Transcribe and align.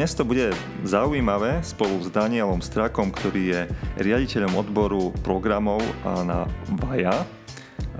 dnes 0.00 0.16
to 0.16 0.24
bude 0.24 0.56
zaujímavé 0.80 1.60
spolu 1.60 2.00
s 2.00 2.08
Danielom 2.08 2.64
Strakom, 2.64 3.12
ktorý 3.12 3.42
je 3.52 3.60
riaditeľom 4.00 4.56
odboru 4.56 5.12
programov 5.20 5.84
na 6.24 6.48
VAJA. 6.72 7.28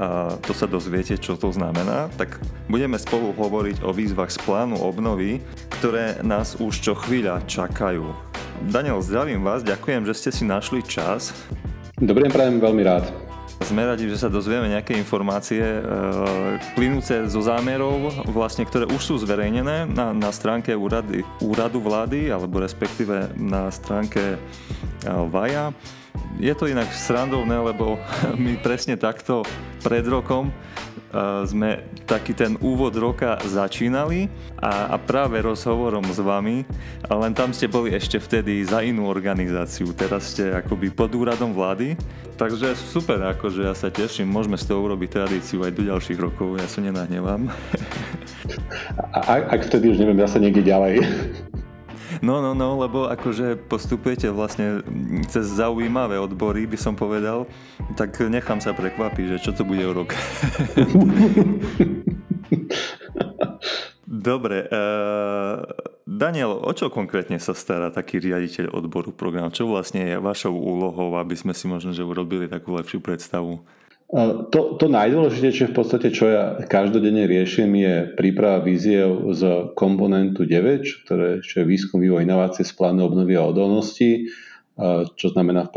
A 0.00 0.32
to 0.40 0.56
sa 0.56 0.64
dozviete, 0.64 1.20
čo 1.20 1.36
to 1.36 1.52
znamená. 1.52 2.08
Tak 2.16 2.40
budeme 2.72 2.96
spolu 2.96 3.36
hovoriť 3.36 3.84
o 3.84 3.92
výzvach 3.92 4.32
z 4.32 4.40
plánu 4.48 4.80
obnovy, 4.80 5.44
ktoré 5.76 6.16
nás 6.24 6.56
už 6.56 6.80
čo 6.80 6.96
chvíľa 6.96 7.44
čakajú. 7.44 8.16
Daniel, 8.72 9.04
zdravím 9.04 9.44
vás, 9.44 9.60
ďakujem, 9.60 10.08
že 10.08 10.16
ste 10.16 10.30
si 10.32 10.48
našli 10.48 10.80
čas. 10.80 11.36
Dobrý 12.00 12.24
deň, 12.24 12.32
prajem 12.32 12.56
veľmi 12.64 12.80
rád. 12.80 13.29
Sme 13.60 13.84
radi, 13.84 14.08
že 14.08 14.16
sa 14.16 14.32
dozvieme 14.32 14.72
nejaké 14.72 14.96
informácie 14.96 15.60
e, 15.60 15.80
plynúce 16.72 17.28
zo 17.28 17.44
zámerov, 17.44 18.24
vlastne, 18.32 18.64
ktoré 18.64 18.88
už 18.88 19.02
sú 19.04 19.14
zverejnené 19.20 19.84
na, 19.84 20.16
na 20.16 20.32
stránke 20.32 20.72
úrady, 20.72 21.20
úradu 21.44 21.78
vlády, 21.84 22.32
alebo 22.32 22.56
respektíve 22.56 23.36
na 23.36 23.68
stránke 23.68 24.34
e, 24.34 24.38
VAJA. 25.06 25.76
Je 26.40 26.56
to 26.56 26.72
inak 26.72 26.88
srandovné, 26.88 27.60
lebo 27.60 28.00
my 28.44 28.56
presne 28.64 28.96
takto 28.96 29.44
pred 29.84 30.08
rokom 30.08 30.48
sme 31.46 31.82
taký 32.06 32.32
ten 32.34 32.54
úvod 32.62 32.94
roka 32.94 33.34
začínali 33.42 34.30
a, 34.58 34.94
a 34.94 34.96
práve 34.98 35.42
rozhovorom 35.42 36.06
s 36.06 36.22
vami, 36.22 36.62
len 37.06 37.32
tam 37.34 37.50
ste 37.50 37.66
boli 37.66 37.90
ešte 37.90 38.22
vtedy 38.22 38.62
za 38.62 38.82
inú 38.86 39.10
organizáciu, 39.10 39.90
teraz 39.90 40.34
ste 40.34 40.54
akoby 40.54 40.94
pod 40.94 41.10
úradom 41.10 41.50
vlády, 41.50 41.98
takže 42.38 42.78
super, 42.78 43.18
akože 43.34 43.66
ja 43.66 43.74
sa 43.74 43.90
teším, 43.90 44.30
môžeme 44.30 44.54
z 44.54 44.70
toho 44.70 44.86
urobiť 44.86 45.08
tradíciu 45.10 45.66
aj 45.66 45.72
do 45.74 45.82
ďalších 45.90 46.18
rokov, 46.22 46.58
ja 46.62 46.66
sa 46.70 46.78
nenahnevám. 46.78 47.50
A, 49.10 49.42
ak 49.50 49.66
vtedy 49.66 49.90
už 49.90 49.98
neviem, 49.98 50.18
ja 50.18 50.30
sa 50.30 50.38
niekde 50.38 50.62
ďalej. 50.62 51.02
No, 52.18 52.42
no, 52.42 52.58
no, 52.58 52.74
lebo 52.82 53.06
akože 53.06 53.54
postupujete 53.70 54.26
vlastne 54.34 54.82
cez 55.30 55.46
zaujímavé 55.46 56.18
odbory, 56.18 56.66
by 56.66 56.74
som 56.74 56.98
povedal, 56.98 57.46
tak 57.94 58.18
nechám 58.26 58.58
sa 58.58 58.74
prekvapiť, 58.74 59.38
že 59.38 59.38
čo 59.38 59.54
to 59.54 59.62
bude 59.62 59.86
o 59.86 59.94
rok. 59.94 60.10
Dobre, 64.10 64.66
uh, 64.68 65.62
Daniel, 66.04 66.58
o 66.60 66.72
čo 66.74 66.90
konkrétne 66.90 67.38
sa 67.38 67.54
stará 67.54 67.88
taký 67.94 68.18
riaditeľ 68.18 68.74
odboru 68.74 69.14
program? 69.14 69.54
Čo 69.54 69.70
vlastne 69.70 70.02
je 70.04 70.18
vašou 70.18 70.52
úlohou, 70.52 71.14
aby 71.16 71.38
sme 71.38 71.54
si 71.54 71.70
možno 71.70 71.94
že 71.94 72.04
urobili 72.04 72.50
takú 72.50 72.74
lepšiu 72.74 72.98
predstavu? 73.00 73.62
To, 74.10 74.74
to 74.74 74.86
najdôležitejšie 74.90 75.70
v 75.70 75.74
podstate, 75.74 76.10
čo 76.10 76.26
ja 76.26 76.58
každodenne 76.66 77.30
riešim, 77.30 77.70
je 77.78 78.10
príprava 78.18 78.58
víziev 78.58 79.30
z 79.38 79.70
komponentu 79.78 80.42
9, 80.42 81.06
ktoré, 81.06 81.38
je 81.46 81.62
výskum, 81.62 82.02
vývoj, 82.02 82.26
inovácie 82.26 82.66
z 82.66 82.74
plánu 82.74 83.06
obnovy 83.06 83.38
a 83.38 83.46
odolnosti, 83.46 84.26
čo 85.14 85.26
znamená 85.30 85.70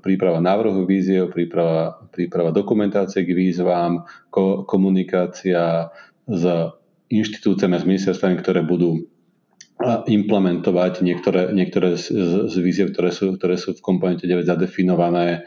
príprava 0.00 0.40
návrhu 0.40 0.88
víziev, 0.88 1.28
príprava, 1.36 2.00
príprava 2.16 2.48
dokumentácie 2.48 3.28
k 3.28 3.36
výzvám, 3.36 4.08
komunikácia 4.64 5.92
s 6.24 6.44
inštitúciami 7.12 7.76
s 7.76 7.84
ministerstvami, 7.84 8.40
ktoré 8.40 8.64
budú 8.64 9.04
implementovať 10.08 11.04
niektoré, 11.04 11.52
niektoré 11.52 12.00
z, 12.00 12.08
z 12.48 12.54
víziev, 12.64 12.96
ktoré 12.96 13.12
sú, 13.12 13.36
ktoré 13.36 13.60
sú 13.60 13.76
v 13.76 13.84
komponente 13.84 14.24
9 14.24 14.48
zadefinované 14.48 15.44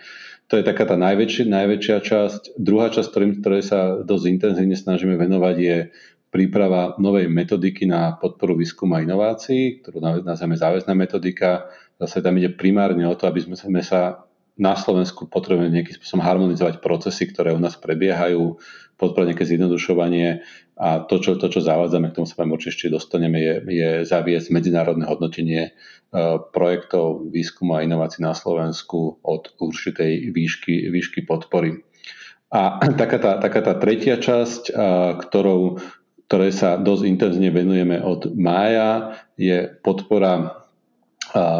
to 0.49 0.57
je 0.57 0.65
taká 0.65 0.89
tá 0.89 0.97
najväčšia, 0.97 1.45
najväčšia 1.45 1.97
časť. 2.01 2.41
Druhá 2.57 2.89
časť, 2.89 3.07
ktorým, 3.13 3.31
ktorej 3.37 3.63
sa 3.69 4.01
dosť 4.01 4.25
intenzívne 4.25 4.73
snažíme 4.73 5.13
venovať, 5.13 5.55
je 5.61 5.77
príprava 6.33 6.97
novej 6.97 7.29
metodiky 7.29 7.85
na 7.85 8.17
podporu 8.17 8.57
výskumu 8.57 8.97
a 8.97 9.05
inovácií, 9.05 9.81
ktorú 9.81 10.25
nazveme 10.25 10.57
záväzná 10.57 10.97
metodika. 10.97 11.69
Zase 12.01 12.25
tam 12.25 12.41
ide 12.41 12.49
primárne 12.49 13.05
o 13.05 13.13
to, 13.13 13.29
aby 13.29 13.45
sme 13.45 13.81
sa 13.85 14.25
na 14.59 14.73
Slovensku 14.73 15.29
potrebujeme 15.29 15.71
nejakým 15.71 16.01
spôsobom 16.01 16.25
harmonizovať 16.25 16.81
procesy, 16.81 17.29
ktoré 17.29 17.53
u 17.53 17.61
nás 17.61 17.77
prebiehajú, 17.77 18.57
podporiť 18.99 19.27
nejaké 19.31 19.45
zjednodušovanie 19.47 20.27
a 20.75 21.07
to, 21.07 21.23
čo, 21.23 21.39
to, 21.39 21.47
čo 21.47 21.63
zavádzame, 21.63 22.11
k 22.11 22.19
tomu 22.19 22.27
sa 22.27 22.39
vám 22.43 22.55
určite 22.55 22.91
dostaneme, 22.91 23.39
je, 23.39 23.53
je 23.71 23.89
zaviesť 24.03 24.51
medzinárodné 24.51 25.07
hodnotenie 25.07 25.71
E, 26.09 26.41
projektov 26.49 27.29
výskumu 27.29 27.77
a 27.77 27.85
inovácií 27.85 28.25
na 28.25 28.33
Slovensku 28.33 29.21
od 29.21 29.53
určitej 29.61 30.33
výšky, 30.33 30.89
výšky 30.89 31.21
podpory. 31.21 31.85
A 32.49 32.81
taká 33.01 33.21
tá, 33.21 33.31
taká 33.37 33.61
tá 33.61 33.73
tretia 33.77 34.17
časť, 34.17 34.73
ktorou, 35.21 35.77
ktorej 36.25 36.51
sa 36.57 36.81
dosť 36.81 37.03
intenzívne 37.05 37.53
venujeme 37.53 38.01
od 38.01 38.33
mája, 38.33 39.21
je 39.37 39.69
podpora 39.85 40.65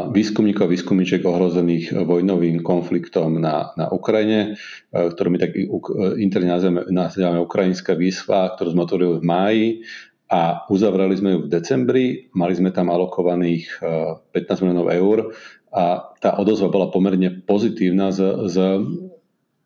výskumníkov 0.10 0.66
a 0.66 0.72
výskumníček 0.72 1.22
ohrozených 1.26 1.94
vojnovým 1.94 2.66
konfliktom 2.66 3.38
na, 3.38 3.70
na 3.78 3.86
Ukrajine, 3.94 4.58
e, 4.90 5.10
ktorú 5.14 5.30
my 5.30 5.40
tak 5.40 5.54
interne 6.18 6.50
nazývame, 6.50 6.82
nazývame 6.90 7.40
Ukrajinská 7.46 7.94
výzva, 7.94 8.54
ktorú 8.58 8.74
sme 8.74 8.86
otvorili 8.90 9.12
v 9.22 9.26
máji 9.26 9.66
a 10.30 10.66
uzavrali 10.70 11.14
sme 11.18 11.30
ju 11.38 11.40
v 11.46 11.52
decembri, 11.52 12.06
mali 12.34 12.54
sme 12.58 12.74
tam 12.74 12.90
alokovaných 12.90 13.82
15 14.34 14.34
e, 14.34 14.58
miliónov 14.66 14.88
eur 14.90 15.18
a 15.70 16.14
tá 16.18 16.38
odozva 16.42 16.74
bola 16.74 16.90
pomerne 16.90 17.30
pozitívna 17.46 18.10
z, 18.10 18.50
z 18.50 18.58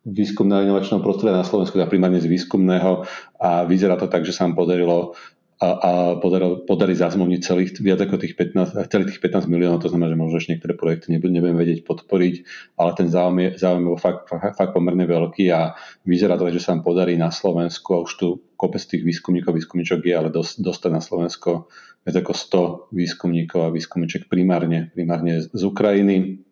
výskumného 0.03 0.67
inovačného 0.67 0.99
prostredia 0.99 1.39
na 1.39 1.47
Slovensku, 1.47 1.79
teda 1.79 1.87
primárne 1.87 2.19
z 2.19 2.27
výskumného 2.27 3.07
a 3.39 3.63
vyzerá 3.63 3.95
to 3.95 4.11
tak, 4.11 4.27
že 4.27 4.35
sa 4.35 4.43
nám 4.43 4.59
podarilo 4.59 5.15
a, 5.63 5.69
a 5.79 5.91
podaril, 6.19 6.67
podarí 6.67 6.91
zazmluvniť 6.91 7.39
celých, 7.39 7.71
viac 7.79 8.03
ako 8.03 8.19
tých 8.19 8.35
15, 8.35 8.91
celých 8.91 9.15
tých 9.15 9.23
15 9.23 9.47
miliónov, 9.47 9.79
to 9.79 9.87
znamená, 9.87 10.11
že 10.11 10.19
možno 10.19 10.35
ešte 10.35 10.51
niektoré 10.51 10.75
projekty 10.75 11.15
nebudem, 11.15 11.39
nebudem 11.39 11.57
vedieť 11.63 11.79
podporiť, 11.87 12.35
ale 12.75 12.91
ten 12.99 13.07
záujem 13.07 13.37
je, 13.39 13.49
záujem 13.63 13.87
je 13.87 14.03
fakt, 14.03 14.27
fakt, 14.27 14.59
fakt 14.59 14.73
pomerne 14.75 15.07
veľký 15.07 15.47
a 15.55 15.79
vyzerá 16.03 16.35
to, 16.35 16.51
že 16.51 16.59
sa 16.59 16.75
nám 16.75 16.83
podarí 16.83 17.15
na 17.15 17.31
Slovensku 17.31 17.95
a 17.95 18.03
už 18.03 18.11
tu 18.19 18.27
kopec 18.59 18.83
tých 18.83 19.07
výskumníkov, 19.07 19.55
výskumníčok 19.55 20.03
je, 20.03 20.13
ale 20.13 20.29
dostať 20.35 20.91
na 20.91 20.99
Slovensko 20.99 21.71
viac 22.03 22.15
ako 22.19 22.31
100 22.91 22.91
výskumníkov 22.91 23.59
a 23.63 23.71
výskumníček 23.71 24.27
primárne, 24.27 24.91
primárne 24.91 25.47
z 25.47 25.61
Ukrajiny 25.63 26.43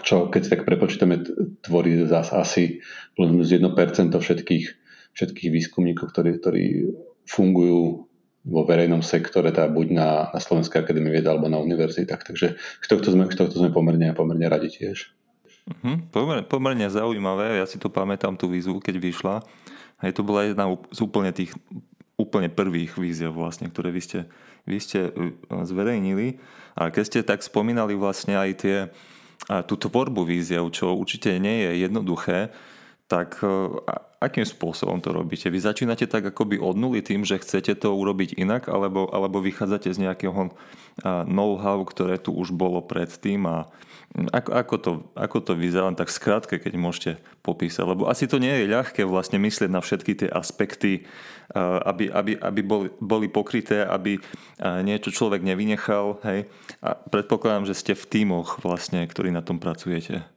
čo 0.00 0.32
keď 0.32 0.40
si 0.40 0.52
tak 0.56 0.64
prepočítame, 0.64 1.20
tvorí 1.60 2.00
zase 2.08 2.32
asi 2.32 2.62
plus 3.12 3.28
minus 3.28 3.52
1% 3.52 3.76
všetkých, 4.08 4.64
všetkých 5.12 5.50
výskumníkov, 5.52 6.16
ktorí, 6.16 6.40
ktorí 6.40 6.64
fungujú 7.28 8.08
vo 8.42 8.66
verejnom 8.66 9.06
sektore, 9.06 9.54
teda 9.54 9.70
buď 9.70 9.86
na, 9.94 10.08
na 10.34 10.40
Slovenskej 10.42 10.82
akadémie 10.82 11.14
vied 11.14 11.26
alebo 11.26 11.46
na 11.46 11.62
univerzitách. 11.62 12.22
Takže 12.26 12.58
z 12.58 12.86
tohto 12.90 13.14
sme, 13.14 13.30
z 13.30 13.38
tohto 13.38 13.56
sme 13.62 13.70
pomerne, 13.70 14.10
pomerne 14.14 14.46
radi 14.50 14.70
tiež. 14.70 15.14
Uh-huh. 15.70 16.02
Pomerne, 16.10 16.42
pomerne 16.42 16.86
zaujímavé, 16.90 17.62
ja 17.62 17.66
si 17.70 17.78
to 17.78 17.86
pamätám 17.86 18.34
tú 18.34 18.50
výzvu, 18.50 18.82
keď 18.82 18.98
vyšla. 18.98 19.34
A 20.02 20.10
to 20.10 20.26
bola 20.26 20.50
jedna 20.50 20.66
z 20.90 20.98
úplne 21.06 21.30
tých 21.30 21.54
úplne 22.18 22.50
prvých 22.50 22.98
víziev 22.98 23.34
vlastne, 23.34 23.70
ktoré 23.70 23.94
vy 23.94 24.02
ste, 24.02 24.18
vy 24.66 24.78
ste 24.82 25.10
uh, 25.10 25.62
zverejnili. 25.62 26.42
A 26.74 26.90
keď 26.90 27.04
ste 27.06 27.20
tak 27.22 27.46
spomínali 27.46 27.94
vlastne 27.94 28.34
aj 28.34 28.50
tie, 28.58 28.76
tú 29.66 29.74
tvorbu 29.74 30.22
víziev, 30.22 30.70
čo 30.70 30.94
určite 30.94 31.34
nie 31.42 31.66
je 31.66 31.82
jednoduché, 31.82 32.54
tak 33.12 33.44
uh, 33.44 33.76
akým 34.22 34.46
spôsobom 34.46 35.02
to 35.02 35.10
robíte? 35.10 35.50
Vy 35.50 35.58
začínate 35.60 36.06
tak 36.06 36.30
akoby 36.30 36.62
od 36.62 36.78
nuly 36.78 37.02
tým, 37.02 37.26
že 37.26 37.42
chcete 37.42 37.74
to 37.74 37.90
urobiť 37.90 38.38
inak, 38.38 38.70
alebo, 38.70 39.10
alebo 39.10 39.42
vychádzate 39.42 39.90
z 39.90 39.98
nejakého 39.98 40.54
know-how, 41.26 41.82
ktoré 41.82 42.22
tu 42.22 42.30
už 42.30 42.54
bolo 42.54 42.78
predtým 42.78 43.42
a 43.50 43.66
ako, 44.12 44.50
ako, 44.52 44.76
to, 44.76 44.92
ako 45.16 45.38
to 45.40 45.52
vyzerá, 45.56 45.88
tak 45.96 46.12
skrátke, 46.12 46.60
keď 46.60 46.72
môžete 46.76 47.10
popísať, 47.40 47.96
lebo 47.96 48.12
asi 48.12 48.28
to 48.28 48.36
nie 48.36 48.52
je 48.52 48.68
ľahké 48.68 49.08
vlastne 49.08 49.40
myslieť 49.40 49.72
na 49.72 49.80
všetky 49.80 50.12
tie 50.12 50.28
aspekty, 50.28 51.08
aby, 51.56 52.12
aby, 52.12 52.36
aby 52.36 52.60
boli, 52.60 52.88
boli 53.00 53.32
pokryté, 53.32 53.88
aby 53.88 54.20
niečo 54.84 55.08
človek 55.08 55.40
nevynechal, 55.40 56.20
hej. 56.28 56.44
A 56.84 56.92
predpokladám, 56.92 57.72
že 57.72 57.72
ste 57.72 57.96
v 57.96 58.04
tímoch 58.04 58.60
vlastne, 58.60 59.00
ktorí 59.08 59.32
na 59.32 59.40
tom 59.40 59.56
pracujete. 59.56 60.28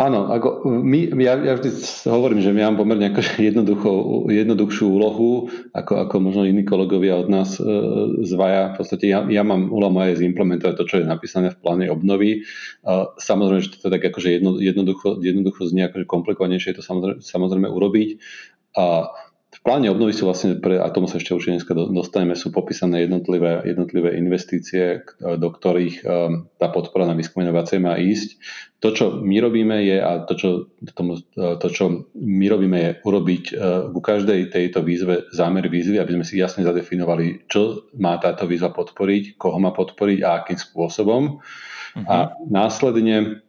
Áno, 0.00 0.32
ako 0.32 0.64
my, 0.64 1.12
ja, 1.20 1.36
ja 1.36 1.60
vždy 1.60 1.76
hovorím, 2.08 2.40
že 2.40 2.56
my 2.56 2.64
mám 2.64 2.80
pomerne 2.80 3.12
ako 3.12 3.20
jednoduchšiu 4.40 4.86
úlohu, 4.88 5.52
ako, 5.76 6.08
ako 6.08 6.14
možno 6.24 6.48
iní 6.48 6.64
kolegovia 6.64 7.20
od 7.20 7.28
nás 7.28 7.60
e, 7.60 7.64
zvaja. 8.24 8.72
V 8.72 8.74
podstate 8.80 9.12
ja, 9.12 9.20
ja 9.28 9.44
mám 9.44 9.68
úlohu 9.68 10.00
moja 10.00 10.16
zimplementovať 10.16 10.74
to, 10.80 10.84
čo 10.88 10.96
je 11.04 11.04
napísané 11.04 11.52
v 11.52 11.60
pláne 11.60 11.86
obnovy. 11.92 12.40
E, 12.40 12.92
samozrejme, 13.20 13.60
že 13.60 13.76
to 13.76 13.92
tak 13.92 14.00
akože 14.00 14.40
jedno, 14.40 14.56
jednoducho, 14.56 15.20
jednoducho 15.20 15.68
znie 15.68 15.92
akože 15.92 16.08
komplikovanejšie 16.08 16.80
to 16.80 16.82
samozrejme, 16.82 17.20
samozrejme 17.20 17.68
urobiť. 17.68 18.10
A 18.80 19.12
v 19.60 19.68
pláne 19.68 19.92
obnovy 19.92 20.16
sú 20.16 20.24
vlastne, 20.24 20.56
pre, 20.56 20.80
a 20.80 20.88
tomu 20.88 21.04
sa 21.04 21.20
ešte 21.20 21.36
určite 21.36 21.60
dneska 21.60 21.76
dostaneme, 21.76 22.32
sú 22.32 22.48
popísané 22.48 23.04
jednotlivé, 23.04 23.60
jednotlivé 23.68 24.16
investície, 24.16 25.04
do 25.20 25.48
ktorých 25.52 26.00
um, 26.00 26.48
tá 26.56 26.72
podpora 26.72 27.04
na 27.04 27.12
výskum 27.12 27.44
inovácie 27.44 27.76
má 27.76 28.00
ísť. 28.00 28.40
To, 28.80 28.96
čo 28.96 29.04
my 29.20 29.36
robíme 29.36 29.84
je, 29.84 30.00
a 30.00 30.24
to, 30.24 30.32
čo, 30.32 30.48
tomu, 30.96 31.20
to, 31.36 31.68
čo 31.68 32.08
my 32.16 32.46
robíme 32.48 32.78
je 32.80 32.90
urobiť 33.04 33.44
uh, 33.52 33.92
ku 33.92 34.00
každej 34.00 34.48
tejto 34.48 34.80
výzve 34.80 35.28
zámer 35.28 35.68
výzvy, 35.68 36.00
aby 36.00 36.16
sme 36.16 36.24
si 36.24 36.40
jasne 36.40 36.64
zadefinovali, 36.64 37.44
čo 37.44 37.92
má 38.00 38.16
táto 38.16 38.48
výzva 38.48 38.72
podporiť, 38.72 39.36
koho 39.36 39.60
má 39.60 39.76
podporiť 39.76 40.24
a 40.24 40.40
akým 40.40 40.56
spôsobom. 40.56 41.36
Uh-huh. 41.36 42.06
A 42.08 42.32
následne 42.48 43.44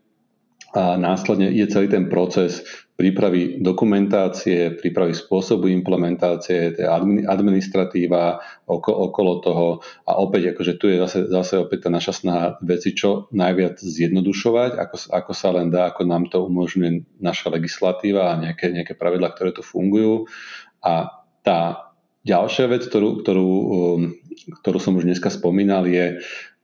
a 0.71 0.95
následne 0.95 1.51
je 1.51 1.67
celý 1.67 1.91
ten 1.91 2.07
proces 2.07 2.63
prípravy 3.01 3.57
dokumentácie, 3.57 4.77
prípravy 4.77 5.17
spôsobu 5.17 5.65
implementácie, 5.73 6.77
administratíva 7.25 8.37
okolo 8.69 9.41
toho 9.41 9.67
a 10.05 10.21
opäť 10.21 10.53
akože 10.53 10.77
tu 10.77 10.85
je 10.85 11.01
zase, 11.01 11.25
zase 11.33 11.57
opäť 11.57 11.89
tá 11.89 11.89
naša 11.89 12.13
snaha 12.21 12.47
veci 12.61 12.93
čo 12.93 13.25
najviac 13.33 13.81
zjednodušovať, 13.81 14.77
ako, 14.77 14.95
ako 15.17 15.31
sa 15.33 15.49
len 15.49 15.73
dá, 15.73 15.89
ako 15.89 16.05
nám 16.05 16.29
to 16.29 16.45
umožňuje 16.45 17.17
naša 17.17 17.49
legislatíva 17.49 18.37
a 18.37 18.37
nejaké, 18.37 18.69
nejaké 18.69 18.93
pravidlá, 18.93 19.33
ktoré 19.33 19.49
tu 19.49 19.65
fungujú. 19.65 20.29
A 20.85 21.25
tá 21.41 21.89
ďalšia 22.21 22.69
vec, 22.69 22.85
ktorú, 22.85 23.25
ktorú, 23.25 23.49
um, 23.49 24.01
ktorú 24.61 24.77
som 24.77 24.93
už 24.93 25.09
dneska 25.09 25.33
spomínal, 25.33 25.89
je 25.89 26.21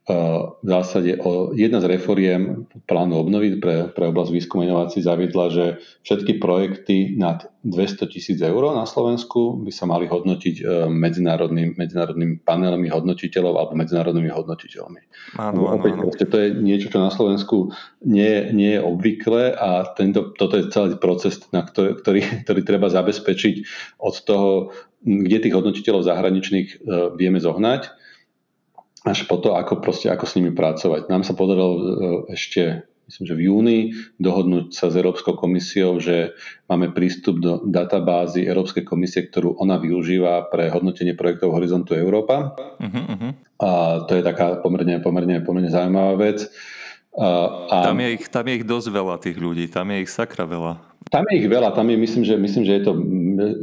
v 0.07 0.63
zásade 0.63 1.19
o, 1.19 1.51
jedna 1.51 1.83
z 1.83 1.99
reforiem 1.99 2.63
plánu 2.87 3.19
obnovy 3.19 3.59
pre, 3.59 3.91
pre 3.91 4.07
oblasť 4.07 4.31
výskumu 4.31 4.63
inovácií 4.63 5.03
zaviedla, 5.03 5.51
že 5.51 5.65
všetky 6.07 6.39
projekty 6.39 7.19
nad 7.19 7.51
200 7.67 8.07
tisíc 8.07 8.39
eur 8.39 8.71
na 8.71 8.87
Slovensku 8.87 9.59
by 9.67 9.71
sa 9.75 9.83
mali 9.83 10.07
hodnotiť 10.07 10.55
e, 10.63 10.87
medzinárodným, 10.87 11.75
medzinárodným 11.75 12.39
panelmi 12.39 12.87
hodnotiteľov 12.87 13.53
alebo 13.59 13.73
medzinárodnými 13.75 14.31
hodnotiteľmi. 14.31 15.01
Áno, 15.43 15.75
áno, 15.75 15.75
Opäť, 15.75 15.93
áno. 15.99 16.07
To 16.15 16.37
je 16.39 16.49
niečo, 16.55 16.87
čo 16.87 17.03
na 17.03 17.11
Slovensku 17.11 17.75
nie, 18.07 18.55
nie 18.55 18.79
je 18.79 18.81
obvyklé 18.87 19.59
a 19.59 19.91
tento, 19.91 20.31
toto 20.39 20.55
je 20.55 20.71
celý 20.71 20.95
proces, 20.95 21.43
na 21.51 21.67
ktorý, 21.67 21.99
ktorý, 21.99 22.21
ktorý 22.47 22.61
treba 22.63 22.87
zabezpečiť 22.87 23.55
od 23.99 24.15
toho, 24.23 24.71
kde 25.03 25.37
tých 25.43 25.55
hodnotiteľov 25.59 26.07
zahraničných 26.07 26.67
e, 26.71 26.75
vieme 27.19 27.43
zohnať 27.43 28.06
až 29.07 29.23
po 29.31 29.39
to, 29.39 29.55
ako, 29.55 29.79
proste, 29.79 30.11
ako 30.11 30.27
s 30.27 30.35
nimi 30.35 30.51
pracovať. 30.51 31.07
Nám 31.07 31.23
sa 31.23 31.31
podarilo 31.31 31.71
e, 31.71 31.81
ešte 32.35 32.83
myslím, 33.07 33.23
že 33.23 33.35
v 33.39 33.45
júni 33.47 33.79
dohodnúť 34.19 34.75
sa 34.75 34.91
s 34.91 34.99
Európskou 34.99 35.39
komisiou, 35.39 35.95
že 36.03 36.35
máme 36.67 36.91
prístup 36.91 37.39
do 37.39 37.63
databázy 37.63 38.43
Európskej 38.43 38.83
komisie, 38.83 39.31
ktorú 39.31 39.55
ona 39.63 39.79
využíva 39.79 40.51
pre 40.51 40.67
hodnotenie 40.67 41.15
projektov 41.15 41.55
Horizontu 41.55 41.95
Európa. 41.95 42.51
Uh-huh, 42.83 43.05
uh-huh. 43.07 43.31
A 43.63 43.69
to 44.05 44.19
je 44.19 44.23
taká 44.27 44.59
pomerne, 44.59 44.99
pomerne, 44.99 45.39
pomerne 45.39 45.71
zaujímavá 45.71 46.19
vec. 46.19 46.51
A, 47.17 47.89
tam, 47.89 47.97
je 47.97 48.13
ich, 48.13 48.29
tam 48.29 48.45
je 48.45 48.53
ich 48.61 48.65
dosť 48.67 48.87
veľa 48.93 49.15
tých 49.17 49.37
ľudí, 49.41 49.65
tam 49.71 49.89
je 49.89 50.05
ich 50.05 50.11
sakra 50.11 50.45
veľa. 50.45 50.77
Tam 51.07 51.23
je 51.31 51.39
ich 51.39 51.47
veľa, 51.47 51.71
tam 51.71 51.87
je, 51.87 51.97
myslím, 51.97 52.23
že, 52.27 52.35
myslím, 52.35 52.63
že 52.67 52.73
je 52.77 52.83
to, 52.83 52.93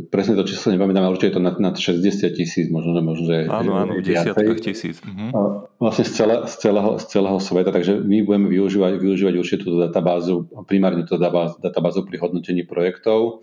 presne 0.09 0.39
to 0.39 0.47
číslo 0.47 0.75
nepamätám, 0.75 1.05
ale 1.05 1.15
určite 1.15 1.35
je 1.35 1.37
to 1.39 1.45
nad, 1.45 1.57
nad 1.59 1.75
60 1.75 2.05
tisíc, 2.35 2.67
možno, 2.71 2.95
že 2.95 3.03
možno, 3.03 3.25
že 3.27 3.37
Áno, 3.51 3.73
áno, 3.75 3.93
v 3.99 4.07
desiatkách 4.07 4.61
tisíc. 4.63 4.99
Uh-huh. 5.03 5.69
Vlastne 5.79 6.05
z, 6.07 6.13
celé, 6.15 6.37
z, 6.47 6.55
celého, 6.59 6.91
z 7.01 7.05
celého 7.11 7.39
sveta, 7.43 7.71
takže 7.75 7.99
my 8.01 8.23
budeme 8.23 8.49
využívať, 8.49 8.93
využívať 8.99 9.35
určite 9.39 9.61
túto 9.67 9.79
databázu, 9.83 10.47
primárne 10.65 11.07
túto 11.07 11.21
databázu 11.63 12.07
pri 12.07 12.17
hodnotení 12.23 12.63
projektov. 12.65 13.43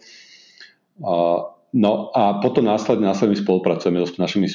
No 1.72 2.12
a 2.12 2.44
potom 2.44 2.68
následne, 2.68 3.08
následne 3.08 3.40
spolupracujeme 3.40 4.04
s 4.04 4.20
našimi 4.20 4.52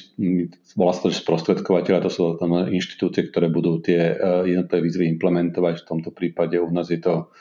vlastne 0.77 1.09
sprostredkovateľa, 1.09 2.05
to 2.05 2.11
sú 2.13 2.37
tam 2.37 2.69
inštitúcie, 2.69 3.33
ktoré 3.33 3.49
budú 3.49 3.81
tie 3.81 4.13
e, 4.13 4.15
jednotlivé 4.53 4.85
výzvy 4.85 5.05
implementovať. 5.17 5.81
V 5.81 5.89
tomto 5.89 6.13
prípade 6.13 6.61
u 6.61 6.69
nás 6.69 6.93
je 6.93 7.01
to 7.01 7.33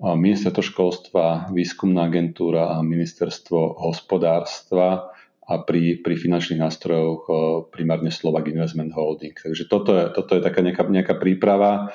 ministerstvo 0.00 0.64
školstva, 0.64 1.24
výskumná 1.52 2.08
agentúra 2.08 2.74
a 2.74 2.80
ministerstvo 2.80 3.76
hospodárstva 3.76 5.12
a 5.42 5.54
pri, 5.60 6.00
pri 6.00 6.14
finančných 6.16 6.62
nástrojoch 6.62 7.22
primárne 7.68 8.08
Slovak 8.08 8.48
Investment 8.48 8.96
Holding. 8.96 9.36
Takže 9.36 9.68
toto 9.68 9.92
je, 9.92 10.04
toto 10.14 10.38
je 10.38 10.40
taká 10.40 10.64
nejaká, 10.64 10.82
nejaká 10.88 11.14
príprava. 11.20 11.92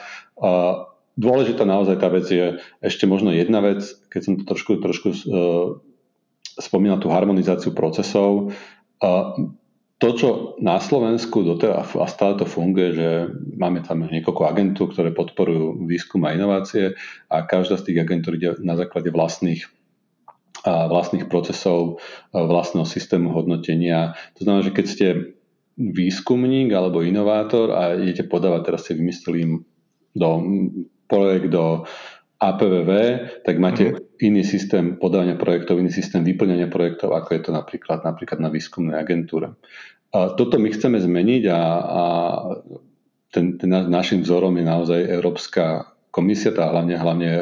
Dôležitá 1.18 1.66
naozaj 1.66 1.98
tá 1.98 2.14
vec 2.14 2.30
je 2.30 2.62
ešte 2.86 3.10
možno 3.10 3.34
jedna 3.34 3.66
vec, 3.66 3.82
keď 4.14 4.22
som 4.22 4.34
to 4.38 4.46
trošku, 4.46 4.78
trošku 4.78 5.10
uh, 5.10 5.82
spomínal 6.62 7.02
tú 7.02 7.10
harmonizáciu 7.10 7.74
procesov. 7.74 8.54
To, 9.98 10.14
čo 10.14 10.30
na 10.62 10.78
Slovensku 10.78 11.42
doteraz 11.42 11.98
a 11.98 12.06
stále 12.06 12.38
to 12.38 12.46
funguje, 12.46 12.94
že 12.94 13.10
máme 13.58 13.82
tam 13.82 14.06
niekoľko 14.06 14.44
agentúr, 14.46 14.94
ktoré 14.94 15.10
podporujú 15.10 15.90
výskum 15.90 16.22
a 16.30 16.38
inovácie 16.38 16.94
a 17.34 17.42
každá 17.50 17.82
z 17.82 17.90
tých 17.90 18.06
agentúr 18.06 18.38
ide 18.38 18.62
na 18.62 18.78
základe 18.78 19.10
vlastných 19.10 19.66
vlastných 20.68 21.30
procesov, 21.32 22.02
vlastného 22.34 22.84
systému 22.84 23.32
hodnotenia. 23.32 24.18
To 24.36 24.44
znamená, 24.44 24.68
že 24.68 24.76
keď 24.76 24.86
ste 24.86 25.08
výskumník 25.78 26.74
alebo 26.74 27.06
inovátor 27.06 27.72
a 27.78 27.94
idete 27.94 28.26
podávať, 28.26 28.62
teraz 28.66 28.82
ste 28.84 28.98
vymysleli 28.98 29.64
do 30.18 30.30
projekt 31.08 31.54
do 31.54 31.86
APVV, 32.42 32.92
tak 33.46 33.56
máte 33.62 33.94
mm-hmm. 33.94 34.06
Iný 34.19 34.42
systém 34.44 34.98
podávania 34.98 35.38
projektov, 35.38 35.80
iný 35.81 35.94
systém 35.94 36.25
vyplňania 36.25 36.69
projektov, 36.69 37.14
ako 37.14 37.30
je 37.34 37.42
to 37.46 37.52
napríklad, 37.54 38.04
napríklad 38.04 38.40
na 38.42 38.50
výskumnej 38.50 38.98
agentúre. 38.98 39.54
A 40.16 40.34
toto 40.34 40.56
my 40.58 40.72
chceme 40.72 40.98
zmeniť 40.98 41.44
a, 41.52 41.62
a 41.78 42.02
ten, 43.31 43.60
ten 43.60 43.69
našim 43.69 44.24
vzorom 44.24 44.56
je 44.56 44.66
naozaj 44.66 45.00
Európska 45.04 45.94
komisia, 46.18 46.50
tá 46.50 46.74
hlavne, 46.74 46.98
hlavne 46.98 47.30
e, 47.30 47.40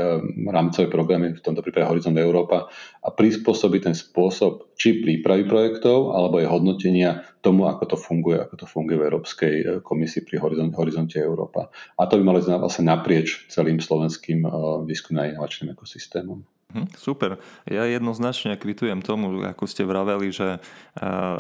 rámcové 0.51 0.91
programy, 0.91 1.31
v 1.31 1.39
tomto 1.39 1.63
prípade 1.63 1.87
Horizont 1.87 2.19
Európa, 2.19 2.67
a 2.99 3.07
prispôsobiť 3.07 3.81
ten 3.87 3.95
spôsob 3.95 4.75
či 4.75 4.99
prípravy 4.99 5.47
projektov, 5.47 6.11
alebo 6.11 6.43
je 6.43 6.51
hodnotenia 6.51 7.23
tomu, 7.39 7.71
ako 7.71 7.95
to 7.95 7.97
funguje, 7.97 8.43
ako 8.43 8.55
to 8.59 8.67
funguje 8.67 8.99
v 8.99 9.05
Európskej 9.07 9.53
e, 9.55 9.63
komisii 9.79 10.27
pri 10.27 10.43
Horizont, 10.43 10.75
Horizonte 10.75 11.23
Európa. 11.23 11.71
A 11.95 12.03
to 12.11 12.19
by 12.19 12.23
malo 12.27 12.43
ísť 12.43 12.51
vlastne 12.59 12.91
naprieč 12.91 13.47
celým 13.47 13.79
slovenským 13.79 14.43
e, 14.43 14.49
výskumným 14.83 15.23
a 15.23 15.31
inovačným 15.31 15.71
ekosystémom. 15.71 16.54
Mhm, 16.73 16.97
super. 16.97 17.37
Ja 17.69 17.85
jednoznačne 17.85 18.57
kvitujem 18.57 19.05
tomu, 19.05 19.45
ako 19.45 19.69
ste 19.69 19.85
vraveli, 19.85 20.33
že 20.33 20.57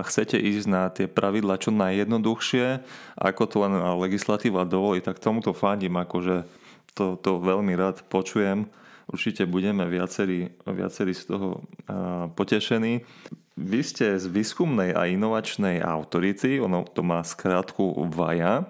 chcete 0.05 0.37
ísť 0.37 0.67
na 0.69 0.93
tie 0.93 1.09
pravidla 1.09 1.57
čo 1.57 1.73
najjednoduchšie, 1.73 2.85
ako 3.17 3.43
to 3.49 3.57
len 3.65 3.73
legislatíva 3.97 4.69
dovolí, 4.69 5.01
tak 5.01 5.17
tomuto 5.17 5.51
fandím, 5.57 5.97
akože 5.97 6.45
to, 6.93 7.17
to 7.19 7.41
veľmi 7.41 7.73
rád 7.73 8.05
počujem. 8.07 8.69
Určite 9.05 9.45
budeme 9.45 9.85
viacerí, 9.85 10.49
viacerí 10.65 11.13
z 11.13 11.29
toho 11.29 11.61
uh, 11.61 12.25
potešení. 12.33 13.05
Vy 13.53 13.79
ste 13.85 14.17
z 14.17 14.25
výskumnej 14.25 14.97
a 14.97 15.05
inovačnej 15.05 15.77
autority, 15.77 16.57
ono 16.57 16.81
to 16.89 17.05
má 17.05 17.21
skrátku 17.21 18.01
VAJA, 18.09 18.65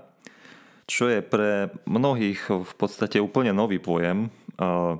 čo 0.92 1.08
je 1.08 1.24
pre 1.24 1.72
mnohých 1.88 2.52
v 2.52 2.74
podstate 2.76 3.18
úplne 3.24 3.56
nový 3.56 3.80
pojem. 3.80 4.28
Uh, 4.60 5.00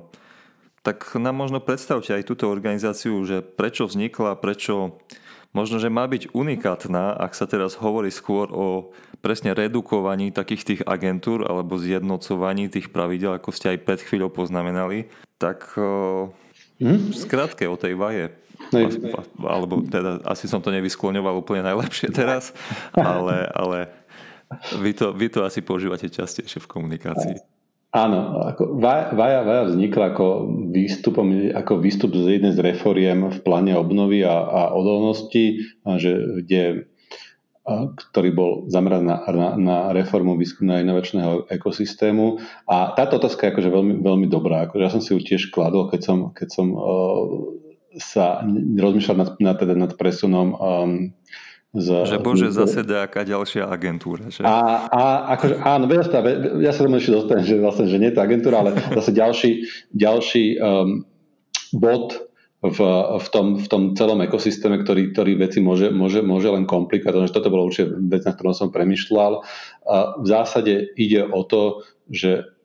tak 0.86 1.18
nám 1.18 1.34
možno 1.34 1.58
predstavte 1.58 2.14
aj 2.14 2.30
túto 2.30 2.46
organizáciu, 2.46 3.18
že 3.26 3.42
prečo 3.42 3.90
vznikla, 3.90 4.38
prečo 4.38 5.02
možno, 5.50 5.82
že 5.82 5.90
má 5.90 6.06
byť 6.06 6.30
unikátna, 6.30 7.18
ak 7.18 7.34
sa 7.34 7.50
teraz 7.50 7.74
hovorí 7.74 8.14
skôr 8.14 8.46
o 8.54 8.94
presne 9.18 9.50
redukovaní 9.50 10.30
takých 10.30 10.62
tých 10.62 10.80
agentúr 10.86 11.42
alebo 11.42 11.74
zjednocovaní 11.74 12.70
tých 12.70 12.94
pravidel, 12.94 13.34
ako 13.34 13.50
ste 13.50 13.74
aj 13.74 13.82
pred 13.82 13.98
chvíľou 13.98 14.30
poznamenali, 14.30 15.10
tak 15.42 15.74
hmm? 15.74 17.10
skrátke 17.10 17.66
o 17.66 17.74
tej 17.74 17.98
vaje. 17.98 18.30
No, 18.70 18.88
alebo 19.50 19.82
teda 19.84 20.22
asi 20.22 20.46
som 20.46 20.62
to 20.62 20.70
nevyskloňoval 20.70 21.42
úplne 21.42 21.66
najlepšie 21.66 22.14
teraz, 22.14 22.54
ale, 22.94 23.50
ale 23.50 23.90
vy, 24.78 24.94
to, 24.94 25.10
vy 25.12 25.28
to 25.34 25.42
asi 25.42 25.66
používate 25.66 26.06
častejšie 26.06 26.62
v 26.62 26.70
komunikácii. 26.70 27.55
Áno, 27.94 28.42
ako 28.44 28.76
Vaja, 28.82 29.14
Vaja 29.46 29.62
vznikla 29.70 30.12
ako, 30.12 30.26
výstupom, 30.74 31.54
ako 31.54 31.80
výstup 31.80 32.12
z 32.12 32.40
jednej 32.40 32.52
z 32.52 32.60
reforiem 32.60 33.30
v 33.32 33.38
pláne 33.40 33.72
obnovy 33.78 34.26
a, 34.26 34.36
a 34.36 34.60
odolnosti, 34.74 35.64
že, 35.96 36.12
kde 36.44 36.90
ktorý 37.66 38.30
bol 38.30 38.50
zameraný 38.70 39.10
na, 39.10 39.16
na, 39.26 39.48
na 39.58 39.76
reformu 39.90 40.38
výskumného 40.38 40.86
inovačného 40.86 41.50
ekosystému. 41.50 42.38
A 42.70 42.94
táto 42.94 43.18
otázka 43.18 43.50
je 43.50 43.52
akože 43.58 43.70
veľmi, 43.74 43.94
veľmi 44.06 44.26
dobrá. 44.30 44.70
Akože 44.70 44.82
ja 44.86 44.92
som 44.94 45.02
si 45.02 45.10
ju 45.10 45.18
tiež 45.18 45.50
kladol, 45.50 45.90
keď 45.90 46.00
som, 46.06 46.18
keď 46.30 46.48
som 46.54 46.66
uh, 46.70 47.26
sa 47.98 48.46
rozmýšľal 48.54 49.16
nad, 49.18 49.30
nad, 49.42 49.56
teda 49.58 49.74
nad 49.74 49.92
presunom 49.98 50.48
um, 50.54 50.90
z, 51.76 51.88
že 52.08 52.18
bože, 52.18 52.48
zase 52.48 52.80
nejaká 52.82 53.22
ďalšia 53.22 53.68
agentúra. 53.68 54.32
Že? 54.32 54.48
A, 54.48 54.88
a 54.88 55.02
akože, 55.36 55.54
áno, 55.60 55.84
ja 55.92 56.04
sa, 56.04 56.18
ja 56.60 56.72
sa 56.72 56.80
ešte 56.88 57.12
dostanem, 57.12 57.44
že, 57.44 57.54
vlastne, 57.60 57.86
že 57.86 58.00
nie 58.00 58.08
je 58.10 58.16
to 58.16 58.24
agentúra, 58.24 58.64
ale 58.64 58.70
zase 58.96 59.12
ďalší, 59.12 59.50
ďalší 59.92 60.44
um, 60.56 61.04
bod 61.76 62.26
v, 62.64 62.80
v, 63.20 63.28
tom, 63.28 63.46
v 63.60 63.66
tom 63.68 63.82
celom 63.92 64.24
ekosystéme, 64.24 64.80
ktorý, 64.80 65.12
ktorý 65.12 65.32
veci 65.36 65.60
môže, 65.60 65.92
môže, 65.92 66.24
môže 66.24 66.48
len 66.48 66.64
komplikovať. 66.64 67.12
Takže 67.12 67.36
toto 67.36 67.52
bolo 67.52 67.68
určite 67.68 67.92
vec, 68.08 68.24
na 68.24 68.32
ktorom 68.32 68.56
som 68.56 68.72
premyšľal. 68.72 69.44
A 69.86 69.96
v 70.18 70.26
zásade 70.26 70.96
ide 70.96 71.28
o 71.28 71.44
to, 71.44 71.84
že 72.08 72.55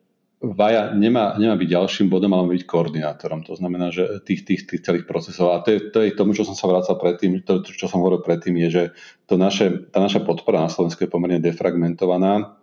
Vaja 0.42 0.90
nemá, 0.90 1.38
nemá 1.38 1.54
byť 1.54 1.68
ďalším 1.70 2.10
bodom, 2.10 2.34
ale 2.34 2.42
má 2.42 2.50
byť 2.58 2.66
koordinátorom. 2.66 3.46
To 3.46 3.54
znamená, 3.54 3.94
že 3.94 4.18
tých, 4.26 4.42
tých, 4.42 4.62
tých 4.66 4.82
celých 4.82 5.06
procesov. 5.06 5.54
A 5.54 5.62
to 5.62 5.70
je, 5.70 5.78
to 5.94 6.02
je 6.02 6.18
tomu, 6.18 6.34
čo 6.34 6.42
som 6.42 6.58
sa 6.58 6.66
vracal 6.66 6.98
predtým, 6.98 7.46
to, 7.46 7.62
čo 7.62 7.86
som 7.86 8.02
hovoril 8.02 8.26
predtým, 8.26 8.58
je, 8.66 8.68
že 8.68 8.84
to 9.30 9.38
naše, 9.38 9.88
tá 9.94 10.02
naša 10.02 10.26
podpora 10.26 10.66
na 10.66 10.70
Slovensku 10.70 11.06
je 11.06 11.14
pomerne 11.14 11.38
defragmentovaná 11.38 12.58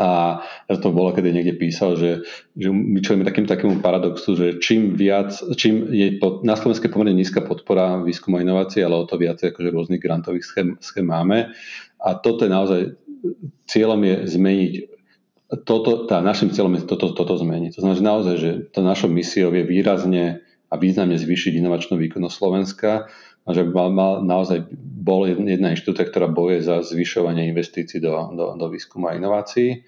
a 0.00 0.40
to 0.80 0.96
bolo, 0.96 1.12
keď 1.12 1.28
niekde 1.28 1.60
písal, 1.60 1.92
že, 2.00 2.24
že 2.56 2.72
my 2.72 3.04
čelíme 3.04 3.20
takým 3.20 3.44
takému 3.44 3.84
paradoxu, 3.84 4.32
že 4.32 4.56
čím 4.56 4.96
viac, 4.96 5.36
čím 5.60 5.92
je 5.92 6.16
pod, 6.16 6.40
na 6.40 6.56
Slovensku 6.56 6.88
pomerne 6.88 7.12
nízka 7.12 7.44
podpora 7.44 8.00
výskumu 8.00 8.40
a 8.40 8.44
inovácií, 8.44 8.80
ale 8.80 8.96
o 8.96 9.04
to 9.04 9.20
viac 9.20 9.44
akože 9.44 9.68
rôznych 9.68 10.00
grantových 10.00 10.48
schém, 10.48 10.68
schém 10.80 11.04
máme. 11.04 11.52
A 12.00 12.16
toto 12.16 12.48
je 12.48 12.50
naozaj, 12.50 12.80
cieľom 13.68 14.00
je 14.00 14.14
zmeniť 14.40 14.72
toto, 15.66 16.06
tá 16.06 16.22
našim 16.22 16.54
cieľom 16.54 16.78
je 16.78 16.86
toto, 16.86 17.10
toto 17.10 17.34
zmeniť. 17.34 17.74
To 17.74 17.80
znamená, 17.82 17.98
že 17.98 18.06
naozaj, 18.06 18.34
že 18.38 18.50
to 18.70 18.80
našou 18.86 19.10
misiou 19.10 19.50
je 19.50 19.66
výrazne 19.66 20.46
a 20.70 20.74
významne 20.78 21.18
zvýšiť 21.18 21.58
inovačnú 21.58 21.98
výkonnosť 21.98 22.36
Slovenska 22.38 23.10
a 23.42 23.48
že 23.50 23.66
mal, 23.66 23.90
mal, 23.90 24.22
naozaj 24.22 24.70
bol 24.78 25.26
jedna 25.26 25.74
inštitúcia, 25.74 26.06
ktorá 26.06 26.30
boje 26.30 26.62
za 26.62 26.86
zvyšovanie 26.86 27.50
investícií 27.50 27.98
do, 27.98 28.14
do, 28.38 28.54
do 28.54 28.66
výskumu 28.70 29.10
a 29.10 29.18
inovácií. 29.18 29.82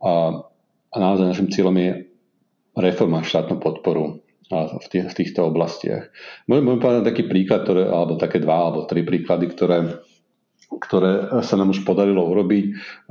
A, 0.00 0.40
a 0.88 0.96
naozaj 0.96 1.36
našim 1.36 1.52
cieľom 1.52 1.76
je 1.76 1.90
reforma 2.72 3.20
štátnu 3.20 3.60
podporu 3.60 4.24
v, 4.48 4.86
tých, 4.88 5.04
v 5.10 5.14
týchto 5.14 5.48
oblastiach. 5.48 6.08
Môžem 6.48 6.80
povedať 6.80 7.04
taký 7.04 7.28
príklad, 7.28 7.68
ktoré, 7.68 7.88
alebo 7.88 8.16
také 8.16 8.40
dva 8.40 8.56
alebo 8.68 8.88
tri 8.88 9.04
príklady, 9.04 9.52
ktoré, 9.52 10.00
ktoré 10.68 11.42
sa 11.44 11.54
nám 11.60 11.70
už 11.70 11.84
podarilo 11.84 12.24
urobiť. 12.24 12.64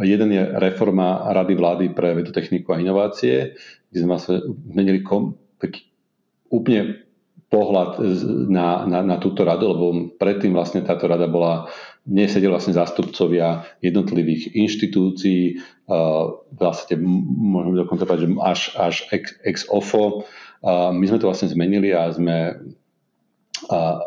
Jeden 0.03 0.29
je 0.33 0.43
reforma 0.57 1.31
Rady 1.31 1.53
vlády 1.55 1.85
pre 1.93 2.17
vedu, 2.17 2.33
techniku 2.33 2.73
a 2.73 2.81
inovácie, 2.81 3.55
kde 3.89 3.97
sme 3.97 4.13
vlastne 4.17 4.41
zmenili 4.69 5.05
kom, 5.05 5.37
taký 5.61 5.85
úplne 6.49 7.03
pohľad 7.53 8.01
na, 8.49 8.89
na, 8.89 8.99
na 9.05 9.17
túto 9.21 9.45
radu, 9.45 9.69
lebo 9.69 9.85
predtým 10.17 10.57
vlastne 10.57 10.81
táto 10.81 11.05
rada 11.05 11.29
bola, 11.29 11.69
nie 12.09 12.25
sedeli 12.25 12.49
vlastne 12.49 12.73
zástupcovia 12.73 13.69
jednotlivých 13.77 14.57
inštitúcií, 14.57 15.61
uh, 15.85 16.33
vlastne 16.49 16.97
môžeme 17.37 17.85
dokonca 17.85 18.09
povedať, 18.09 18.25
že 18.25 18.29
až, 18.41 18.59
až 18.73 18.95
ex, 19.13 19.23
ex 19.45 19.57
ofo. 19.69 20.25
Uh, 20.65 20.89
my 20.89 21.05
sme 21.05 21.21
to 21.21 21.29
vlastne 21.29 21.53
zmenili 21.53 21.93
a 21.93 22.09
sme 22.09 22.57
uh, 23.69 23.97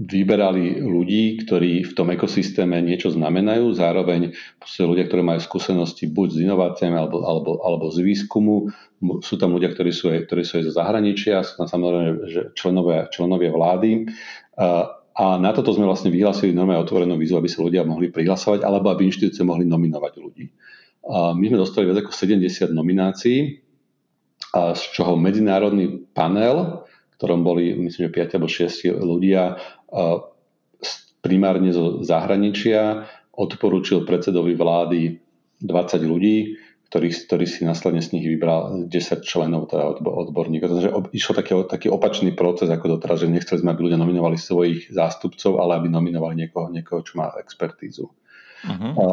vyberali 0.00 0.80
ľudí, 0.80 1.44
ktorí 1.44 1.84
v 1.84 1.92
tom 1.92 2.08
ekosystéme 2.08 2.80
niečo 2.80 3.12
znamenajú, 3.12 3.76
zároveň 3.76 4.32
ľudia, 4.64 5.04
ktorí 5.04 5.20
majú 5.20 5.40
skúsenosti 5.44 6.08
buď 6.08 6.28
s 6.32 6.38
inováciami 6.40 6.96
alebo, 6.96 7.28
alebo, 7.28 7.60
alebo 7.60 7.92
z 7.92 8.00
výskumu, 8.00 8.72
sú 9.20 9.36
tam 9.36 9.52
ľudia, 9.52 9.68
ktorí 9.76 9.92
sú, 9.92 10.08
aj, 10.08 10.24
ktorí 10.24 10.42
sú 10.48 10.56
aj 10.56 10.64
zo 10.68 10.72
zahraničia, 10.72 11.44
sú 11.44 11.60
tam 11.60 11.68
samozrejme 11.68 12.10
že 12.32 12.40
členovia, 12.56 13.12
členovia 13.12 13.52
vlády. 13.52 14.08
A 15.20 15.24
na 15.36 15.50
toto 15.52 15.76
sme 15.76 15.84
vlastne 15.84 16.08
vyhlásili 16.08 16.56
normálne 16.56 16.80
otvorenú 16.80 17.20
výzvu, 17.20 17.36
aby 17.36 17.50
sa 17.52 17.60
ľudia 17.60 17.84
mohli 17.84 18.08
prihlasovať, 18.08 18.64
alebo 18.64 18.88
aby 18.88 19.04
inštitúcie 19.04 19.44
mohli 19.44 19.68
nominovať 19.68 20.12
ľudí. 20.16 20.48
A 21.12 21.36
my 21.36 21.44
sme 21.44 21.60
dostali 21.60 21.84
viac 21.84 22.00
ako 22.00 22.12
70 22.16 22.72
nominácií, 22.72 23.60
z 24.50 24.82
čoho 24.96 25.20
medzinárodný 25.20 26.08
panel, 26.16 26.88
ktorom 27.20 27.44
boli, 27.44 27.76
myslím, 27.76 28.08
že 28.08 28.16
5 28.16 28.34
alebo 28.40 28.48
6 28.48 28.96
ľudia, 28.96 29.60
primárne 31.20 31.68
zo 31.68 32.00
zahraničia, 32.00 33.04
odporúčil 33.36 34.08
predsedovi 34.08 34.56
vlády 34.56 35.20
20 35.60 36.00
ľudí, 36.08 36.56
ktorý, 36.88 37.08
ktorý 37.12 37.44
si 37.46 37.62
následne 37.62 38.00
z 38.00 38.16
nich 38.16 38.26
vybral 38.26 38.88
10 38.88 39.20
členov 39.20 39.68
teda 39.70 40.00
odborníkov. 40.00 40.66
Takže 40.74 40.90
išiel 41.14 41.34
taký, 41.36 41.52
taký 41.68 41.88
opačný 41.92 42.32
proces 42.32 42.72
ako 42.72 42.98
doteraz, 42.98 43.22
že 43.22 43.30
nechceli 43.30 43.62
sme, 43.62 43.76
aby 43.76 43.86
ľudia 43.86 44.00
nominovali 44.00 44.34
svojich 44.34 44.90
zástupcov, 44.90 45.60
ale 45.60 45.78
aby 45.78 45.86
nominovali 45.92 46.48
niekoho, 46.48 46.66
niekoho 46.72 47.04
čo 47.04 47.20
má 47.20 47.30
expertízu. 47.38 48.10
Uh-huh. 48.66 48.92
A 48.96 49.04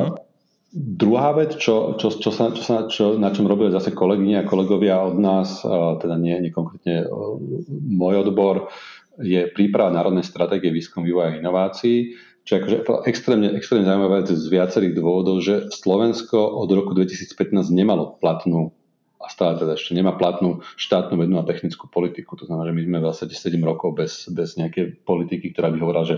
druhá 0.73 1.31
vec, 1.31 1.55
čo, 1.55 1.95
čo, 1.95 2.11
čo, 2.11 2.31
sa, 2.31 2.51
čo, 2.51 2.63
sa, 2.63 2.77
čo, 2.91 3.15
na 3.15 3.31
čom 3.31 3.47
robili 3.47 3.71
zase 3.71 3.95
kolegyne 3.95 4.43
a 4.43 4.49
kolegovia 4.49 4.99
od 4.99 5.17
nás, 5.17 5.63
teda 6.01 6.15
nie, 6.19 6.35
nie 6.43 6.51
konkrétne 6.51 7.07
môj 7.71 8.27
odbor, 8.27 8.71
je 9.17 9.49
príprava 9.49 9.89
národnej 9.89 10.27
stratégie 10.27 10.69
výskum, 10.69 11.01
vývoja 11.01 11.33
a 11.33 11.39
inovácií, 11.41 12.13
čo 12.47 12.51
je 12.55 12.59
akože 12.63 12.77
extrémne, 13.09 13.49
extrémne 13.59 13.83
zaujímavé 13.83 14.23
z 14.23 14.47
viacerých 14.47 14.93
dôvodov, 14.95 15.43
že 15.43 15.67
Slovensko 15.73 16.39
od 16.39 16.69
roku 16.71 16.95
2015 16.95 17.51
nemalo 17.75 18.15
platnú 18.23 18.71
a 19.19 19.27
stále 19.27 19.59
teda 19.59 19.75
ešte 19.75 19.91
nemá 19.91 20.15
platnú 20.15 20.63
štátnu 20.79 21.19
vednú 21.19 21.41
a 21.41 21.47
technickú 21.47 21.91
politiku. 21.91 22.39
To 22.39 22.47
znamená, 22.47 22.71
že 22.71 22.75
my 22.77 22.81
sme 22.87 22.97
v 23.03 23.07
zásade 23.11 23.33
7 23.35 23.59
rokov 23.67 23.99
bez, 23.99 24.31
bez 24.31 24.55
nejakej 24.55 25.03
politiky, 25.03 25.51
ktorá 25.51 25.73
by 25.73 25.77
hovorila, 25.83 26.05
že 26.07 26.17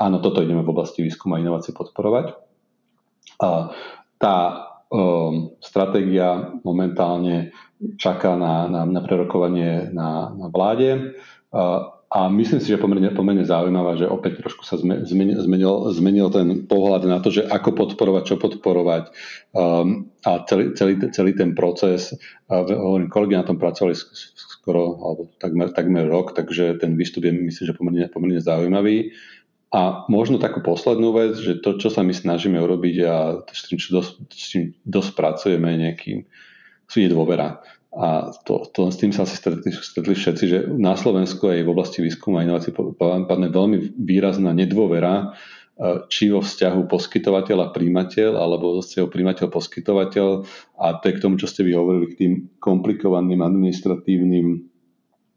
áno, 0.00 0.24
toto 0.24 0.40
ideme 0.40 0.64
v 0.64 0.72
oblasti 0.72 1.04
výskumu 1.04 1.36
a 1.36 1.42
inovácií 1.44 1.76
podporovať. 1.76 2.47
A 3.38 3.72
tá 4.18 4.36
um, 4.90 5.54
stratégia 5.62 6.58
momentálne 6.66 7.54
čaká 7.96 8.34
na, 8.34 8.66
na, 8.66 8.82
na 8.82 9.00
prerokovanie 9.00 9.94
na, 9.94 10.34
na 10.34 10.46
vláde. 10.50 11.14
A 11.54 11.98
a 12.08 12.32
myslím 12.32 12.56
si, 12.56 12.72
že 12.72 12.80
pomerne, 12.80 13.12
pomerne 13.12 13.44
zaujímavá, 13.44 14.00
že 14.00 14.08
opäť 14.08 14.40
trošku 14.40 14.64
sa 14.64 14.80
zmenil, 14.80 15.36
zmenil, 15.44 15.92
zmenil 15.92 16.32
ten 16.32 16.64
pohľad 16.64 17.04
na 17.04 17.20
to, 17.20 17.28
že 17.28 17.44
ako 17.44 17.76
podporovať, 17.76 18.22
čo 18.32 18.40
podporovať 18.40 19.12
um, 19.52 20.08
a 20.24 20.40
celý, 20.48 20.72
celý, 20.72 20.96
celý 21.12 21.36
ten 21.36 21.52
proces. 21.52 22.16
Hovorím, 22.48 23.12
kolegy 23.12 23.36
na 23.36 23.44
tom 23.44 23.60
pracovali 23.60 23.92
skoro, 23.92 24.96
alebo 25.04 25.28
takmer, 25.36 25.68
takmer 25.76 26.08
rok, 26.08 26.32
takže 26.32 26.80
ten 26.80 26.96
výstup 26.96 27.28
je 27.28 27.32
myslím, 27.36 27.64
že 27.68 27.76
pomerne, 27.76 28.08
pomerne 28.08 28.40
zaujímavý. 28.40 29.12
A 29.68 30.08
možno 30.08 30.40
takú 30.40 30.64
poslednú 30.64 31.12
vec, 31.12 31.36
že 31.36 31.60
to, 31.60 31.76
čo 31.76 31.92
sa 31.92 32.00
my 32.00 32.16
snažíme 32.16 32.56
urobiť 32.56 32.96
a 33.04 33.44
s 33.44 33.68
tým, 33.68 33.76
čo 33.76 34.00
dosť, 34.00 34.12
s 34.32 34.48
dosť 34.80 35.10
pracujeme 35.12 35.68
nejakým, 35.76 36.24
sú 36.88 36.96
je 37.04 37.12
dôvera. 37.12 37.60
A 37.92 38.32
to, 38.48 38.64
to, 38.72 38.88
s 38.88 38.96
tým 38.96 39.12
sa 39.12 39.28
asi 39.28 39.36
stretli, 39.36 39.68
stretli 39.72 40.16
všetci, 40.16 40.44
že 40.48 40.58
na 40.72 40.96
Slovensku 40.96 41.52
aj 41.52 41.64
v 41.64 41.72
oblasti 41.72 42.00
výskumu 42.00 42.40
a 42.40 42.44
inovácií 42.48 42.72
padne 43.00 43.52
veľmi 43.52 43.92
výrazná 43.96 44.56
nedôvera, 44.56 45.36
e, 45.76 46.04
či 46.08 46.32
vo 46.32 46.40
vzťahu 46.40 46.88
poskytovateľ 46.88 47.68
a 47.68 47.72
príjimateľ, 47.72 48.40
alebo 48.40 48.76
vo 48.76 48.80
vzťahu 48.80 49.08
príjimateľ-poskytovateľ. 49.08 50.28
A 50.80 50.86
to 50.96 51.04
je 51.08 51.16
k 51.16 51.22
tomu, 51.24 51.36
čo 51.36 51.48
ste 51.48 51.64
vy 51.64 51.76
hovorili, 51.76 52.12
k 52.12 52.18
tým 52.24 52.32
komplikovaným 52.56 53.44
administratívnym 53.44 54.77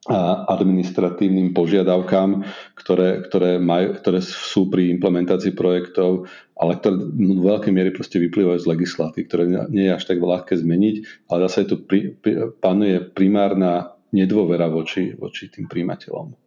administratívnym 0.10 1.54
požiadavkám, 1.54 2.42
ktoré, 2.74 3.22
ktoré, 3.22 3.62
majú, 3.62 4.02
ktoré 4.02 4.18
sú 4.26 4.66
pri 4.74 4.90
implementácii 4.98 5.54
projektov, 5.54 6.26
ale 6.58 6.82
ktoré 6.82 7.06
v 7.06 7.46
veľkej 7.46 7.70
miery 7.74 7.94
proste 7.94 8.18
vyplývajú 8.18 8.66
z 8.66 8.70
legislatívy, 8.70 9.26
ktoré 9.30 9.44
nie 9.70 9.86
je 9.86 9.94
až 9.94 10.04
tak 10.10 10.18
ľahké 10.18 10.58
zmeniť, 10.58 10.96
ale 11.30 11.46
zase 11.46 11.70
tu 11.70 11.86
pri, 11.86 12.18
pri, 12.18 12.50
panuje 12.58 12.98
primárna 13.14 13.94
nedôvera 14.10 14.74
voči, 14.74 15.14
voči 15.14 15.54
tým 15.54 15.70
príjimateľom. 15.70 16.41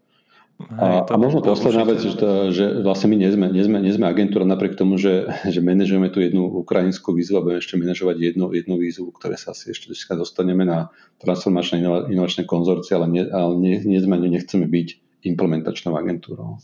A, 0.55 1.03
a 1.03 1.15
možno 1.19 1.43
posledná 1.43 1.83
vec, 1.83 1.99
že, 1.99 2.15
že 2.55 2.65
vlastne 2.87 3.11
my 3.11 3.17
nie 3.19 3.31
sme, 3.31 3.47
nie 3.51 3.65
sme, 3.67 3.79
nie 3.83 3.91
sme 3.91 4.07
agentúra 4.07 4.47
napriek 4.47 4.79
tomu, 4.79 4.95
že, 5.03 5.27
že 5.51 5.59
manažujeme 5.59 6.07
tu 6.15 6.23
jednu 6.23 6.47
ukrajinskú 6.47 7.11
výzvu 7.11 7.43
a 7.43 7.45
budeme 7.45 7.59
ešte 7.59 7.75
manažovať 7.75 8.17
jednu, 8.23 8.55
jednu 8.55 8.75
výzvu, 8.79 9.11
ktoré 9.11 9.35
sa 9.35 9.51
asi 9.51 9.75
ešte 9.75 9.91
dostaneme 10.15 10.63
na 10.63 10.95
transformačné 11.19 11.83
inovačné 12.07 12.47
konzorcie, 12.47 12.95
ale, 12.95 13.11
nie, 13.11 13.23
ale 13.27 13.55
nie, 13.59 13.83
nie 13.83 13.99
sme, 13.99 14.15
nechceme 14.15 14.71
byť 14.71 14.89
implementačnou 15.27 15.99
agentúrou. 15.99 16.63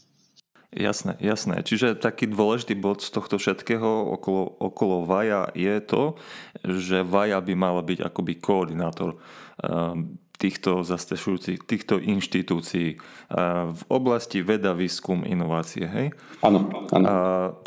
Jasné, 0.71 1.19
jasné. 1.19 1.67
Čiže 1.67 1.99
taký 1.99 2.31
dôležitý 2.31 2.79
bod 2.79 3.03
z 3.03 3.11
tohto 3.11 3.43
všetkého 3.43 4.15
okolo, 4.15 4.55
okolo 4.71 5.03
VAJA 5.03 5.51
je 5.59 5.77
to, 5.83 6.15
že 6.63 7.03
VAJA 7.03 7.43
by 7.43 7.55
mala 7.59 7.83
byť 7.83 8.07
akoby 8.07 8.39
koordinátor 8.39 9.19
um, 9.67 10.15
týchto 10.41 10.81
zastrešujúcich, 10.81 11.69
týchto 11.69 12.01
inštitúcií 12.01 12.97
v 13.69 13.83
oblasti 13.93 14.41
veda, 14.41 14.73
výskum, 14.73 15.29
inovácie. 15.29 15.85
Hej? 15.85 16.17
Áno, 16.41 16.89
áno. 16.89 17.07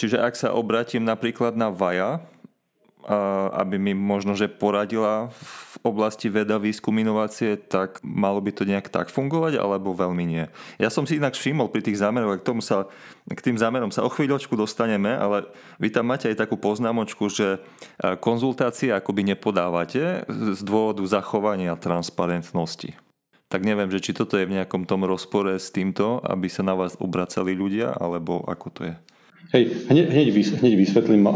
Čiže 0.01 0.17
ak 0.17 0.33
sa 0.33 0.57
obratím 0.57 1.05
napríklad 1.05 1.53
na 1.53 1.69
VAJA, 1.69 2.25
aby 3.53 3.77
mi 3.77 3.93
možno, 3.93 4.33
že 4.33 4.49
poradila 4.49 5.29
v 5.29 5.62
oblasti 5.83 6.31
veda, 6.31 6.55
výskum, 6.55 6.95
inovácie, 6.95 7.59
tak 7.59 7.99
malo 8.01 8.39
by 8.39 8.55
to 8.55 8.63
nejak 8.63 8.87
tak 8.87 9.11
fungovať, 9.11 9.59
alebo 9.59 9.91
veľmi 9.91 10.23
nie. 10.23 10.47
Ja 10.79 10.87
som 10.87 11.03
si 11.03 11.19
inak 11.19 11.35
všimol 11.35 11.67
pri 11.67 11.83
tých 11.83 11.99
zámeroch, 11.99 12.39
k, 12.39 12.47
tomu 12.47 12.63
sa, 12.63 12.87
k 13.27 13.39
tým 13.43 13.59
zámerom 13.59 13.91
sa 13.91 14.07
o 14.07 14.09
chvíľočku 14.09 14.55
dostaneme, 14.55 15.11
ale 15.11 15.43
vy 15.83 15.91
tam 15.91 16.07
máte 16.07 16.31
aj 16.31 16.39
takú 16.39 16.55
poznámočku, 16.55 17.27
že 17.27 17.59
konzultácie 18.23 18.95
akoby 18.95 19.35
nepodávate 19.35 20.23
z 20.31 20.61
dôvodu 20.63 21.03
zachovania 21.03 21.75
transparentnosti. 21.75 22.95
Tak 23.51 23.61
neviem, 23.61 23.91
že 23.91 24.01
či 24.01 24.17
toto 24.17 24.39
je 24.39 24.49
v 24.49 24.55
nejakom 24.57 24.87
tom 24.89 25.05
rozpore 25.05 25.59
s 25.59 25.69
týmto, 25.69 26.23
aby 26.25 26.49
sa 26.49 26.65
na 26.65 26.73
vás 26.73 26.97
obracali 26.97 27.53
ľudia, 27.53 27.93
alebo 27.93 28.41
ako 28.47 28.67
to 28.71 28.81
je? 28.89 28.95
Hej, 29.53 29.85
hneď, 29.91 30.05
hneď, 30.09 30.73
vysvetlím 30.73 31.29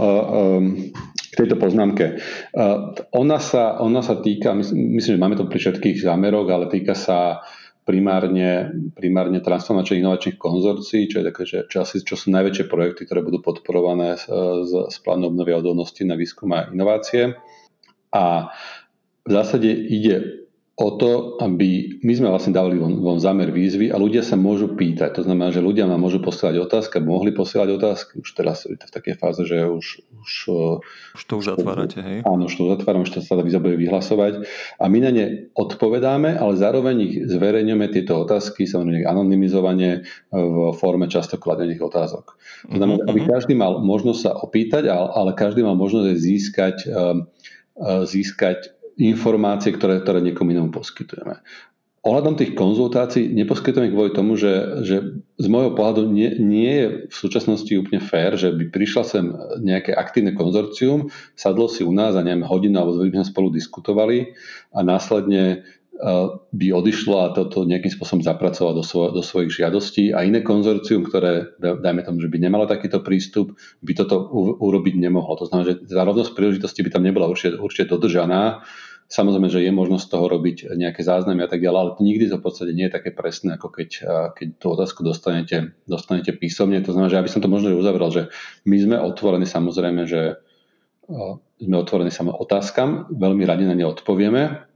tejto 1.38 1.56
poznámke. 1.62 2.18
Uh, 2.52 2.98
ona, 3.14 3.38
sa, 3.38 3.78
ona 3.78 4.02
sa 4.02 4.18
týka, 4.18 4.58
myslím, 4.58 4.98
že 4.98 5.22
máme 5.22 5.38
to 5.38 5.46
pri 5.46 5.62
všetkých 5.62 6.02
zámeroch, 6.02 6.50
ale 6.50 6.66
týka 6.68 6.98
sa 6.98 7.46
primárne, 7.88 8.68
primárne 9.00 9.40
transformačných 9.40 10.04
inovačných 10.04 10.36
konzorcií, 10.36 11.08
čo, 11.08 11.24
je 11.24 11.26
také, 11.32 11.42
čo, 11.48 11.64
čo, 11.72 11.78
asi, 11.88 12.04
čo 12.04 12.20
sú 12.20 12.36
najväčšie 12.36 12.68
projekty, 12.68 13.08
ktoré 13.08 13.24
budú 13.24 13.40
podporované 13.40 14.20
z, 14.20 14.28
z, 14.68 14.72
z 14.92 14.98
plánu 15.08 15.32
obnovy 15.32 15.56
a 15.56 15.62
odolnosti 15.64 16.04
na 16.04 16.20
výskum 16.20 16.52
a 16.52 16.68
inovácie. 16.68 17.40
A 18.12 18.52
v 19.24 19.32
zásade 19.32 19.72
ide 19.72 20.37
o 20.78 20.94
to, 20.94 21.42
aby 21.42 21.98
my 22.06 22.14
sme 22.14 22.30
vlastne 22.30 22.54
dali 22.54 22.78
von, 22.78 23.02
von 23.02 23.18
zámer 23.18 23.50
výzvy 23.50 23.90
a 23.90 23.98
ľudia 23.98 24.22
sa 24.22 24.38
môžu 24.38 24.78
pýtať. 24.78 25.18
To 25.18 25.26
znamená, 25.26 25.50
že 25.50 25.58
ľudia 25.58 25.90
nám 25.90 26.06
môžu 26.06 26.22
posielať 26.22 26.70
otázky, 26.70 27.02
mohli 27.02 27.34
posielať 27.34 27.82
otázky. 27.82 28.22
Už 28.22 28.30
teraz 28.38 28.70
je 28.70 28.78
to 28.78 28.86
v 28.86 28.94
takej 28.94 29.16
fáze, 29.18 29.42
že 29.42 29.66
už... 29.66 30.06
Už, 30.22 30.34
už 31.18 31.24
to 31.26 31.34
už 31.42 31.58
zatvárate, 31.58 31.98
hej? 31.98 32.18
Áno, 32.30 32.46
už 32.46 32.62
to 32.62 32.70
zatváram, 32.70 33.02
už 33.02 33.10
to 33.10 33.26
sa 33.26 33.42
výzva 33.42 33.58
bude 33.58 33.74
vyhlasovať. 33.74 34.46
A 34.78 34.86
my 34.86 34.98
na 35.02 35.10
ne 35.10 35.26
odpovedáme, 35.58 36.38
ale 36.38 36.54
zároveň 36.54 36.96
ich 37.10 37.16
zverejňujeme 37.26 37.88
tieto 37.90 38.22
otázky, 38.22 38.70
samozrejme 38.70 39.10
anonymizovanie 39.10 40.06
v 40.30 40.78
forme 40.78 41.10
často 41.10 41.42
kladených 41.42 41.82
otázok. 41.82 42.38
To 42.70 42.78
znamená, 42.78 43.02
mm-hmm. 43.02 43.12
aby 43.18 43.20
mhm. 43.26 43.30
každý 43.34 43.54
mal 43.58 43.82
možnosť 43.82 44.20
sa 44.22 44.32
opýtať, 44.38 44.94
ale 44.94 45.34
každý 45.34 45.66
mal 45.66 45.74
možnosť 45.74 46.22
získať, 46.22 46.78
ehm, 46.86 47.26
získať 48.06 48.77
informácie, 48.98 49.74
ktoré, 49.74 50.02
ktoré 50.02 50.20
niekomu 50.22 50.54
inému 50.54 50.74
poskytujeme. 50.74 51.42
Ohľadom 52.08 52.40
tých 52.40 52.56
konzultácií 52.56 53.36
neposkytujeme 53.36 53.92
kvôli 53.92 54.16
tomu, 54.16 54.40
že, 54.40 54.80
že 54.88 55.20
z 55.36 55.48
môjho 55.52 55.76
pohľadu 55.76 56.08
nie, 56.08 56.40
nie 56.40 56.72
je 56.72 56.88
v 57.12 57.16
súčasnosti 57.16 57.68
úplne 57.76 58.00
fér, 58.00 58.40
že 58.40 58.56
by 58.56 58.72
prišla 58.72 59.04
sem 59.04 59.26
nejaké 59.60 59.92
aktívne 59.92 60.32
konzorcium, 60.32 61.12
sadlo 61.36 61.68
si 61.68 61.84
u 61.84 61.92
nás 61.92 62.16
a 62.16 62.24
neviem, 62.24 62.48
hodinu 62.48 62.80
alebo 62.80 62.96
dve 62.96 63.12
sme 63.12 63.28
spolu 63.28 63.52
diskutovali 63.52 64.32
a 64.72 64.88
následne 64.88 65.68
by 66.54 66.68
odišlo 66.78 67.16
a 67.26 67.34
toto 67.34 67.66
nejakým 67.66 67.90
spôsobom 67.90 68.22
zapracovalo 68.22 68.80
do, 68.80 68.84
svo, 68.86 69.10
do 69.10 69.26
svojich 69.26 69.50
žiadostí 69.50 70.14
a 70.14 70.22
iné 70.22 70.46
konzorcium, 70.46 71.02
ktoré, 71.02 71.58
dajme 71.58 72.06
tomu, 72.06 72.22
že 72.22 72.30
by 72.30 72.38
nemalo 72.38 72.70
takýto 72.70 73.02
prístup, 73.02 73.58
by 73.82 73.98
toto 73.98 74.30
u, 74.30 74.62
urobiť 74.62 74.94
nemohlo. 74.94 75.34
To 75.42 75.50
znamená, 75.50 75.74
že 75.74 75.90
tá 75.90 76.06
rovnosť 76.06 76.38
príležitosti 76.38 76.86
by 76.86 76.94
tam 76.94 77.02
nebola 77.02 77.26
určite, 77.26 77.58
určite 77.58 77.90
dodržaná. 77.90 78.62
Samozrejme, 79.10 79.48
že 79.48 79.64
je 79.64 79.72
možnosť 79.74 80.04
z 80.04 80.12
toho 80.12 80.26
robiť 80.28 80.58
nejaké 80.76 81.02
záznamy 81.02 81.48
a 81.48 81.50
tak 81.50 81.64
ďalej, 81.64 81.80
ale 81.80 81.94
to 81.96 82.04
nikdy 82.04 82.28
to 82.28 82.38
v 82.38 82.46
podstate 82.46 82.76
nie 82.76 82.92
je 82.92 82.96
také 83.00 83.16
presné, 83.16 83.56
ako 83.56 83.72
keď, 83.72 83.90
keď 84.36 84.48
tú 84.60 84.66
otázku 84.76 85.00
dostanete, 85.02 85.74
dostanete 85.88 86.36
písomne. 86.36 86.84
To 86.84 86.92
znamená, 86.92 87.10
že 87.10 87.20
aby 87.24 87.32
som 87.32 87.40
to 87.40 87.48
možno 87.48 87.72
uzavrel, 87.74 88.12
že 88.12 88.24
my 88.68 88.78
sme 88.78 88.96
otvorení 89.00 89.48
samozrejme, 89.48 90.04
že 90.06 90.44
sme 91.58 91.76
otvorení 91.80 92.12
samozrejme 92.12 92.36
otázkam, 92.36 92.90
veľmi 93.16 93.48
radi 93.48 93.64
na 93.64 93.80
ne 93.80 93.88
odpovieme, 93.88 94.67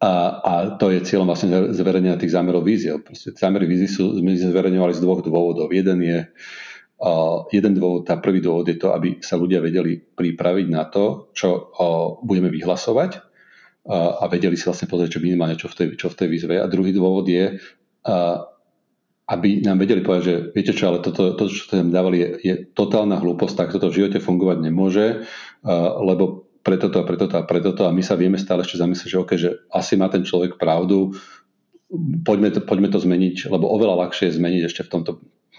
a, 0.00 0.12
a 0.40 0.52
to 0.80 0.88
je 0.88 1.04
cieľom 1.04 1.28
vlastne 1.28 1.76
zverejnenia 1.76 2.16
tých 2.16 2.32
zámerov 2.32 2.64
víziev. 2.64 3.04
Proste 3.04 3.36
zámery 3.36 3.68
víziev 3.68 3.92
sú, 3.92 4.04
sme 4.16 4.32
zverejňovali 4.32 4.96
z 4.96 5.04
dvoch 5.04 5.20
dôvodov. 5.20 5.68
Jeden 5.76 6.00
je 6.00 6.24
uh, 6.24 7.44
jeden 7.52 7.76
dôvod, 7.76 8.08
tá 8.08 8.16
prvý 8.16 8.40
dôvod 8.40 8.64
je 8.64 8.80
to, 8.80 8.96
aby 8.96 9.20
sa 9.20 9.36
ľudia 9.36 9.60
vedeli 9.60 10.00
pripraviť 10.00 10.66
na 10.72 10.88
to, 10.88 11.28
čo 11.36 11.48
uh, 11.52 12.16
budeme 12.24 12.48
vyhlasovať 12.48 13.20
uh, 13.20 14.24
a 14.24 14.24
vedeli 14.32 14.56
si 14.56 14.64
vlastne 14.64 14.88
pozrieť, 14.88 15.20
čo 15.20 15.24
minimálne 15.24 15.60
čo 15.60 15.68
v 15.68 15.76
tej, 15.76 15.86
čo 16.00 16.08
v 16.08 16.16
tej 16.16 16.28
výzve. 16.32 16.56
A 16.56 16.64
druhý 16.64 16.96
dôvod 16.96 17.28
je, 17.28 17.60
aby 19.30 19.62
nám 19.62 19.78
vedeli 19.78 20.00
povedať, 20.00 20.24
že 20.24 20.36
viete 20.56 20.72
čo, 20.72 20.90
ale 20.90 21.04
toto, 21.04 21.36
to, 21.36 21.52
čo 21.52 21.68
ste 21.68 21.84
nám 21.84 21.92
dávali, 21.92 22.16
je, 22.18 22.28
je 22.40 22.54
totálna 22.72 23.20
hlúposť, 23.20 23.54
tak 23.54 23.68
toto 23.76 23.92
v 23.92 24.00
živote 24.00 24.18
fungovať 24.18 24.58
nemôže, 24.64 25.28
lebo 26.00 26.49
preto 26.70 26.86
to 26.86 27.02
a 27.02 27.04
preto 27.04 27.26
to 27.26 27.34
a 27.34 27.42
preto 27.42 27.74
to 27.74 27.82
a 27.82 27.90
my 27.90 27.98
sa 27.98 28.14
vieme 28.14 28.38
stále 28.38 28.62
ešte 28.62 28.78
zamyslieť, 28.78 29.10
že, 29.10 29.18
okay, 29.18 29.38
že 29.42 29.50
asi 29.74 29.98
má 29.98 30.06
ten 30.06 30.22
človek 30.22 30.54
pravdu, 30.54 31.18
poďme 32.22 32.54
to, 32.54 32.62
poďme 32.62 32.94
to 32.94 33.02
zmeniť, 33.02 33.50
lebo 33.50 33.66
oveľa 33.66 34.06
ľahšie 34.06 34.30
je 34.30 34.38
zmeniť 34.38 34.62
ešte 34.70 34.86
v 34.86 34.92
tomto 34.94 35.12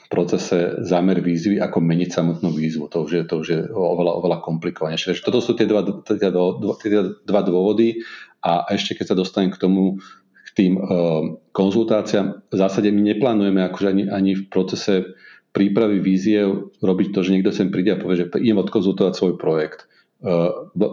procese 0.07 0.79
zámer 0.87 1.19
výzvy, 1.19 1.59
ako 1.59 1.83
meniť 1.83 2.09
samotnú 2.11 2.51
výzvu. 2.51 2.87
To 2.91 3.07
už 3.07 3.11
je, 3.11 3.23
to 3.27 3.35
už 3.43 3.47
je 3.47 3.59
oveľa, 3.71 4.19
oveľa 4.23 4.37
komplikovanejšie. 4.43 5.15
Takže 5.15 5.23
toto 5.23 5.39
sú 5.39 5.55
tie 5.55 5.67
dva, 5.67 5.83
tie, 5.83 6.31
dva, 6.31 6.75
tie 6.79 7.15
dva 7.27 7.41
dôvody 7.43 8.03
a 8.43 8.67
ešte 8.71 8.95
keď 8.99 9.11
sa 9.11 9.19
dostanem 9.19 9.51
k 9.51 9.59
tomu, 9.59 10.03
k 10.47 10.49
tým 10.55 10.73
uh, 10.79 11.39
konzultáciám, 11.55 12.43
v 12.47 12.55
zásade 12.55 12.91
my 12.91 13.15
neplánujeme 13.15 13.63
akože 13.71 13.87
ani, 13.87 14.03
ani 14.11 14.31
v 14.35 14.43
procese 14.51 15.15
prípravy 15.55 15.99
víziev 15.99 16.75
robiť 16.79 17.07
to, 17.11 17.19
že 17.23 17.31
niekto 17.35 17.51
sem 17.55 17.71
príde 17.71 17.95
a 17.95 17.99
povie, 17.99 18.23
že 18.23 18.31
idem 18.39 18.59
odkonzultovať 18.59 19.13
svoj 19.15 19.33
projekt. 19.39 19.90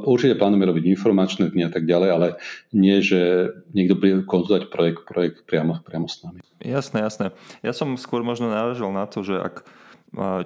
Určite 0.09 0.41
plánujeme 0.41 0.64
robiť 0.73 0.85
informačné 0.88 1.53
dni 1.53 1.69
a 1.69 1.73
tak 1.73 1.85
ďalej, 1.85 2.09
ale 2.09 2.27
nie, 2.73 3.05
že 3.05 3.53
niekto 3.77 3.95
bude 4.01 4.25
konzultovať 4.25 4.73
projekt, 4.73 5.05
projekt 5.05 5.38
priamo, 5.45 5.85
priamo 5.85 6.09
s 6.09 6.25
nami. 6.25 6.41
Jasné, 6.64 7.05
jasné. 7.05 7.37
Ja 7.61 7.77
som 7.77 7.93
skôr 8.01 8.25
možno 8.25 8.49
náležal 8.49 8.88
na 8.88 9.05
to, 9.05 9.21
že 9.21 9.37
ak 9.37 9.69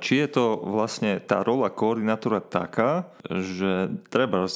či 0.02 0.18
je 0.18 0.26
to 0.26 0.58
vlastne 0.58 1.22
tá 1.22 1.46
rola 1.46 1.70
koordinátora 1.70 2.42
taká, 2.42 3.14
že 3.22 3.94
treba, 4.10 4.50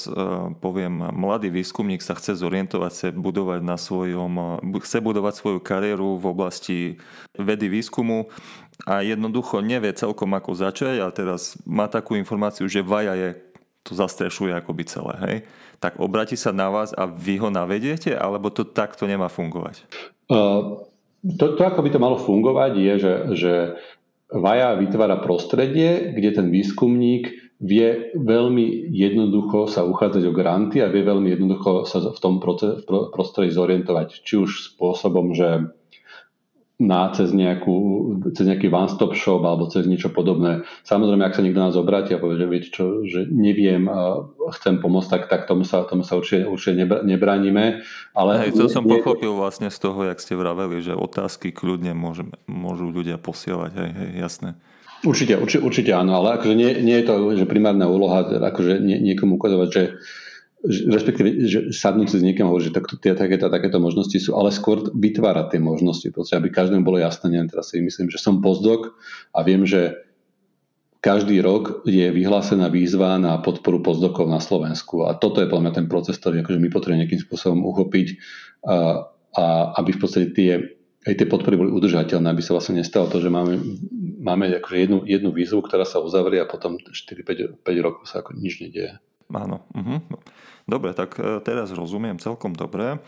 poviem, 0.59 1.15
mladý 1.15 1.47
výskumník 1.47 2.03
sa 2.03 2.19
chce 2.19 2.35
zorientovať, 2.35 2.91
chce 2.91 3.09
budovať 3.15 3.63
na 3.63 3.79
svojom, 3.79 4.59
chce 4.83 4.99
budovať 4.99 5.35
svoju 5.39 5.59
kariéru 5.63 6.19
v 6.19 6.27
oblasti 6.27 6.79
vedy 7.39 7.71
výskumu 7.71 8.35
a 8.83 9.07
jednoducho 9.07 9.63
nevie 9.63 9.95
celkom 9.95 10.35
ako 10.35 10.59
začať 10.59 10.99
a 10.99 11.07
teraz 11.15 11.55
má 11.63 11.87
takú 11.87 12.19
informáciu, 12.19 12.67
že 12.67 12.83
VAJA 12.83 13.15
je 13.15 13.31
to 13.87 13.95
zastrešuje 13.95 14.51
akoby 14.51 14.83
celé, 14.83 15.15
hej? 15.23 15.37
Tak 15.79 16.03
obráti 16.03 16.35
sa 16.35 16.51
na 16.51 16.67
vás 16.67 16.91
a 16.91 17.07
vy 17.07 17.39
ho 17.39 17.49
navediete, 17.49 18.11
alebo 18.19 18.51
to 18.51 18.67
takto 18.67 19.07
nemá 19.07 19.31
fungovať? 19.31 19.87
Uh, 20.27 20.83
to, 21.23 21.55
to, 21.55 21.63
ako 21.63 21.81
by 21.87 21.91
to 21.95 22.03
malo 22.03 22.19
fungovať, 22.19 22.73
je, 22.75 22.95
že, 22.99 23.15
že 23.39 23.53
VAJA 24.35 24.75
vytvára 24.83 25.23
prostredie, 25.23 26.11
kde 26.11 26.31
ten 26.35 26.47
výskumník 26.51 27.31
vie 27.57 28.13
veľmi 28.13 28.93
jednoducho 28.93 29.71
sa 29.71 29.87
uchádzať 29.89 30.23
o 30.29 30.37
granty 30.37 30.85
a 30.85 30.93
vie 30.93 31.01
veľmi 31.01 31.33
jednoducho 31.33 31.89
sa 31.89 32.05
v 32.05 32.21
tom 32.21 32.37
prostredí 33.15 33.49
zorientovať. 33.55 34.21
Či 34.21 34.35
už 34.45 34.51
spôsobom, 34.75 35.33
že 35.33 35.73
na, 36.77 37.09
cez, 37.09 37.33
nejakú, 37.33 37.77
cez 38.37 38.45
nejaký 38.45 38.69
one-stop 38.69 39.17
shop 39.17 39.41
alebo 39.49 39.65
cez 39.73 39.89
niečo 39.89 40.13
podobné. 40.13 40.61
Samozrejme, 40.85 41.25
ak 41.25 41.33
sa 41.33 41.41
niekto 41.41 41.65
nás 41.65 41.73
obráti 41.73 42.13
a 42.13 42.21
povie, 42.21 42.37
že 42.37 42.47
viete 42.53 42.69
čo, 42.69 43.01
že 43.09 43.25
neviem, 43.25 43.89
chcem 44.61 44.77
pomôcť, 44.85 45.09
tak, 45.09 45.23
tak 45.33 45.41
tomu 45.49 45.65
sa, 45.65 45.89
tomu 45.89 46.05
sa 46.05 46.21
určite, 46.21 46.45
určite 46.45 46.85
nebránime. 46.85 47.81
Ale 48.13 48.45
Hej, 48.45 48.61
to 48.61 48.69
som 48.69 48.85
nie... 48.85 48.93
pochopil 49.01 49.33
vlastne 49.33 49.73
z 49.73 49.79
toho, 49.81 50.05
jak 50.05 50.21
ste 50.21 50.37
vraveli, 50.37 50.85
že 50.85 50.93
otázky 50.93 51.49
kľudne 51.49 51.97
môžeme, 51.97 52.37
môžu 52.45 52.93
ľudia 52.93 53.17
posielať. 53.17 53.73
Hej, 53.73 53.91
hej, 53.97 54.11
jasné. 54.21 54.51
Určite, 55.01 55.41
určite, 55.41 55.65
určite 55.65 55.93
áno, 55.97 56.21
ale 56.21 56.37
akože 56.37 56.57
nie, 56.57 56.73
nie 56.85 56.97
je 57.01 57.09
to 57.09 57.15
že 57.37 57.45
primárna 57.49 57.85
úloha 57.85 58.25
akože 58.27 58.81
nie, 58.81 58.97
niekomu 59.01 59.37
ukazovať, 59.37 59.69
že 59.69 59.83
respektíve, 60.67 61.47
že 61.47 61.59
sadnúť 61.71 62.11
si 62.11 62.17
s 62.19 62.27
niekým 62.27 62.47
a 62.47 62.51
hovoriť, 62.51 62.67
že 62.69 62.75
takto, 62.75 62.95
tie, 62.99 63.15
takéto, 63.15 63.47
takéto 63.47 63.79
možnosti 63.79 64.19
sú, 64.19 64.35
ale 64.35 64.51
skôr 64.51 64.91
vytvárať 64.91 65.57
tie 65.57 65.61
možnosti, 65.63 66.09
proste, 66.11 66.35
aby 66.35 66.51
každému 66.51 66.83
bolo 66.83 66.99
jasné, 66.99 67.31
neviem, 67.31 67.51
teraz 67.51 67.71
si 67.71 67.79
myslím, 67.79 68.11
že 68.11 68.19
som 68.19 68.43
pozdok 68.43 68.99
a 69.31 69.47
viem, 69.47 69.63
že 69.63 69.95
každý 70.99 71.39
rok 71.39 71.87
je 71.87 72.11
vyhlásená 72.11 72.67
výzva 72.67 73.15
na 73.15 73.39
podporu 73.39 73.79
pozdokov 73.79 74.27
na 74.27 74.43
Slovensku 74.43 75.07
a 75.07 75.15
toto 75.15 75.39
je 75.39 75.47
podľa 75.47 75.71
mňa 75.71 75.77
ten 75.79 75.87
proces, 75.87 76.19
ktorý 76.19 76.43
akože 76.43 76.59
my 76.59 76.69
potrebujeme 76.73 77.03
nejakým 77.07 77.23
spôsobom 77.23 77.63
uchopiť 77.63 78.19
a, 78.67 79.07
a 79.39 79.45
aby 79.79 79.95
v 79.95 80.01
podstate 80.03 80.27
tie, 80.35 80.59
aj 81.07 81.15
tie 81.15 81.31
podpory 81.31 81.55
boli 81.55 81.71
udržateľné, 81.71 82.27
aby 82.27 82.43
sa 82.43 82.59
vlastne 82.59 82.83
nestalo 82.83 83.07
to, 83.07 83.23
že 83.23 83.31
máme, 83.31 83.55
máme 84.19 84.51
akože 84.59 84.77
jednu, 84.83 84.99
jednu 85.07 85.31
výzvu, 85.31 85.63
ktorá 85.63 85.87
sa 85.87 86.03
uzavrie 86.03 86.43
a 86.43 86.51
potom 86.51 86.83
4-5 86.83 87.63
rokov 87.79 88.11
sa 88.11 88.27
ako 88.27 88.35
nič 88.35 88.59
nedieje. 88.59 88.99
Áno. 89.33 89.67
Uh-huh. 89.75 89.99
Dobre, 90.67 90.95
tak 90.95 91.19
e, 91.19 91.43
teraz 91.43 91.75
rozumiem 91.75 92.19
celkom 92.19 92.55
dobre. 92.55 93.03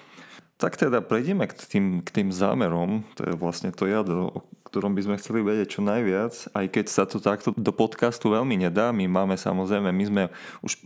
Tak 0.59 0.75
teda 0.75 0.99
prejdeme 0.99 1.47
k 1.47 1.55
tým, 1.55 1.87
k 2.03 2.11
tým 2.11 2.29
zámerom, 2.35 3.07
to 3.15 3.23
je 3.31 3.35
vlastne 3.39 3.71
to 3.71 3.87
jadro, 3.87 4.27
o 4.35 4.41
ktorom 4.67 4.93
by 4.93 5.07
sme 5.07 5.17
chceli 5.23 5.41
vedieť 5.41 5.79
čo 5.79 5.87
najviac, 5.87 6.51
aj 6.53 6.67
keď 6.69 6.87
sa 6.91 7.07
to 7.07 7.23
takto 7.23 7.55
do 7.55 7.71
podcastu 7.71 8.35
veľmi 8.35 8.59
nedá. 8.59 8.91
My 8.91 9.07
máme 9.07 9.39
samozrejme, 9.39 9.95
my 9.95 10.05
sme 10.05 10.23
už 10.67 10.77
e, 10.77 10.79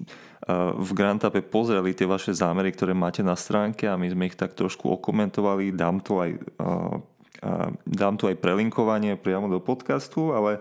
v 0.76 0.90
Grantape 0.92 1.40
pozreli 1.40 1.96
tie 1.96 2.04
vaše 2.04 2.36
zámery, 2.36 2.70
ktoré 2.70 2.92
máte 2.92 3.24
na 3.24 3.34
stránke 3.34 3.88
a 3.88 3.96
my 3.96 4.06
sme 4.12 4.28
ich 4.28 4.36
tak 4.36 4.52
trošku 4.52 4.92
okomentovali, 5.00 5.72
dám 5.72 6.04
to 6.04 6.20
aj, 6.20 6.30
e, 6.36 6.68
dám 7.88 8.14
to 8.20 8.28
aj 8.28 8.36
prelinkovanie 8.38 9.16
priamo 9.16 9.48
do 9.48 9.58
podcastu, 9.58 10.36
ale 10.36 10.60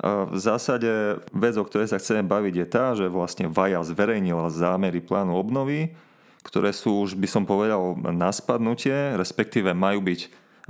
v 0.00 0.38
zásade 0.40 1.20
vec, 1.36 1.54
o 1.60 1.64
ktorej 1.64 1.92
sa 1.92 2.00
chceme 2.00 2.24
baviť 2.24 2.54
je 2.56 2.66
tá, 2.66 2.96
že 2.96 3.12
vlastne 3.12 3.52
Vaja 3.52 3.84
zverejnila 3.84 4.48
zámery 4.48 5.04
plánu 5.04 5.36
obnovy, 5.36 5.92
ktoré 6.40 6.72
sú 6.72 7.04
už 7.04 7.20
by 7.20 7.28
som 7.28 7.44
povedal 7.44 8.00
na 8.08 8.32
spadnutie, 8.32 9.12
respektíve 9.20 9.76
majú 9.76 10.00
byť 10.00 10.20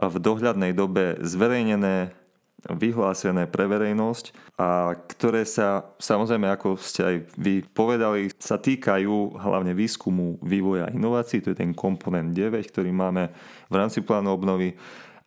v 0.00 0.16
dohľadnej 0.18 0.74
dobe 0.74 1.22
zverejnené 1.22 2.10
vyhlásené 2.68 3.48
pre 3.48 3.64
verejnosť 3.64 4.36
a 4.60 4.92
ktoré 4.92 5.48
sa, 5.48 5.96
samozrejme, 5.96 6.44
ako 6.52 6.76
ste 6.76 7.00
aj 7.00 7.16
vy 7.40 7.64
povedali, 7.64 8.28
sa 8.36 8.60
týkajú 8.60 9.40
hlavne 9.40 9.72
výskumu, 9.72 10.36
vývoja 10.44 10.90
a 10.90 10.92
inovácií, 10.92 11.40
to 11.40 11.56
je 11.56 11.62
ten 11.64 11.72
komponent 11.72 12.36
9, 12.36 12.60
ktorý 12.68 12.92
máme 12.92 13.32
v 13.72 13.74
rámci 13.74 14.04
plánu 14.04 14.36
obnovy. 14.36 14.76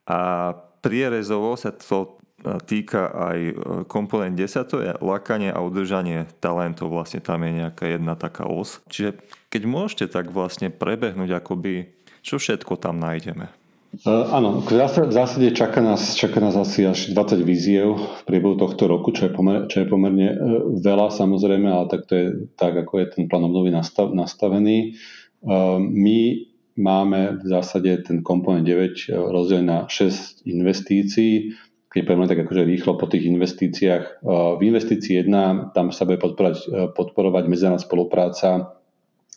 A 0.06 0.54
prierezovo 0.84 1.58
sa 1.58 1.74
to 1.74 2.22
týka 2.64 3.10
aj 3.10 3.40
e, 3.40 3.54
komponent 3.88 4.36
10, 4.36 4.68
to 4.68 4.78
je 4.84 4.92
lakanie 5.00 5.50
a 5.50 5.64
udržanie 5.64 6.28
talentov, 6.44 6.92
vlastne 6.92 7.24
tam 7.24 7.44
je 7.44 7.64
nejaká 7.64 7.86
jedna 7.88 8.14
taká 8.20 8.46
os. 8.46 8.84
Čiže 8.92 9.20
keď 9.48 9.62
môžete 9.64 10.06
tak 10.12 10.30
vlastne 10.30 10.68
prebehnúť 10.68 11.40
akoby, 11.40 11.92
čo 12.24 12.40
všetko 12.40 12.80
tam 12.80 13.00
nájdeme. 13.00 13.52
Uh, 13.94 14.26
áno, 14.34 14.58
v 14.66 14.90
zásade 15.14 15.54
čaká 15.54 15.78
nás, 15.78 16.18
čaká 16.18 16.42
nás 16.42 16.58
asi 16.58 16.82
až 16.82 17.14
20 17.14 17.46
víziev 17.46 17.94
v 17.94 18.22
priebehu 18.26 18.58
tohto 18.58 18.90
roku, 18.90 19.14
čo 19.14 19.30
je, 19.30 19.32
pomer, 19.32 19.70
čo 19.70 19.86
je 19.86 19.88
pomerne 19.88 20.34
uh, 20.34 20.66
veľa 20.82 21.14
samozrejme, 21.14 21.70
ale 21.70 21.86
tak 21.94 22.10
to 22.10 22.14
je 22.18 22.26
tak, 22.58 22.74
ako 22.74 23.06
je 23.06 23.06
ten 23.14 23.30
plán 23.30 23.46
obnovy 23.46 23.70
nastav, 23.70 24.10
nastavený. 24.10 24.98
Uh, 25.46 25.78
my 25.78 26.42
máme 26.74 27.38
v 27.38 27.46
zásade 27.46 28.02
ten 28.02 28.26
komponent 28.26 28.66
9 28.66 29.14
rozdelený 29.14 29.68
na 29.70 29.80
6 29.86 30.42
investícií, 30.50 31.54
keď 31.94 32.02
poďme 32.10 32.26
tak 32.26 32.42
akože 32.42 32.66
rýchlo 32.66 32.98
po 32.98 33.06
tých 33.06 33.30
investíciách. 33.30 34.26
V 34.58 34.62
investícii 34.66 35.22
1 35.22 35.78
tam 35.78 35.94
sa 35.94 36.10
bude 36.10 36.18
podporovať, 36.18 36.90
podporovať 36.98 37.44
medzinárodná 37.46 37.78
spolupráca 37.78 38.82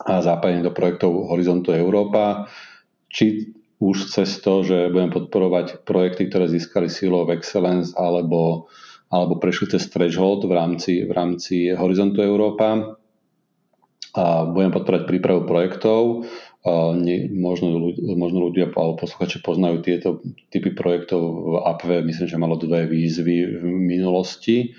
a 0.00 0.14
zapájanie 0.24 0.64
do 0.64 0.72
projektov 0.72 1.28
Horizontu 1.28 1.76
Európa. 1.76 2.48
Či 3.12 3.52
už 3.76 4.08
cez 4.08 4.40
to, 4.40 4.64
že 4.64 4.88
budem 4.88 5.12
podporovať 5.12 5.84
projekty, 5.84 6.32
ktoré 6.32 6.48
získali 6.48 6.88
Seal 6.88 7.12
of 7.12 7.28
Excellence 7.28 7.92
alebo, 7.92 8.72
alebo 9.12 9.36
prešli 9.36 9.76
cez 9.76 9.92
Threshold 9.92 10.48
v 10.48 10.52
rámci, 10.56 11.04
v 11.04 11.12
rámci 11.12 11.76
Horizontu 11.76 12.24
Európa. 12.24 12.96
A 14.16 14.48
budem 14.48 14.72
podporovať 14.72 15.04
prípravu 15.04 15.44
projektov. 15.44 16.24
A 16.66 16.98
nie, 16.98 17.30
možno, 17.30 17.94
možno 18.18 18.50
ľudia 18.50 18.66
alebo 18.74 18.98
posluchači 18.98 19.38
poznajú 19.38 19.86
tieto 19.86 20.18
typy 20.50 20.74
projektov 20.74 21.22
v 21.22 21.54
APV. 21.62 21.90
Myslím, 22.02 22.26
že 22.26 22.42
malo 22.42 22.58
dve 22.58 22.90
výzvy 22.90 23.62
v 23.62 23.64
minulosti. 23.70 24.74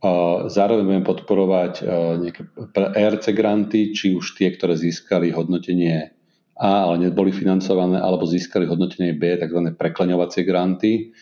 A 0.00 0.48
zároveň 0.48 0.88
budem 0.88 1.04
podporovať 1.04 1.84
nejaké 2.24 2.42
ERC 2.72 3.36
granty, 3.36 3.92
či 3.92 4.16
už 4.16 4.32
tie, 4.32 4.48
ktoré 4.48 4.72
získali 4.80 5.28
hodnotenie 5.28 6.16
a, 6.60 6.88
ale 6.88 7.08
neboli 7.08 7.32
financované, 7.32 7.96
alebo 8.00 8.28
získali 8.28 8.68
hodnotenie 8.68 9.16
B, 9.16 9.36
tzv. 9.40 9.76
prekleňovacie 9.76 10.44
granty, 10.44 11.12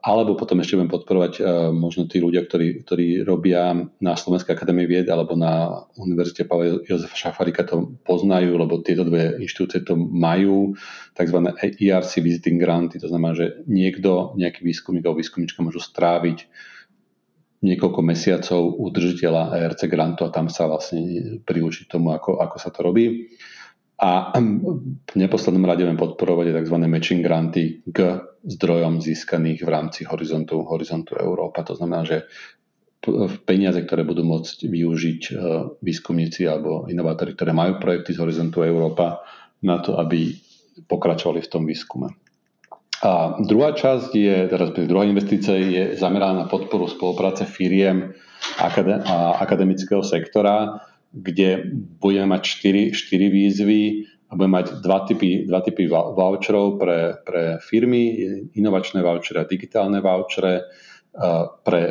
alebo 0.00 0.32
potom 0.32 0.64
ešte 0.64 0.80
budem 0.80 0.88
podporovať 0.88 1.32
možno 1.76 2.08
tí 2.08 2.24
ľudia, 2.24 2.48
ktorí, 2.48 2.88
ktorí 2.88 3.20
robia 3.20 3.76
na 4.00 4.12
Slovenskej 4.16 4.56
akadémii 4.56 4.88
vied 4.88 5.06
alebo 5.12 5.36
na 5.36 5.84
Univerzite 6.00 6.48
Pavla 6.48 6.80
Jozefa 6.88 7.12
Šafarika 7.12 7.68
to 7.68 8.00
poznajú, 8.08 8.56
lebo 8.56 8.80
tieto 8.80 9.04
dve 9.04 9.36
inštitúcie 9.36 9.84
to 9.84 9.92
majú, 9.96 10.72
tzv. 11.12 11.38
ERC 11.60 12.12
visiting 12.24 12.56
granty, 12.56 12.96
to 12.96 13.12
znamená, 13.12 13.36
že 13.36 13.60
niekto, 13.68 14.32
nejaký 14.40 14.64
výskumník 14.64 15.04
alebo 15.04 15.20
výskumnička 15.20 15.60
môžu 15.60 15.84
stráviť 15.84 16.48
niekoľko 17.60 18.00
mesiacov 18.00 18.60
u 18.78 18.86
držiteľa 18.88 19.58
ERC 19.68 19.90
grantu 19.90 20.24
a 20.24 20.32
tam 20.32 20.46
sa 20.46 20.70
vlastne 20.70 21.42
priučiť 21.42 21.90
tomu, 21.90 22.14
ako, 22.14 22.38
ako 22.40 22.56
sa 22.56 22.70
to 22.70 22.86
robí. 22.86 23.34
A 23.98 24.30
v 24.38 25.16
neposlednom 25.18 25.66
rade 25.66 25.82
budem 25.82 25.98
podporovať 25.98 26.54
tzv. 26.54 26.76
matching 26.86 27.18
granty 27.18 27.82
k 27.82 28.22
zdrojom 28.46 29.02
získaných 29.02 29.66
v 29.66 29.70
rámci 29.74 30.06
horizontu, 30.06 30.62
horizontu 30.62 31.18
Európa. 31.18 31.66
To 31.66 31.74
znamená, 31.74 32.06
že 32.06 32.30
peniaze, 33.42 33.82
ktoré 33.82 34.06
budú 34.06 34.22
môcť 34.22 34.70
využiť 34.70 35.22
e, 35.30 35.32
výskumníci 35.82 36.46
alebo 36.46 36.86
inovátori, 36.86 37.34
ktoré 37.34 37.50
majú 37.54 37.78
projekty 37.78 38.14
z 38.14 38.22
horizontu 38.22 38.62
Európa 38.62 39.22
na 39.62 39.82
to, 39.82 39.98
aby 39.98 40.34
pokračovali 40.86 41.42
v 41.42 41.50
tom 41.50 41.66
výskume. 41.66 42.14
A 42.98 43.38
druhá 43.38 43.74
časť 43.78 44.10
je, 44.10 44.36
teraz 44.50 44.74
druhá 44.74 45.06
investícia 45.06 45.54
je 45.54 45.94
zameraná 45.94 46.46
na 46.46 46.46
podporu 46.50 46.90
spolupráce 46.90 47.46
firiem 47.46 48.14
a 48.58 48.66
akademického 49.38 50.02
sektora 50.02 50.82
kde 51.12 51.64
budeme 52.00 52.36
mať 52.36 52.42
4, 52.44 52.92
4 52.92 53.28
výzvy 53.32 53.82
a 54.28 54.36
budeme 54.36 54.60
mať 54.60 54.66
dva 54.84 54.98
typy, 55.08 55.48
dva 55.48 55.64
typy 55.64 55.88
voucherov 55.88 56.76
pre, 56.76 57.16
pre 57.24 57.56
firmy, 57.64 58.12
inovačné 58.52 59.00
vouchery 59.00 59.40
a 59.40 59.48
digitálne 59.48 60.04
vouchere 60.04 60.68
pre 61.64 61.82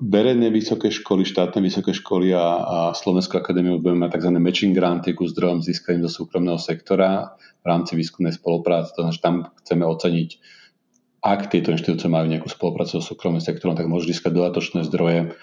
verejné 0.00 0.48
vysoké 0.48 0.88
školy, 0.88 1.28
štátne 1.28 1.60
vysoké 1.60 1.92
školy 1.92 2.32
a, 2.32 2.40
a 2.40 2.78
Slovenskú 2.96 3.36
akadémiu 3.36 3.78
budeme 3.78 4.08
mať 4.08 4.16
tzv. 4.16 4.30
matching 4.40 4.72
granty 4.72 5.12
ku 5.12 5.28
zdrojom 5.28 5.60
získaným 5.60 6.08
do 6.08 6.10
súkromného 6.10 6.56
sektora 6.56 7.36
v 7.60 7.66
rámci 7.68 7.94
výskumnej 7.94 8.32
spolupráce. 8.32 8.96
To 8.96 9.04
znamená, 9.04 9.14
že 9.14 9.22
tam 9.22 9.36
chceme 9.60 9.84
oceniť, 9.84 10.30
ak 11.20 11.52
tieto 11.52 11.68
inštitúcie 11.76 12.08
majú 12.08 12.32
nejakú 12.32 12.48
spoluprácu 12.48 12.96
so 12.96 13.04
súkromným 13.04 13.44
sektorom, 13.44 13.76
tak 13.76 13.92
môžu 13.92 14.08
získať 14.08 14.32
dodatočné 14.32 14.88
zdroje 14.88 15.36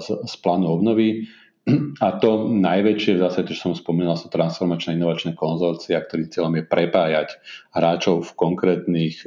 z, 0.00 0.08
z 0.24 0.34
plánu 0.40 0.80
obnovy. 0.80 1.28
A 2.04 2.20
to 2.20 2.52
najväčšie, 2.52 3.16
zase 3.24 3.40
čo 3.48 3.56
som 3.56 3.72
spomínal, 3.72 4.20
sú 4.20 4.28
transformačné 4.28 5.00
inovačné 5.00 5.32
konzorcia, 5.32 5.96
ktorým 5.96 6.28
cieľom 6.28 6.54
je 6.60 6.64
prepájať 6.68 7.28
hráčov 7.72 8.28
v 8.28 8.30
konkrétnych 8.36 9.24
e, 9.24 9.26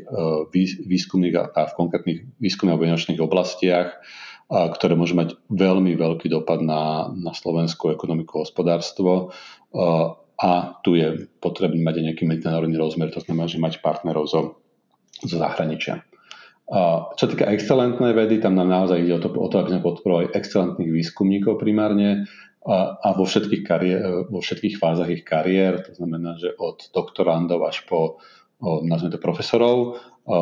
výskumných 0.86 1.34
a 1.34 1.62
v 1.66 1.74
konkrétnych 1.74 2.20
výskumných 2.38 2.78
a 2.78 3.26
oblastiach, 3.26 3.90
ktoré 4.48 4.94
môžu 4.94 5.18
mať 5.18 5.34
veľmi 5.50 5.98
veľký 5.98 6.30
dopad 6.30 6.62
na, 6.62 7.10
na 7.10 7.34
slovenskú 7.34 7.90
ekonomiku 7.90 8.38
a 8.38 8.44
hospodárstvo. 8.46 9.34
E, 9.74 9.78
a 10.38 10.78
tu 10.86 10.94
je 10.94 11.26
potrebný 11.42 11.82
mať 11.82 11.96
aj 11.98 12.04
nejaký 12.14 12.24
medzinárodný 12.30 12.78
rozmer, 12.78 13.10
to 13.10 13.26
znamená, 13.26 13.50
že 13.50 13.58
mať 13.58 13.82
partnerov 13.82 14.30
zo, 14.30 14.62
zo 15.26 15.36
zahraničia. 15.42 16.06
Čo 16.68 17.22
sa 17.24 17.32
týka 17.32 17.48
excelentnej 17.48 18.12
vedy, 18.12 18.44
tam 18.44 18.60
nám 18.60 18.68
naozaj 18.68 19.00
ide 19.00 19.16
o 19.16 19.24
to, 19.24 19.32
o 19.32 19.48
to 19.48 19.64
aby 19.64 19.72
sme 19.72 19.88
podporovali 19.88 20.36
excelentných 20.36 20.92
výskumníkov 20.92 21.64
primárne 21.64 22.28
a, 22.68 23.00
a 23.00 23.10
vo, 23.16 23.24
všetkých 23.24 23.64
kariér, 23.64 24.00
vo 24.28 24.44
všetkých 24.44 24.76
fázach 24.76 25.08
ich 25.08 25.24
kariér, 25.24 25.88
to 25.88 25.96
znamená, 25.96 26.36
že 26.36 26.52
od 26.60 26.92
doktorandov 26.92 27.64
až 27.64 27.88
po, 27.88 28.20
o, 28.60 28.84
nazvime 28.84 29.16
to 29.16 29.24
profesorov. 29.24 29.96
O, 30.28 30.40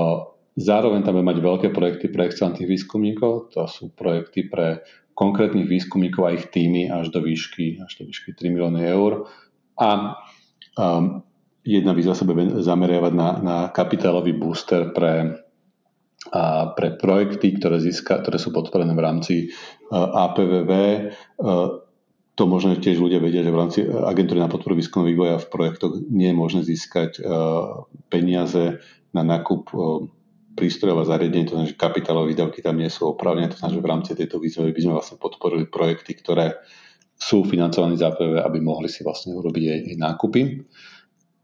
zároveň 0.58 1.06
tam 1.06 1.22
bude 1.22 1.30
mať 1.30 1.38
veľké 1.46 1.68
projekty 1.70 2.10
pre 2.10 2.26
excelentných 2.26 2.74
výskumníkov, 2.74 3.54
to 3.54 3.70
sú 3.70 3.94
projekty 3.94 4.50
pre 4.50 4.82
konkrétnych 5.14 5.70
výskumníkov 5.70 6.26
a 6.26 6.34
ich 6.34 6.50
týmy 6.50 6.90
až 6.90 7.14
do 7.14 7.22
výšky, 7.22 7.86
až 7.86 8.02
do 8.02 8.10
výšky 8.10 8.34
3 8.34 8.50
milióny 8.50 8.82
eur. 8.82 9.30
A 9.78 10.18
um, 10.74 11.22
jedna 11.62 11.94
výzva 11.94 12.18
sa 12.18 12.26
bude 12.26 12.66
zameriavať 12.66 13.14
na, 13.14 13.30
na 13.40 13.58
kapitálový 13.70 14.34
booster 14.34 14.90
pre 14.90 15.45
a 16.34 16.74
pre 16.74 16.98
projekty, 16.98 17.54
ktoré, 17.58 17.78
získa, 17.78 18.26
ktoré 18.26 18.42
sú 18.42 18.50
podporené 18.50 18.98
v 18.98 19.04
rámci 19.06 19.36
e, 19.38 19.48
APVV. 19.94 20.72
E, 20.74 21.00
to 22.36 22.44
možno 22.50 22.76
tiež 22.76 22.98
ľudia 22.98 23.22
vedia, 23.22 23.46
že 23.46 23.54
v 23.54 23.60
rámci 23.62 23.80
agentúry 23.86 24.42
na 24.42 24.50
podporu 24.50 24.76
výskumu 24.76 25.08
vývoja 25.08 25.38
v 25.38 25.48
projektoch 25.48 25.94
nie 26.10 26.34
je 26.34 26.36
možné 26.36 26.62
získať 26.66 27.12
e, 27.18 27.22
peniaze 28.10 28.82
na 29.16 29.24
nákup 29.24 29.72
prístrojov 30.56 31.04
a 31.04 31.10
zariadení, 31.12 31.48
to 31.48 31.56
znamená, 31.56 31.72
že 31.72 31.80
kapitálové 31.80 32.32
výdavky 32.32 32.64
tam 32.64 32.80
nie 32.80 32.88
sú 32.88 33.12
opravnené, 33.12 33.52
to 33.52 33.60
znamená, 33.60 33.76
že 33.76 33.84
v 33.84 33.92
rámci 33.92 34.12
tejto 34.16 34.40
výzvy 34.40 34.72
by 34.72 34.82
sme 34.82 34.94
vlastne 34.96 35.18
podporili 35.20 35.68
projekty, 35.68 36.16
ktoré 36.16 36.60
sú 37.16 37.48
financované 37.48 37.96
z 37.96 38.08
APV, 38.08 38.44
aby 38.44 38.60
mohli 38.60 38.92
si 38.92 39.04
vlastne 39.04 39.36
urobiť 39.36 39.64
aj, 39.72 39.80
aj 39.88 39.98
nákupy. 40.00 40.42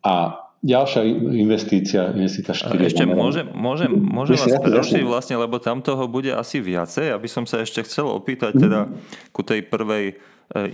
A 0.03 0.15
ďalšia 0.61 1.01
investícia, 1.33 2.13
investícia 2.13 2.53
4. 2.53 2.77
Ešte 2.85 3.03
môžem, 3.09 3.49
môžem, 3.49 3.89
môžem 3.89 4.37
vás 4.37 4.61
prerušiť 4.61 5.01
vlastne, 5.01 5.35
lebo 5.41 5.57
tam 5.57 5.81
toho 5.81 6.05
bude 6.05 6.29
asi 6.29 6.61
viacej. 6.61 7.17
Aby 7.17 7.27
som 7.27 7.49
sa 7.49 7.65
ešte 7.65 7.81
chcel 7.81 8.05
opýtať 8.05 8.61
teda 8.61 8.85
ku 9.33 9.41
tej 9.41 9.65
prvej 9.65 10.13
e, 10.13 10.15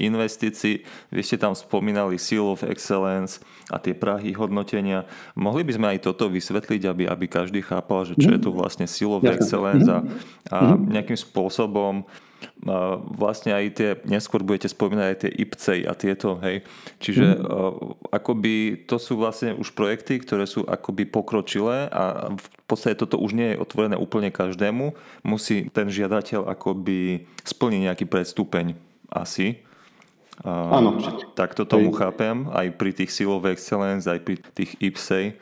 investícii. 0.03 0.83
Vy 1.15 1.21
ste 1.23 1.39
tam 1.39 1.55
spomínali 1.55 2.19
Seal 2.19 2.43
of 2.43 2.67
Excellence 2.67 3.39
a 3.71 3.79
tie 3.79 3.95
prahy 3.95 4.35
hodnotenia. 4.35 5.07
Mohli 5.39 5.63
by 5.63 5.71
sme 5.79 5.87
aj 5.95 5.99
toto 6.03 6.27
vysvetliť, 6.27 6.81
aby, 6.83 7.03
aby 7.07 7.25
každý 7.31 7.63
chápal, 7.63 8.03
že 8.03 8.19
čo 8.19 8.35
je 8.35 8.43
tu 8.43 8.51
vlastne 8.51 8.91
Seal 8.91 9.15
of 9.15 9.23
Excellence 9.23 9.87
a, 9.87 10.03
a 10.51 10.75
nejakým 10.75 11.15
spôsobom 11.15 12.03
vlastne 13.15 13.55
aj 13.55 13.65
tie, 13.73 13.89
neskôr 14.05 14.43
budete 14.43 14.69
spomínať 14.69 15.07
aj 15.07 15.17
tie 15.23 15.31
IPCEI 15.31 15.81
a 15.87 15.93
tieto, 15.93 16.37
hej. 16.43 16.65
Čiže 16.99 17.25
mm. 17.37 17.43
akoby 18.11 18.85
to 18.89 18.97
sú 18.99 19.17
vlastne 19.17 19.55
už 19.55 19.71
projekty, 19.73 20.19
ktoré 20.21 20.45
sú 20.49 20.65
akoby 20.65 21.07
pokročilé 21.07 21.87
a 21.89 22.33
v 22.33 22.47
podstate 22.67 22.99
toto 22.99 23.17
už 23.17 23.33
nie 23.33 23.55
je 23.55 23.61
otvorené 23.61 23.95
úplne 23.95 24.33
každému. 24.33 24.97
Musí 25.23 25.71
ten 25.71 25.87
žiadateľ 25.87 26.49
akoby 26.51 27.29
splniť 27.47 27.81
nejaký 27.87 28.05
predstupeň 28.09 28.75
asi. 29.13 29.63
Áno. 30.45 31.01
Takto 31.33 31.65
tomu 31.65 31.89
chápem, 31.97 32.45
aj 32.53 32.77
pri 32.77 32.93
tých 32.93 33.09
Seal 33.09 33.33
of 33.33 33.49
Excellence, 33.49 34.05
aj 34.05 34.21
pri 34.21 34.35
tých 34.53 34.77
IPSEI 34.77 35.33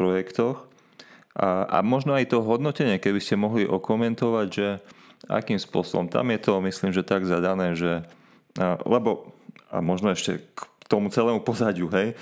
projektoch. 0.00 0.64
A, 1.36 1.68
a 1.68 1.78
možno 1.84 2.16
aj 2.16 2.32
to 2.32 2.42
hodnotenie, 2.42 2.96
keby 2.96 3.20
ste 3.20 3.38
mohli 3.38 3.68
okomentovať, 3.68 4.48
že 4.48 4.68
akým 5.28 5.60
spôsobom. 5.60 6.08
Tam 6.08 6.28
je 6.32 6.38
to, 6.40 6.62
myslím, 6.64 6.94
že 6.94 7.04
tak 7.04 7.28
zadané, 7.28 7.76
že 7.76 8.06
lebo, 8.86 9.30
a 9.70 9.78
možno 9.78 10.10
ešte 10.10 10.42
k 10.42 10.60
tomu 10.90 11.12
celému 11.12 11.42
pozadiu, 11.44 11.86
hej, 11.92 12.18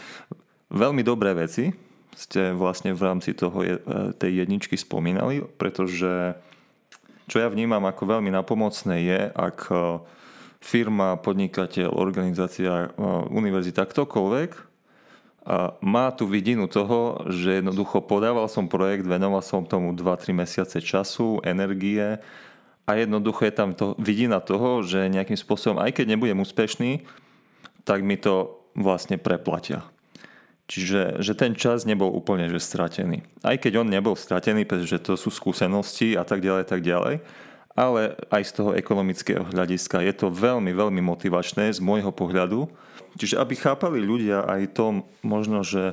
veľmi 0.69 1.01
dobré 1.01 1.33
veci 1.33 1.73
ste 2.19 2.51
vlastne 2.51 2.91
v 2.91 3.03
rámci 3.07 3.31
toho, 3.31 3.63
e, 3.63 3.79
tej 4.19 4.43
jedničky 4.43 4.75
spomínali, 4.75 5.47
pretože 5.55 6.35
čo 7.31 7.37
ja 7.39 7.47
vnímam 7.47 7.87
ako 7.87 8.19
veľmi 8.19 8.35
napomocné 8.35 9.07
je, 9.07 9.21
ak 9.31 9.59
e, 9.71 9.75
firma, 10.59 11.15
podnikateľ, 11.23 11.95
organizácia, 11.95 12.91
e, 12.91 13.07
univerzita, 13.31 13.87
ktokoľvek 13.87 14.67
má 15.81 16.13
tu 16.13 16.29
vidinu 16.29 16.69
toho, 16.69 17.25
že 17.33 17.65
jednoducho 17.65 18.05
podával 18.05 18.53
som 18.53 18.69
projekt, 18.69 19.09
venoval 19.09 19.41
som 19.41 19.65
tomu 19.65 19.97
2-3 19.97 20.37
mesiace 20.37 20.77
času, 20.77 21.41
energie 21.41 22.21
a 22.89 22.97
jednoducho 22.97 23.45
je 23.45 23.53
tam 23.53 23.77
to 23.77 23.93
vidina 24.01 24.41
toho, 24.41 24.81
že 24.81 25.13
nejakým 25.13 25.37
spôsobom, 25.37 25.77
aj 25.77 25.93
keď 25.93 26.17
nebudem 26.17 26.41
úspešný, 26.41 27.05
tak 27.85 28.01
mi 28.01 28.17
to 28.17 28.65
vlastne 28.73 29.21
preplatia. 29.21 29.85
Čiže 30.69 31.21
že 31.21 31.33
ten 31.37 31.53
čas 31.53 31.85
nebol 31.85 32.09
úplne 32.09 32.49
že 32.49 32.61
stratený. 32.61 33.25
Aj 33.45 33.57
keď 33.61 33.85
on 33.85 33.89
nebol 33.93 34.17
stratený, 34.17 34.65
pretože 34.65 35.05
to 35.05 35.21
sú 35.21 35.29
skúsenosti 35.29 36.17
a 36.17 36.25
tak 36.25 36.41
ďalej, 36.41 36.65
tak 36.65 36.81
ďalej, 36.81 37.21
ale 37.77 38.17
aj 38.33 38.43
z 38.43 38.53
toho 38.57 38.71
ekonomického 38.73 39.49
hľadiska 39.53 40.01
je 40.03 40.15
to 40.17 40.33
veľmi, 40.33 40.73
veľmi 40.73 41.05
motivačné 41.05 41.69
z 41.73 41.81
môjho 41.85 42.13
pohľadu. 42.13 42.69
Čiže 43.21 43.37
aby 43.37 43.55
chápali 43.57 44.01
ľudia 44.01 44.49
aj 44.49 44.77
to 44.77 45.05
možno, 45.21 45.61
že 45.61 45.93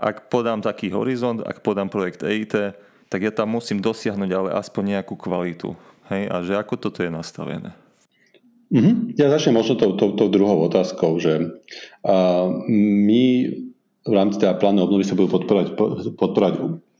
ak 0.00 0.32
podám 0.32 0.64
taký 0.64 0.88
horizont, 0.92 1.44
ak 1.44 1.60
podám 1.60 1.92
projekt 1.92 2.24
EIT, 2.24 2.72
tak 3.12 3.20
ja 3.20 3.32
tam 3.32 3.52
musím 3.52 3.84
dosiahnuť 3.84 4.30
ale 4.32 4.50
aspoň 4.56 4.98
nejakú 4.98 5.14
kvalitu. 5.16 5.76
Hej? 6.10 6.22
A 6.28 6.42
že 6.42 6.58
ako 6.58 6.74
toto 6.76 7.00
je 7.00 7.10
nastavené? 7.10 7.72
Mm-hmm. 8.70 9.18
Ja 9.18 9.30
začnem 9.30 9.58
možno 9.58 9.74
tou, 9.74 9.98
tou, 9.98 10.14
tou 10.14 10.30
druhou 10.30 10.62
otázkou, 10.62 11.18
že 11.18 11.42
uh, 12.06 12.46
my 12.70 13.24
v 14.00 14.12
rámci 14.14 14.38
teda 14.38 14.56
plánu 14.56 14.86
obnovy 14.86 15.04
sa 15.04 15.18
budú 15.18 15.38
podporovať, 15.38 15.74
podporovať 16.14 16.54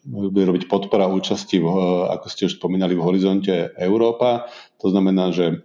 bude 0.05 0.45
robiť 0.49 0.65
podpora 0.69 1.09
účasti, 1.09 1.61
v, 1.61 1.67
ako 2.09 2.27
ste 2.29 2.49
už 2.49 2.57
spomínali, 2.57 2.97
v 2.97 3.05
horizonte 3.05 3.73
Európa. 3.77 4.49
To 4.81 4.89
znamená, 4.89 5.33
že 5.33 5.61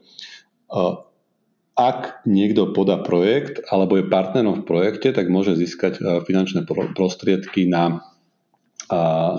ak 1.76 2.24
niekto 2.28 2.72
podá 2.72 3.00
projekt 3.04 3.64
alebo 3.68 4.00
je 4.00 4.08
partnerom 4.08 4.64
v 4.64 4.68
projekte, 4.68 5.12
tak 5.16 5.32
môže 5.32 5.56
získať 5.56 6.24
finančné 6.28 6.68
prostriedky 6.68 7.68
na, 7.68 8.04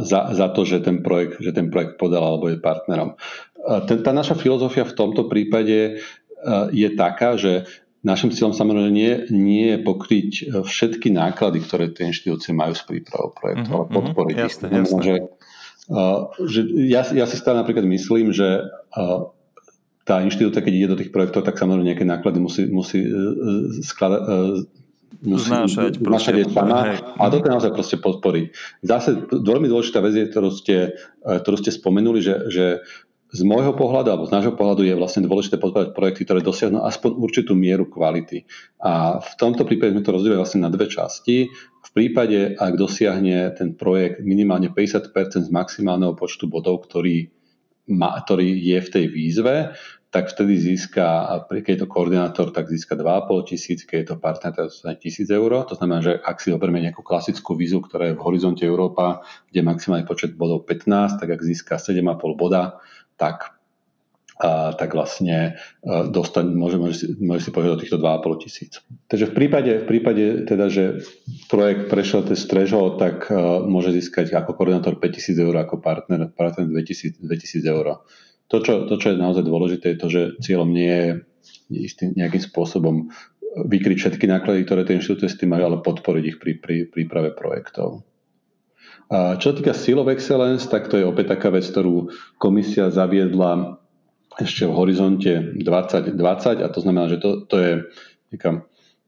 za, 0.05 0.33
za 0.33 0.47
to, 0.53 0.65
že 0.65 0.85
ten, 0.85 1.05
projekt, 1.05 1.41
že 1.41 1.53
ten 1.53 1.69
projekt 1.73 2.01
podal 2.01 2.25
alebo 2.25 2.49
je 2.49 2.61
partnerom. 2.61 3.17
E, 3.67 3.99
tá 3.99 4.13
naša 4.15 4.39
filozofia 4.39 4.87
v 4.87 4.95
tomto 4.95 5.27
prípade 5.27 6.01
je 6.71 6.89
taká, 6.95 7.35
že 7.35 7.67
Našim 8.07 8.31
cieľom 8.31 8.55
samozrejme 8.55 8.95
nie, 8.95 9.13
nie 9.35 9.67
je 9.75 9.79
pokryť 9.83 10.31
e, 10.31 10.43
všetky 10.63 11.11
náklady, 11.11 11.59
ktoré 11.59 11.91
tie 11.91 12.07
inštitúcie 12.07 12.55
majú 12.55 12.79
s 12.79 12.87
prípravou 12.87 13.35
projektu, 13.35 13.67
uh-huh, 13.67 13.79
ale 13.83 13.87
mhm, 13.91 13.95
podporiť 13.99 14.37
uh-huh, 14.39 14.47
jasne. 14.47 14.67
Jasne. 14.71 15.01
Že, 15.03 15.15
uh, 15.91 16.21
že 16.47 16.61
ja, 16.87 17.03
ja 17.03 17.27
si 17.27 17.35
stále 17.35 17.59
napríklad 17.67 17.83
myslím, 17.83 18.31
že 18.31 18.63
tá 20.07 20.23
inštitúcia, 20.23 20.63
keď 20.63 20.75
ide 20.79 20.93
do 20.95 20.99
tých 21.03 21.11
projektov, 21.11 21.43
tak 21.43 21.59
samozrejme 21.59 21.91
nejaké 21.91 22.07
náklady 22.07 22.39
musí, 22.39 22.71
musí 22.71 23.03
skladať, 23.83 24.23
musí 25.27 25.51
znášať, 25.51 25.99
znášať 25.99 26.35
sama 26.55 26.95
a 26.95 27.23
to 27.27 27.43
je 27.43 27.51
naozaj 27.51 27.73
proste 27.75 27.99
podporiť. 27.99 28.45
Zase 28.87 29.27
veľmi 29.35 29.67
dôležitá 29.67 29.99
vec 29.99 30.15
je, 30.15 30.31
ktorú 30.31 30.51
ste, 30.55 30.95
ktorú 31.27 31.57
ste 31.59 31.75
spomenuli, 31.75 32.23
že, 32.23 32.35
že 32.55 32.65
z 33.37 33.45
môjho 33.45 33.77
pohľadu 33.77 34.09
alebo 34.09 34.25
z 34.25 34.33
nášho 34.33 34.57
pohľadu 34.57 34.89
je 34.89 34.97
vlastne 34.97 35.29
dôležité 35.29 35.61
podporovať 35.61 35.93
projekty, 35.93 36.25
ktoré 36.25 36.41
dosiahnu 36.41 36.81
aspoň 36.81 37.21
určitú 37.21 37.53
mieru 37.53 37.85
kvality. 37.85 38.49
A 38.81 39.21
v 39.21 39.33
tomto 39.37 39.69
prípade 39.69 39.93
sme 39.93 40.01
to 40.01 40.17
rozdielili 40.17 40.41
vlastne 40.41 40.65
na 40.65 40.73
dve 40.73 40.89
časti. 40.89 41.53
V 41.85 41.91
prípade, 41.93 42.57
ak 42.57 42.81
dosiahne 42.81 43.53
ten 43.53 43.77
projekt 43.77 44.25
minimálne 44.25 44.73
50% 44.73 45.13
z 45.45 45.51
maximálneho 45.53 46.17
počtu 46.17 46.49
bodov, 46.49 46.89
ktorý, 46.89 47.29
má, 47.93 48.17
ktorý 48.25 48.57
je 48.57 48.79
v 48.81 48.89
tej 48.89 49.05
výzve, 49.13 49.77
tak 50.17 50.33
vtedy 50.33 50.57
získa, 50.57 51.05
keď 51.53 51.73
je 51.77 51.81
to 51.85 51.93
koordinátor, 51.93 52.49
tak 52.49 52.73
získa 52.73 52.97
2,5 52.97 53.53
tisíc, 53.53 53.85
keď 53.85 53.97
je 54.01 54.09
to 54.09 54.17
partner, 54.17 54.49
tak 54.57 54.73
dostane 54.73 54.97
tisíc 54.97 55.29
eur. 55.29 55.53
To 55.69 55.77
znamená, 55.77 56.01
že 56.01 56.17
ak 56.17 56.41
si 56.41 56.49
zoberieme 56.49 56.81
nejakú 56.81 57.05
klasickú 57.05 57.53
výzvu, 57.53 57.85
ktorá 57.85 58.09
je 58.09 58.17
v 58.17 58.25
horizonte 58.25 58.65
Európa, 58.65 59.21
kde 59.53 59.61
maximálny 59.61 60.09
počet 60.09 60.33
bodov 60.33 60.65
15, 60.65 61.21
tak 61.21 61.29
ak 61.29 61.41
získa 61.45 61.77
7,5 61.77 62.17
boda, 62.33 62.81
tak, 63.17 63.57
a, 64.41 64.73
tak 64.77 64.93
vlastne 64.93 65.57
dostane, 66.13 66.53
môže, 66.53 66.77
môže, 66.77 67.09
môže 67.17 67.49
si 67.49 67.51
povedať 67.51 67.73
o 67.73 67.81
týchto 67.81 67.99
2,5 68.01 68.45
tisíc. 68.45 68.73
Takže 69.09 69.33
v 69.33 69.35
prípade, 69.35 69.73
v 69.83 69.87
prípade 69.89 70.25
teda, 70.45 70.69
že 70.69 71.01
projekt 71.49 71.89
prešiel 71.89 72.29
ten 72.29 72.37
threshold, 72.37 73.01
tak 73.01 73.29
a, 73.29 73.65
môže 73.65 73.93
získať 73.97 74.37
ako 74.37 74.55
koordinátor 74.55 75.01
5000 75.01 75.37
eur, 75.41 75.55
ako 75.57 75.81
partner, 75.81 76.29
partner 76.33 76.69
2000, 76.69 77.21
2000 77.25 77.65
eur. 77.67 78.05
To 78.47 78.63
čo, 78.63 78.87
to, 78.87 78.95
čo 78.95 79.11
je 79.11 79.19
naozaj 79.19 79.43
dôležité, 79.43 79.97
je 79.97 79.99
to, 79.99 80.09
že 80.09 80.23
cieľom 80.39 80.71
nie 80.71 80.95
je 80.95 81.11
istým 81.91 82.15
nejakým 82.15 82.43
spôsobom 82.47 83.11
vykryť 83.57 83.97
všetky 83.97 84.29
náklady, 84.29 84.69
ktoré 84.69 84.85
tie 84.85 85.01
inštitúcie 85.01 85.33
s 85.33 85.41
tým 85.41 85.57
majú, 85.57 85.65
ale 85.73 85.79
podporiť 85.81 86.25
ich 86.29 86.37
pri, 86.37 86.61
pri 86.61 86.77
príprave 86.93 87.33
projektov. 87.33 88.05
A 89.07 89.39
čo 89.39 89.55
týka 89.55 89.71
Seal 89.71 90.03
of 90.03 90.11
Excellence, 90.11 90.67
tak 90.67 90.91
to 90.91 90.99
je 90.99 91.07
opäť 91.07 91.39
taká 91.39 91.55
vec, 91.55 91.63
ktorú 91.63 92.11
komisia 92.43 92.91
zaviedla 92.91 93.79
ešte 94.37 94.67
v 94.67 94.73
horizonte 94.75 95.33
2020 95.57 96.19
a 96.61 96.67
to 96.69 96.81
znamená, 96.83 97.07
že 97.09 97.23
to, 97.23 97.47
to 97.47 97.57
je 97.57 97.73
nejaká 98.35 98.67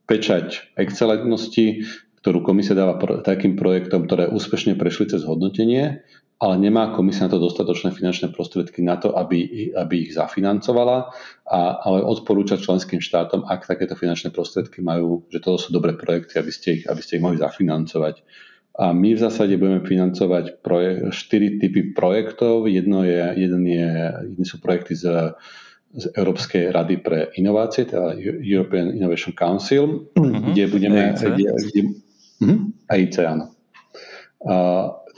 pečať 0.09 0.73
excelentnosti, 0.79 1.85
ktorú 2.23 2.41
komisia 2.41 2.73
dáva 2.73 2.97
pro, 2.97 3.21
takým 3.21 3.53
projektom, 3.59 4.09
ktoré 4.09 4.31
úspešne 4.31 4.73
prešli 4.79 5.11
cez 5.11 5.21
hodnotenie, 5.27 6.01
ale 6.39 6.55
nemá 6.55 6.95
komisia 6.95 7.27
na 7.27 7.35
to 7.35 7.43
dostatočné 7.43 7.91
finančné 7.91 8.31
prostriedky 8.31 8.79
na 8.79 8.95
to, 8.95 9.11
aby, 9.11 9.71
aby 9.75 10.07
ich 10.07 10.15
zafinancovala, 10.15 11.11
a, 11.43 11.59
ale 11.83 11.99
odporúča 12.01 12.55
členským 12.55 13.03
štátom, 13.03 13.43
ak 13.45 13.67
takéto 13.67 13.93
finančné 13.93 14.31
prostriedky 14.31 14.79
majú, 14.79 15.27
že 15.27 15.43
toto 15.43 15.59
sú 15.59 15.75
dobré 15.75 15.93
projekty, 15.99 16.39
aby 16.39 16.51
ste 16.55 16.67
ich, 16.79 16.83
aby 16.87 17.03
ste 17.03 17.19
ich 17.19 17.23
mohli 17.23 17.37
zafinancovať. 17.37 18.23
A 18.79 18.95
my 18.95 19.11
v 19.11 19.19
zásade 19.19 19.59
budeme 19.59 19.83
financovať 19.83 20.63
projek- 20.63 21.11
4 21.11 21.59
typy 21.59 21.91
projektov. 21.91 22.63
Jedno 22.71 23.03
je, 23.03 23.19
jeden 23.35 23.67
je, 23.67 23.91
jedni 24.31 24.45
sú 24.47 24.63
projekty 24.63 24.95
z, 24.95 25.35
z 25.91 26.05
Európskej 26.15 26.71
rady 26.71 27.03
pre 27.03 27.27
inovácie, 27.35 27.83
teda 27.83 28.15
European 28.39 28.95
Innovation 28.95 29.35
Council, 29.35 30.07
uh-huh. 30.15 30.55
kde 30.55 30.63
budeme... 30.71 31.11
AIC? 31.11 31.21
Kde, 31.27 31.45
kde, 31.51 31.81
uh-huh, 32.39 32.55
mhm, 32.87 33.27
áno. 33.27 33.45
A, 34.47 34.55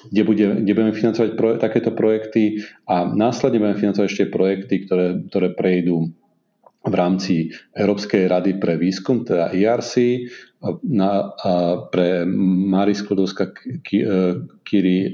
kde, 0.10 0.21
bude, 0.26 0.45
kde 0.65 0.71
budeme 0.74 0.97
financovať 0.97 1.30
pro, 1.38 1.62
takéto 1.62 1.93
projekty 1.93 2.65
a 2.89 3.06
následne 3.06 3.62
budeme 3.62 3.78
financovať 3.78 4.08
ešte 4.10 4.34
projekty, 4.34 4.89
ktoré, 4.89 5.21
ktoré 5.30 5.54
prejdú 5.54 6.10
v 6.82 6.96
rámci 6.98 7.54
Európskej 7.78 8.26
rady 8.26 8.58
pre 8.58 8.74
výskum, 8.74 9.22
teda 9.22 9.54
ERC, 9.54 10.26
na, 10.86 11.34
a 11.41 11.52
pre 11.89 12.26
Mari 12.26 12.94
Sklodovská 12.94 13.50
Kiri 14.62 15.00
e, 15.06 15.10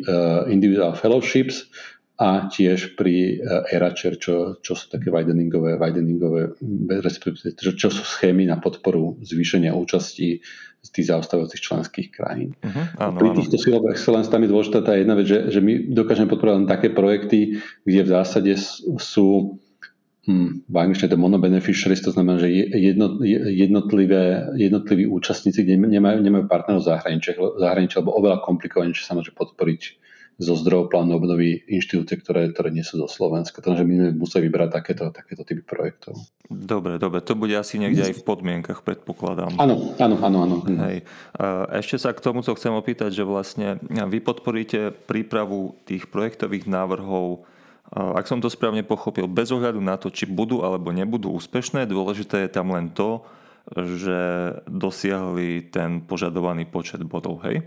Individual 0.52 0.92
Fellowships 0.96 1.72
a 2.20 2.52
tiež 2.52 3.00
pri 3.00 3.40
e, 3.40 3.56
ERACHER, 3.72 4.20
čo, 4.20 4.36
čo 4.60 4.74
sú 4.76 4.92
také 4.92 5.08
wideningové, 5.08 5.80
wideningové 5.80 6.56
čo, 7.56 7.72
čo 7.76 7.88
sú 7.88 8.04
schémy 8.04 8.44
na 8.44 8.60
podporu 8.60 9.16
zvýšenia 9.24 9.72
účasti 9.72 10.44
z 10.84 10.90
tých 10.92 11.10
zaostávajúcich 11.12 11.64
členských 11.64 12.08
krajín. 12.12 12.56
Uh-huh, 12.64 12.86
áno, 12.96 13.20
Pri 13.20 13.30
týchto 13.36 13.60
silách 13.60 13.92
excellence 13.92 14.32
tam 14.32 14.44
je 14.44 14.52
dôležitá 14.52 14.80
tá 14.84 14.94
jedna 14.96 15.20
vec, 15.20 15.28
že, 15.28 15.52
že 15.52 15.60
my 15.60 15.92
dokážeme 15.92 16.32
podporovať 16.32 16.70
také 16.70 16.88
projekty, 16.96 17.60
kde 17.84 18.02
v 18.08 18.10
zásade 18.10 18.52
sú 19.00 19.60
hmm, 20.28 20.68
angličtine 20.70 21.16
to 21.16 21.18
monobeneficiaries, 21.18 22.04
to 22.04 22.12
znamená, 22.12 22.44
že 22.44 22.52
jednotlivé, 23.56 24.52
jednotliví 24.60 25.08
účastníci, 25.08 25.64
kde 25.64 25.88
nemajú, 25.88 26.20
nemajú 26.20 26.46
partnerov 26.52 26.84
zahraničia, 26.84 27.40
zahraničia, 27.40 28.04
alebo 28.04 28.20
oveľa 28.20 28.44
komplikovanejšie 28.44 29.08
sa 29.08 29.16
môže 29.16 29.32
podporiť 29.32 30.06
zo 30.38 30.54
zdrojov 30.54 30.94
plánu 30.94 31.18
obnovy 31.18 31.66
inštitúcie, 31.66 32.22
ktoré, 32.22 32.54
ktoré 32.54 32.70
nie 32.70 32.86
sú 32.86 33.02
zo 33.02 33.10
Slovenska. 33.10 33.58
Takže 33.58 33.82
my 33.82 33.94
sme 33.98 34.10
museli 34.14 34.46
vybrať 34.46 34.70
takéto, 34.70 35.10
takéto 35.10 35.42
typy 35.42 35.66
projektov. 35.66 36.14
Dobre, 36.46 37.02
dobre. 37.02 37.26
To 37.26 37.34
bude 37.34 37.58
asi 37.58 37.82
niekde 37.82 38.06
aj 38.06 38.22
v 38.22 38.24
podmienkach, 38.24 38.86
predpokladám. 38.86 39.58
Áno, 39.58 39.98
áno, 39.98 40.16
áno. 40.22 40.38
áno. 40.46 40.58
Hej. 40.86 41.10
Ešte 41.74 41.98
sa 41.98 42.14
k 42.14 42.22
tomuto 42.22 42.54
chcem 42.54 42.70
opýtať, 42.70 43.18
že 43.18 43.26
vlastne 43.26 43.82
vy 43.90 44.22
podporíte 44.22 44.94
prípravu 45.10 45.74
tých 45.90 46.06
projektových 46.06 46.70
návrhov 46.70 47.50
ak 47.94 48.28
som 48.28 48.44
to 48.44 48.52
správne 48.52 48.84
pochopil, 48.84 49.32
bez 49.32 49.48
ohľadu 49.54 49.80
na 49.80 49.96
to, 49.96 50.12
či 50.12 50.28
budú 50.28 50.64
alebo 50.66 50.92
nebudú 50.92 51.32
úspešné, 51.40 51.88
dôležité 51.88 52.44
je 52.46 52.52
tam 52.52 52.76
len 52.76 52.92
to, 52.92 53.24
že 53.76 54.20
dosiahli 54.68 55.72
ten 55.72 56.04
požadovaný 56.04 56.68
počet 56.68 57.04
bodov, 57.04 57.44
hej? 57.48 57.64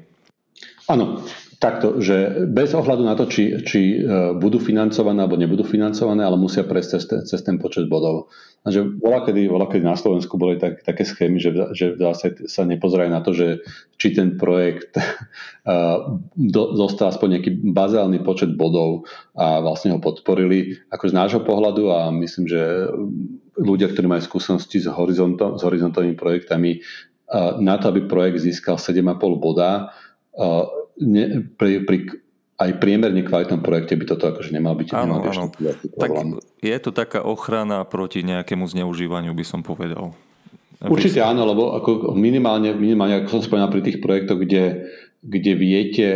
Áno, 0.90 1.22
takto, 1.60 2.00
že 2.00 2.48
bez 2.48 2.72
ohľadu 2.72 3.04
na 3.04 3.14
to, 3.14 3.28
či, 3.28 3.60
či 3.62 4.00
e, 4.00 4.32
budú 4.32 4.56
financované 4.56 5.22
alebo 5.22 5.36
nebudú 5.36 5.60
financované, 5.60 6.24
ale 6.24 6.40
musia 6.40 6.64
prejsť 6.64 6.88
cez, 6.96 7.04
cez 7.28 7.40
ten 7.44 7.60
počet 7.60 7.84
bodov. 7.86 8.32
A 8.64 8.72
že 8.72 8.84
bola 8.84 9.20
kedy, 9.24 9.44
bola 9.48 9.68
kedy 9.68 9.84
na 9.84 9.96
Slovensku 9.96 10.40
boli 10.40 10.56
tak, 10.56 10.80
také 10.84 11.04
schémy, 11.04 11.36
že, 11.36 11.52
že 11.76 12.00
zase 12.00 12.48
sa 12.48 12.64
nepozerajú 12.64 13.10
na 13.12 13.20
to, 13.20 13.36
že 13.36 13.60
či 14.00 14.16
ten 14.16 14.40
projekt 14.40 14.96
uh, 14.96 16.16
do, 16.56 16.62
dostal 16.76 17.12
aspoň 17.12 17.40
nejaký 17.40 17.50
bazálny 17.72 18.24
počet 18.24 18.56
bodov 18.56 19.04
a 19.36 19.60
vlastne 19.60 19.96
ho 19.96 20.00
podporili. 20.00 20.80
Ako 20.92 21.12
z 21.12 21.16
nášho 21.16 21.40
pohľadu 21.44 21.92
a 21.92 22.08
myslím, 22.12 22.48
že 22.48 22.88
ľudia, 23.56 23.92
ktorí 23.92 24.08
majú 24.08 24.24
skúsenosti 24.24 24.80
s, 24.80 24.88
horizontom, 24.88 25.56
s 25.56 25.62
horizontovými 25.64 26.16
projektami, 26.16 26.80
uh, 26.80 27.56
na 27.60 27.80
to, 27.80 27.92
aby 27.92 28.04
projekt 28.08 28.44
získal 28.44 28.76
7,5 28.76 29.40
boda, 29.40 29.92
ne, 31.00 31.24
pri, 31.56 31.84
pri 31.84 31.96
aj 32.60 32.76
priemerne 32.76 33.24
kvalitnom 33.24 33.64
projekte 33.64 33.96
by 33.96 34.04
toto 34.04 34.28
akože 34.28 34.52
nemal 34.52 34.76
byť, 34.76 34.92
áno, 34.92 35.24
nemal 35.24 35.32
áno. 35.32 35.44
Tak 35.96 36.10
je 36.60 36.76
to 36.76 36.90
taká 36.92 37.24
ochrana 37.24 37.88
proti 37.88 38.20
nejakému 38.20 38.68
zneužívaniu, 38.68 39.32
by 39.32 39.44
som 39.48 39.64
povedal. 39.64 40.12
Určite 40.80 41.20
áno, 41.24 41.44
lebo 41.44 41.76
ako 41.76 42.12
minimálne, 42.16 42.72
minimálne, 42.72 43.20
ako 43.20 43.40
som 43.40 43.44
spomínal 43.44 43.72
pri 43.72 43.84
tých 43.84 44.00
projektoch, 44.00 44.40
kde, 44.40 44.92
kde 45.24 45.52
viete, 45.56 46.08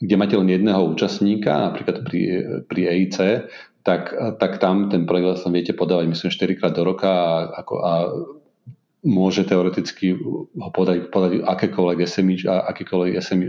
kde 0.00 0.14
máte 0.16 0.36
len 0.36 0.48
jedného 0.48 0.80
účastníka, 0.92 1.72
napríklad 1.72 2.04
pri, 2.04 2.20
pri 2.68 2.80
EIC, 2.88 3.16
tak, 3.84 4.12
tak 4.36 4.60
tam 4.60 4.92
ten 4.92 5.08
projekt 5.08 5.36
vlastne 5.36 5.52
viete 5.56 5.72
podávať 5.72 6.12
myslím 6.12 6.28
4 6.32 6.58
krát 6.60 6.72
do 6.76 6.84
roka 6.84 7.08
a, 7.08 7.64
ako, 7.64 7.74
a 7.80 7.92
môže 9.06 9.46
teoreticky 9.46 10.18
ho 10.18 10.70
podať, 10.74 11.14
podať 11.14 11.46
akékoľvek 11.46 12.02
SMI, 12.02 12.34
akékoľvek 12.50 13.14
SMI, 13.22 13.46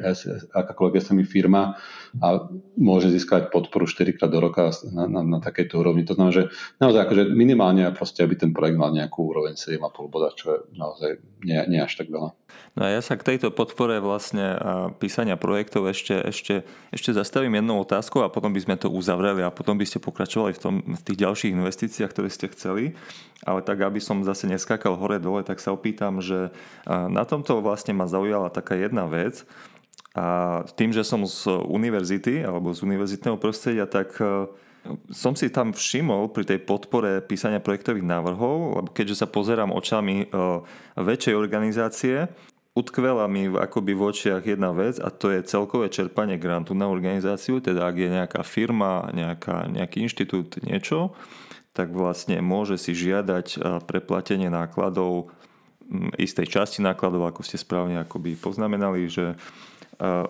akákoľvek 0.53 1.01
SMI 1.01 1.23
firma 1.25 1.73
a 2.17 2.49
môže 2.73 3.13
získať 3.13 3.53
podporu 3.53 3.85
4 3.85 4.17
krát 4.17 4.33
do 4.33 4.41
roka 4.41 4.73
na, 4.89 5.05
na, 5.05 5.21
na 5.21 5.39
takejto 5.39 5.77
úrovni. 5.77 6.01
To 6.09 6.17
znamená, 6.17 6.33
že 6.33 6.43
naozaj 6.81 7.05
akože 7.05 7.23
minimálne 7.29 7.85
proste, 7.93 8.25
aby 8.25 8.33
ten 8.33 8.49
projekt 8.49 8.81
mal 8.81 8.89
nejakú 8.89 9.29
úroveň 9.29 9.53
7,5 9.53 10.09
boda, 10.09 10.33
čo 10.33 10.45
je 10.49 10.59
naozaj 10.73 11.21
nie, 11.45 11.59
nie 11.69 11.79
až 11.79 12.01
tak 12.01 12.09
veľa. 12.09 12.33
No 12.77 12.81
a 12.85 12.89
ja 12.89 13.01
sa 13.01 13.17
k 13.17 13.35
tejto 13.35 13.53
podpore 13.53 14.01
vlastne 14.01 14.57
písania 14.97 15.37
projektov 15.37 15.89
ešte, 15.89 16.15
ešte, 16.17 16.55
ešte 16.89 17.11
zastavím 17.13 17.61
jednou 17.61 17.81
otázkou 17.81 18.25
a 18.25 18.33
potom 18.33 18.53
by 18.53 18.61
sme 18.61 18.75
to 18.77 18.89
uzavreli 18.89 19.45
a 19.45 19.53
potom 19.53 19.77
by 19.77 19.85
ste 19.85 20.01
pokračovali 20.01 20.53
v, 20.57 20.61
tom, 20.61 20.75
v 20.81 21.01
tých 21.01 21.17
ďalších 21.21 21.53
investíciách, 21.53 22.11
ktoré 22.11 22.29
ste 22.29 22.49
chceli. 22.51 22.97
Ale 23.47 23.63
tak, 23.63 23.79
aby 23.79 24.03
som 24.03 24.27
zase 24.27 24.51
neskakal 24.51 24.99
hore-dole, 24.99 25.47
tak 25.47 25.63
sa 25.63 25.71
opýtam, 25.71 26.19
že 26.19 26.51
na 26.87 27.23
tomto 27.23 27.63
vlastne 27.63 27.95
ma 27.95 28.03
zaujala 28.03 28.51
taká 28.51 28.75
jedna 28.75 29.07
vec, 29.07 29.47
a 30.19 30.25
tým, 30.75 30.91
že 30.91 31.07
som 31.07 31.23
z 31.23 31.47
univerzity 31.63 32.43
alebo 32.43 32.75
z 32.75 32.83
univerzitného 32.83 33.39
prostredia, 33.39 33.87
tak 33.87 34.19
e, 34.19 34.51
som 35.15 35.31
si 35.31 35.47
tam 35.47 35.71
všimol 35.71 36.35
pri 36.35 36.43
tej 36.43 36.59
podpore 36.67 37.23
písania 37.23 37.63
projektových 37.63 38.03
návrhov, 38.03 38.83
lebo 38.83 38.89
keďže 38.91 39.23
sa 39.23 39.27
pozerám 39.31 39.71
očami 39.71 40.27
e, 40.27 40.35
väčšej 40.99 41.35
organizácie, 41.39 42.27
utkvela 42.75 43.31
mi 43.31 43.47
akoby 43.47 43.95
v 43.95 44.01
očiach 44.11 44.43
jedna 44.43 44.75
vec 44.75 44.99
a 44.99 45.07
to 45.07 45.31
je 45.31 45.47
celkové 45.47 45.87
čerpanie 45.87 46.35
grantu 46.35 46.75
na 46.75 46.91
organizáciu, 46.91 47.63
teda 47.63 47.87
ak 47.87 47.95
je 47.95 48.09
nejaká 48.11 48.41
firma, 48.43 49.07
nejaká, 49.15 49.71
nejaký 49.71 50.03
inštitút, 50.03 50.59
niečo, 50.67 51.15
tak 51.71 51.95
vlastne 51.95 52.43
môže 52.43 52.75
si 52.75 52.91
žiadať 52.91 53.47
e, 53.55 53.57
preplatenie 53.87 54.51
nákladov 54.51 55.31
istej 56.21 56.45
časti 56.45 56.79
nákladov, 56.85 57.25
ako 57.33 57.41
ste 57.41 57.57
správne 57.57 57.97
akoby 57.97 58.37
poznamenali, 58.37 59.09
že 59.09 59.33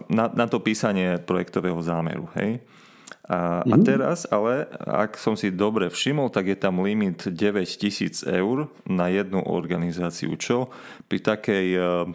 na, 0.10 0.26
na 0.34 0.46
to 0.50 0.58
písanie 0.58 1.22
projektového 1.22 1.78
zámeru. 1.86 2.26
Hej? 2.36 2.60
A, 3.30 3.62
mm-hmm. 3.62 3.74
a 3.74 3.76
mhm. 3.78 3.86
teraz 3.86 4.26
ale, 4.34 4.66
ak 4.82 5.14
som 5.22 5.38
si 5.38 5.54
dobre 5.54 5.94
všimol, 5.94 6.34
tak 6.34 6.50
je 6.50 6.58
tam 6.58 6.82
limit 6.82 7.30
9000 7.30 8.26
eur 8.26 8.74
na 8.90 9.06
jednu 9.14 9.46
organizáciu, 9.46 10.34
čo 10.34 10.74
pri 11.06 11.22
takej 11.22 11.68
uh, 11.78 12.10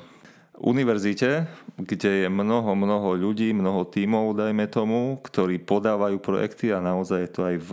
univerzite, 0.59 1.47
kde 1.79 2.27
je 2.27 2.29
mnoho, 2.31 2.75
mnoho 2.75 3.15
ľudí, 3.15 3.51
mnoho 3.55 3.87
tímov, 3.87 4.39
dajme 4.39 4.67
tomu, 4.71 5.19
ktorí 5.23 5.63
podávajú 5.63 6.19
projekty 6.19 6.75
a 6.75 6.83
naozaj 6.83 7.19
je 7.27 7.31
to 7.31 7.41
aj 7.43 7.57
v 7.63 7.71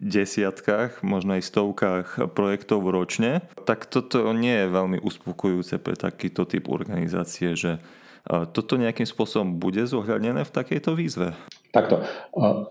desiatkách, 0.00 1.00
možno 1.00 1.36
aj 1.36 1.48
stovkách 1.48 2.08
projektov 2.36 2.84
ročne, 2.88 3.40
tak 3.64 3.88
toto 3.88 4.28
nie 4.36 4.52
je 4.52 4.68
veľmi 4.68 4.98
uspokojujúce 5.00 5.80
pre 5.80 5.96
takýto 5.96 6.44
typ 6.44 6.68
organizácie, 6.68 7.56
že 7.56 7.80
toto 8.26 8.78
nejakým 8.78 9.06
spôsobom 9.06 9.58
bude 9.58 9.82
zohľadnené 9.82 10.46
v 10.46 10.54
takejto 10.54 10.94
výzve? 10.94 11.34
Takto. 11.72 12.04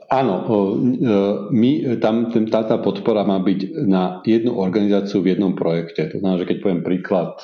Áno, 0.07 0.33
my, 1.49 1.71
tam 1.97 2.29
táto 2.29 2.77
podpora 2.79 3.25
má 3.25 3.41
byť 3.41 3.83
na 3.89 4.21
jednu 4.23 4.55
organizáciu 4.55 5.25
v 5.25 5.33
jednom 5.35 5.57
projekte. 5.57 6.07
To 6.13 6.21
znamená, 6.21 6.37
že 6.39 6.47
keď 6.53 6.57
poviem 6.61 6.81
príklad, 6.85 7.41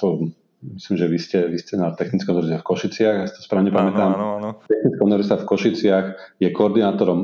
myslím, 0.62 0.96
že 0.96 1.08
vy 1.10 1.18
ste, 1.18 1.40
vy 1.50 1.58
ste 1.58 1.76
na 1.82 1.98
Technickom 1.98 2.38
univerzite 2.38 2.62
v 2.62 2.68
Košiciach, 2.70 3.16
ja 3.22 3.26
si 3.26 3.36
to 3.38 3.44
správne 3.44 3.74
pamätám. 3.74 4.14
Áno, 4.14 4.28
áno. 4.38 4.50
Technická 4.70 5.02
univerzita 5.02 5.38
v 5.42 5.50
Košiciach 5.50 6.06
je 6.38 6.50
koordinátorom 6.54 7.20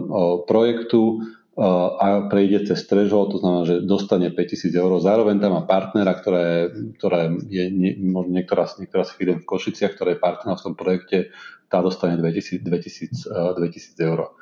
projektu, 0.50 1.22
a 1.54 2.26
prejde 2.34 2.66
cez 2.66 2.82
threshold, 2.90 3.38
to 3.38 3.38
znamená, 3.38 3.62
že 3.70 3.86
dostane 3.86 4.34
5000 4.34 4.74
eur. 4.74 4.98
Zároveň 4.98 5.38
tam 5.38 5.54
má 5.54 5.62
partnera, 5.70 6.18
ktorá 6.18 6.42
je, 6.42 6.62
ktorá 6.98 7.30
je 7.46 7.64
možno 8.02 8.34
niektorá, 8.34 8.66
niektorá 8.82 9.06
z 9.06 9.14
firm 9.14 9.38
v 9.38 9.50
Košiciach, 9.50 9.94
ktorá 9.94 10.18
je 10.18 10.24
partner 10.24 10.58
v 10.58 10.66
tom 10.66 10.74
projekte, 10.74 11.30
tá 11.70 11.86
dostane 11.86 12.18
2000, 12.18 12.66
2000, 12.66 13.30
2000 13.30 14.10
eur. 14.10 14.34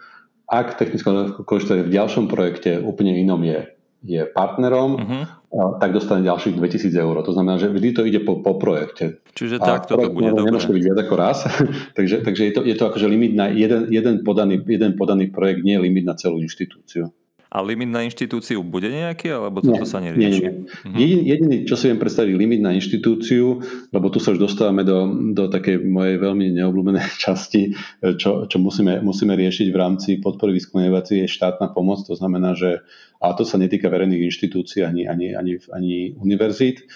Ak 0.48 0.80
technická 0.80 1.36
Košice 1.44 1.84
v 1.84 1.92
ďalšom 1.92 2.32
projekte 2.32 2.80
úplne 2.80 3.20
inom 3.20 3.44
je 3.44 3.76
je 4.02 4.26
partnerom, 4.26 4.92
uh-huh. 4.98 5.24
Tak 5.52 5.92
dostane 5.92 6.24
ďalších 6.24 6.56
2000 6.56 6.96
eur. 6.96 7.16
To 7.28 7.36
znamená, 7.36 7.60
že 7.60 7.68
vždy 7.68 7.90
to 7.92 8.02
ide 8.08 8.24
po, 8.24 8.40
po 8.40 8.56
projekte. 8.56 9.20
Čiže 9.36 9.60
takto 9.60 10.00
to 10.00 10.08
bude 10.08 10.32
dobre. 10.32 10.48
Nemôže 10.48 10.72
byť 10.72 10.84
viac 10.84 11.00
ako 11.04 11.16
raz. 11.20 11.44
takže 11.98 12.24
takže 12.24 12.42
je, 12.48 12.54
to, 12.56 12.62
je 12.64 12.76
to 12.80 12.84
akože 12.88 13.08
limit 13.12 13.36
na 13.36 13.52
jeden, 13.52 13.92
jeden, 13.92 14.24
podaný, 14.24 14.64
jeden 14.64 14.96
podaný 14.96 15.28
projekt, 15.28 15.68
nie 15.68 15.76
limit 15.76 16.08
na 16.08 16.16
celú 16.16 16.40
inštitúciu. 16.40 17.12
A 17.52 17.60
limit 17.60 17.92
na 17.92 18.08
inštitúciu 18.08 18.64
bude 18.64 18.88
nejaký, 18.88 19.28
alebo 19.28 19.60
toto 19.60 19.84
nie, 19.84 19.92
sa 19.92 20.00
nerieši? 20.00 20.24
Nie, 20.24 20.32
nie. 20.40 20.52
Mhm. 20.88 20.96
Jediný, 20.96 21.24
jediný, 21.28 21.58
čo 21.68 21.76
si 21.76 21.92
viem 21.92 22.00
predstaviť, 22.00 22.32
limit 22.40 22.64
na 22.64 22.72
inštitúciu, 22.72 23.60
lebo 23.92 24.08
tu 24.08 24.24
sa 24.24 24.32
už 24.32 24.40
dostávame 24.40 24.88
do, 24.88 25.12
do 25.36 25.52
takej 25.52 25.84
mojej 25.84 26.16
veľmi 26.16 26.56
neobľúbenej 26.56 27.12
časti, 27.28 27.76
čo, 28.16 28.48
čo 28.48 28.58
musíme, 28.58 29.04
musíme 29.04 29.36
riešiť 29.36 29.68
v 29.68 29.78
rámci 29.78 30.10
podpory 30.24 30.56
výskumnej 30.56 30.88
inovácie, 30.88 31.28
je 31.28 31.36
štátna 31.36 31.76
pomoc. 31.76 32.08
To 32.08 32.16
znamená, 32.16 32.56
že 32.56 32.88
a 33.22 33.38
to 33.38 33.46
sa 33.46 33.62
netýka 33.62 33.92
verejných 33.92 34.32
inštitúcií 34.34 34.82
ani, 34.82 35.06
ani, 35.06 35.38
ani, 35.38 35.60
ani 35.70 36.18
univerzít, 36.18 36.88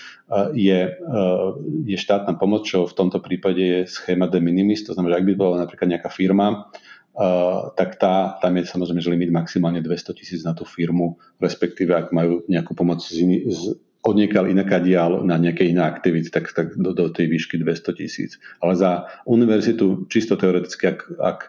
je, 0.57 0.79
je 1.85 1.97
štátna 2.01 2.33
pomoc, 2.41 2.65
čo 2.65 2.89
v 2.89 2.97
tomto 2.97 3.21
prípade 3.21 3.61
je 3.61 3.79
schéma 3.85 4.25
de 4.25 4.41
minimis, 4.41 4.81
to 4.87 4.97
znamená, 4.97 5.13
že 5.13 5.19
ak 5.21 5.27
by 5.29 5.33
bola 5.37 5.55
napríklad 5.61 5.85
nejaká 5.85 6.09
firma, 6.09 6.73
Uh, 7.15 7.71
tak 7.79 7.95
tá, 7.95 8.35
tam 8.43 8.59
je 8.59 8.67
samozrejme 8.67 8.99
že 8.99 9.07
limit 9.07 9.31
maximálne 9.31 9.79
200 9.79 10.19
tisíc 10.19 10.43
na 10.43 10.51
tú 10.51 10.67
firmu, 10.67 11.15
respektíve 11.39 11.95
ak 11.95 12.11
majú 12.11 12.43
nejakú 12.51 12.75
pomoc 12.75 12.99
z, 12.99 13.23
iný, 13.23 13.37
z 13.47 13.79
odniekal 14.05 14.45
inakadiaľ 14.45 15.25
na 15.25 15.41
nejaké 15.41 15.65
iné 15.65 15.81
aktivity, 15.81 16.29
tak, 16.29 16.53
tak 16.53 16.77
do, 16.77 16.93
do 16.93 17.09
tej 17.09 17.25
výšky 17.25 17.57
200 17.57 17.99
tisíc. 17.99 18.37
Ale 18.61 18.77
za 18.77 19.09
univerzitu 19.25 20.05
čisto 20.11 20.37
teoreticky, 20.37 20.93
ak, 20.93 20.99
ak 21.17 21.39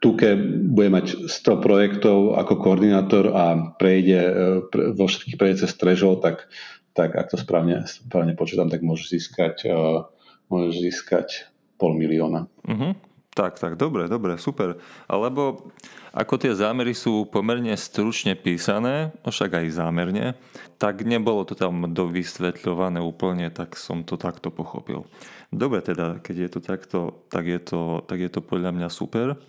Tuke 0.00 0.32
bude 0.72 0.88
mať 0.88 1.28
100 1.28 1.60
projektov 1.60 2.36
ako 2.36 2.54
koordinátor 2.60 3.36
a 3.36 3.76
prejde 3.76 4.20
e, 4.20 4.32
pre, 4.68 4.96
vo 4.96 5.04
všetkých 5.04 5.36
prejde 5.36 5.56
cez 5.64 5.76
trežol, 5.76 6.20
tak, 6.24 6.48
tak 6.96 7.16
ak 7.16 7.32
to 7.32 7.36
správne, 7.36 7.84
správne 7.84 8.32
počítam, 8.32 8.72
tak 8.72 8.80
môže 8.80 9.08
získať, 9.12 9.68
uh, 9.68 10.08
môže 10.48 10.80
získať 10.80 11.52
pol 11.76 11.96
milióna. 11.96 12.48
Uh-huh. 12.64 12.96
Tak, 13.40 13.56
tak, 13.56 13.80
dobre, 13.80 14.04
dobre, 14.04 14.36
super. 14.36 14.76
Alebo 15.08 15.72
ako 16.12 16.36
tie 16.36 16.52
zámery 16.52 16.92
sú 16.92 17.24
pomerne 17.24 17.72
stručne 17.72 18.36
písané, 18.36 19.16
však 19.24 19.64
aj 19.64 19.80
zámerne, 19.80 20.36
tak 20.76 21.08
nebolo 21.08 21.48
to 21.48 21.56
tam 21.56 21.88
dovysvetľované 21.88 23.00
úplne, 23.00 23.48
tak 23.48 23.80
som 23.80 24.04
to 24.04 24.20
takto 24.20 24.52
pochopil. 24.52 25.08
Dobre 25.48 25.80
teda, 25.80 26.20
keď 26.20 26.36
je 26.36 26.50
to 26.52 26.60
takto, 26.60 26.98
tak 27.32 27.48
je 27.48 27.56
to, 27.64 28.04
tak 28.04 28.20
je 28.20 28.28
to 28.28 28.44
podľa 28.44 28.76
mňa 28.76 28.88
super. 28.92 29.40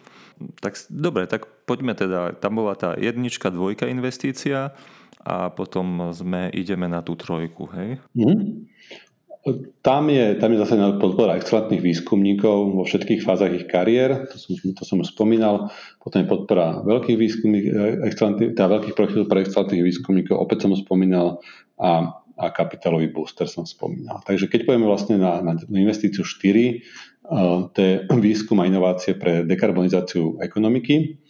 Tak 0.64 0.88
dobre, 0.88 1.28
tak 1.28 1.52
poďme 1.68 1.92
teda, 1.92 2.40
tam 2.40 2.64
bola 2.64 2.80
tá 2.80 2.96
jednička, 2.96 3.52
dvojka 3.52 3.92
investícia 3.92 4.72
a 5.20 5.52
potom 5.52 6.16
sme, 6.16 6.48
ideme 6.56 6.88
na 6.88 7.04
tú 7.04 7.20
trojku, 7.20 7.68
hej? 7.76 8.00
Mm-hmm. 8.16 8.40
Tam 9.82 10.06
je, 10.06 10.38
tam 10.38 10.54
je 10.54 10.62
zase 10.62 10.78
podpora 11.02 11.34
excelentných 11.34 11.82
výskumníkov 11.82 12.78
vo 12.78 12.84
všetkých 12.86 13.26
fázach 13.26 13.50
ich 13.50 13.66
kariér, 13.66 14.30
to 14.30 14.38
som, 14.38 14.54
to 14.54 14.84
som 14.86 15.02
už 15.02 15.18
spomínal. 15.18 15.74
Potom 15.98 16.22
je 16.22 16.30
podpora 16.30 16.86
veľkých 16.86 17.18
výskumníkov, 17.18 17.74
teda 18.54 18.70
veľkých 18.70 18.94
projektov 18.94 19.26
pre 19.26 19.42
excelentných 19.42 19.82
výskumníkov, 19.82 20.38
opäť 20.38 20.70
som 20.70 20.78
spomínal. 20.78 21.42
A, 21.82 22.22
a 22.42 22.50
kapitálový 22.50 23.14
booster 23.14 23.46
som 23.46 23.70
spomínal. 23.70 24.22
Takže 24.26 24.50
keď 24.50 24.66
povieme 24.66 24.90
vlastne 24.90 25.22
na, 25.22 25.46
na 25.46 25.54
investíciu 25.78 26.26
4, 26.26 26.82
to 27.72 27.78
je 27.78 27.94
výskum 28.18 28.58
a 28.60 28.68
inovácie 28.68 29.14
pre 29.14 29.46
dekarbonizáciu 29.46 30.42
ekonomiky. 30.42 31.22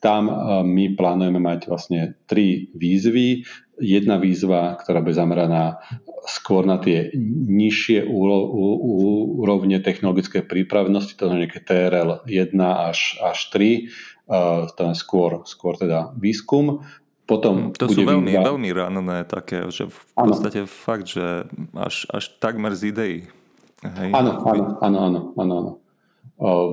Tam 0.00 0.28
my 0.64 0.96
plánujeme 0.96 1.40
mať 1.40 1.68
vlastne 1.68 2.16
tri 2.28 2.68
výzvy. 2.76 3.44
Jedna 3.80 4.22
výzva, 4.22 4.78
ktorá 4.78 5.02
bude 5.02 5.18
zameraná 5.18 5.82
skôr 6.24 6.62
na 6.62 6.78
tie 6.78 7.10
nižšie 7.48 8.06
úrovne 8.06 9.76
technologickej 9.82 10.46
prípravnosti, 10.46 11.18
to 11.18 11.26
znamená 11.26 11.50
nejaké 11.50 11.60
TRL 11.60 12.22
1 12.24 12.54
až, 12.62 13.18
až 13.20 13.38
3, 13.50 14.72
to 14.72 14.80
je 14.80 14.94
skôr, 14.96 15.44
skôr 15.44 15.74
teda 15.76 16.14
výskum. 16.16 16.86
Potom 17.24 17.72
to 17.72 17.88
sú 17.88 18.04
veľmi, 18.04 18.36
výzva... 18.36 18.52
veľmi 18.52 18.70
ranné 18.72 19.18
také, 19.24 19.64
že 19.72 19.88
v 19.88 19.98
podstate 20.12 20.64
ano. 20.64 20.68
fakt, 20.68 21.08
že 21.08 21.48
až, 21.72 22.04
až 22.12 22.24
takmer 22.36 22.76
z. 22.76 22.92
Hej. 23.84 24.10
Áno, 24.12 24.44
áno, 24.44 24.64
áno, 24.80 24.98
áno, 25.00 25.20
áno, 25.36 25.70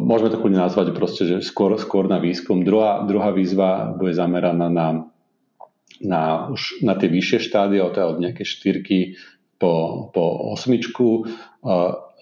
môžeme 0.04 0.32
to 0.32 0.40
kľudne 0.40 0.64
nazvať 0.64 0.96
proste, 0.96 1.24
že 1.28 1.38
skôr, 1.44 1.76
skôr 1.80 2.08
na 2.08 2.20
výskum. 2.20 2.64
Druhá, 2.64 3.04
druhá 3.04 3.32
výzva 3.36 3.92
bude 3.96 4.16
zameraná 4.16 4.68
na, 4.72 5.12
na, 6.06 6.50
už 6.50 6.82
na 6.82 6.98
tie 6.98 7.10
vyššie 7.10 7.40
štády, 7.50 7.78
od, 7.82 7.98
od 7.98 8.18
nejaké 8.18 8.46
štyrky 8.46 9.16
po, 9.62 10.08
po 10.10 10.54
osmičku. 10.58 11.30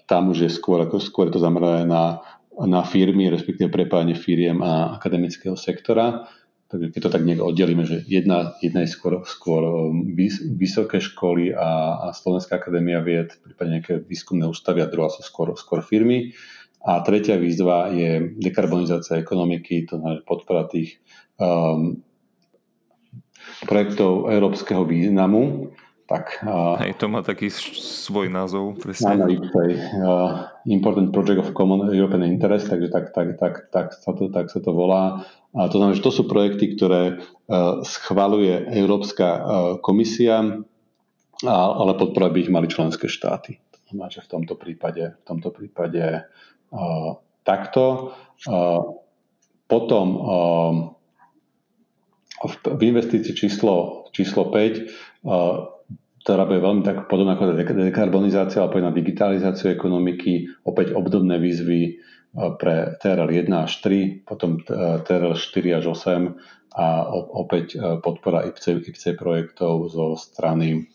Tam 0.04 0.22
už 0.28 0.38
je 0.46 0.50
skôr, 0.50 0.84
ako 0.84 1.00
skôr 1.00 1.32
to 1.32 1.40
zamerané 1.40 1.86
na, 1.88 2.20
na 2.60 2.82
firmy, 2.84 3.30
respektíve 3.32 3.72
prepájanie 3.72 4.18
firiem 4.18 4.60
a 4.60 4.98
akademického 4.98 5.56
sektora. 5.56 6.28
Takže 6.70 6.94
keď 6.94 7.00
to 7.02 7.14
tak 7.18 7.26
nejak 7.26 7.42
oddelíme, 7.42 7.82
že 7.82 8.06
jedna, 8.06 8.54
jedna 8.62 8.86
je 8.86 8.94
skôr, 8.94 9.26
skôr 9.26 9.62
um, 9.66 10.14
vys, 10.14 10.38
vysoké 10.38 11.02
školy 11.02 11.50
a, 11.50 11.98
a 11.98 12.06
Slovenská 12.14 12.62
akadémia 12.62 13.02
vied, 13.02 13.34
prípadne 13.42 13.82
nejaké 13.82 13.98
výskumné 14.06 14.46
ústavy 14.46 14.78
a 14.78 14.86
druhá 14.86 15.10
sú 15.10 15.26
skôr, 15.26 15.50
skôr 15.58 15.82
firmy. 15.82 16.30
A 16.86 17.02
tretia 17.02 17.42
výzva 17.42 17.90
je 17.90 18.38
dekarbonizácia 18.38 19.18
ekonomiky, 19.18 19.90
to 19.90 19.98
znamená 19.98 20.22
podpora 20.22 20.70
tých 20.70 21.02
um, 21.42 22.06
projektov 23.66 24.30
európskeho 24.30 24.82
významu, 24.84 25.72
tak, 26.10 26.42
uh, 26.42 26.74
Hej, 26.82 26.98
to 26.98 27.06
má 27.06 27.22
taký 27.22 27.54
svoj 27.54 28.26
názov, 28.34 28.74
presne. 28.82 29.14
Áno, 29.14 29.30
uh, 29.30 30.50
Important 30.66 31.14
Project 31.14 31.38
of 31.38 31.54
Common 31.54 31.86
European 31.94 32.26
Interest, 32.26 32.66
takže 32.66 32.90
tak, 32.90 33.14
tak, 33.14 33.38
tak, 33.38 33.70
tak, 33.70 33.94
sa, 33.94 34.10
to, 34.10 34.26
tak 34.26 34.50
sa 34.50 34.58
to 34.58 34.74
volá. 34.74 35.22
A 35.54 35.70
to 35.70 35.78
znamená, 35.78 35.94
že 35.94 36.02
to 36.02 36.10
sú 36.10 36.26
projekty, 36.26 36.74
ktoré 36.74 37.22
uh, 37.22 37.86
schvaluje 37.86 38.74
Európska 38.74 39.26
uh, 39.38 39.42
komisia, 39.78 40.66
a, 41.46 41.54
ale 41.78 41.94
podporovať 41.94 42.32
by 42.34 42.40
ich 42.42 42.50
mali 42.50 42.66
členské 42.66 43.06
štáty. 43.06 43.62
To 43.70 43.78
znamená, 43.94 44.10
že 44.10 44.26
v 44.26 44.30
tomto 44.34 44.58
prípade, 44.58 45.14
v 45.14 45.22
tomto 45.22 45.54
prípade 45.54 46.26
uh, 46.74 47.10
takto. 47.46 48.18
Uh, 48.50 48.98
potom 49.70 50.06
uh, 50.18 50.72
v, 52.48 52.54
investícii 52.80 53.36
číslo, 53.36 54.08
číslo 54.16 54.48
5 54.48 55.24
uh, 55.24 55.68
ktorá 56.20 56.44
bude 56.44 56.60
veľmi 56.60 56.82
tak 56.84 57.08
podobná 57.08 57.32
ako 57.32 57.56
dekarbonizácia, 57.56 58.60
ale 58.60 58.84
na 58.84 58.92
digitalizáciu 58.92 59.72
ekonomiky, 59.72 60.52
opäť 60.68 60.92
obdobné 60.92 61.40
výzvy 61.40 61.96
pre 62.60 62.94
TRL 63.00 63.48
1 63.48 63.50
až 63.56 63.72
3, 63.82 64.28
potom 64.28 64.60
TRL 65.02 65.34
4 65.34 65.78
až 65.80 65.84
8 65.90 66.76
a 66.76 66.86
opäť 67.34 67.74
podpora 68.04 68.46
IPC, 68.46 68.78
IPC 68.84 69.18
projektov 69.18 69.90
zo 69.90 70.14
strany, 70.14 70.86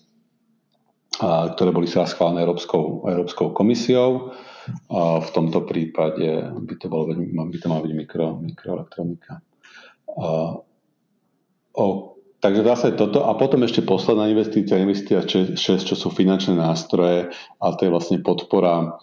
ktoré 1.19 1.69
boli 1.73 1.89
sa 1.89 2.07
schválené 2.07 2.45
Európskou, 2.45 3.09
Európskou 3.09 3.51
komisiou. 3.51 4.31
A 4.89 5.21
v 5.21 5.29
tomto 5.29 5.61
prípade 5.67 6.25
by 6.53 6.75
to, 6.79 6.87
bolo, 6.89 7.11
by 7.13 7.57
to 7.59 7.67
mala 7.69 7.81
byť 7.85 7.93
mikro, 7.93 8.39
mikroelektronika. 8.41 9.41
O 11.75 12.15
Takže 12.45 12.61
zase 12.61 12.87
toto 12.93 13.25
a 13.25 13.33
potom 13.33 13.65
ešte 13.65 13.81
posledná 13.81 14.29
investícia, 14.29 14.77
investícia 14.77 15.25
6, 15.25 15.57
čo 15.57 15.95
sú 15.97 16.13
finančné 16.13 16.53
nástroje 16.53 17.33
a 17.57 17.65
to 17.73 17.89
je 17.89 17.89
vlastne 17.89 18.21
podpora, 18.21 19.01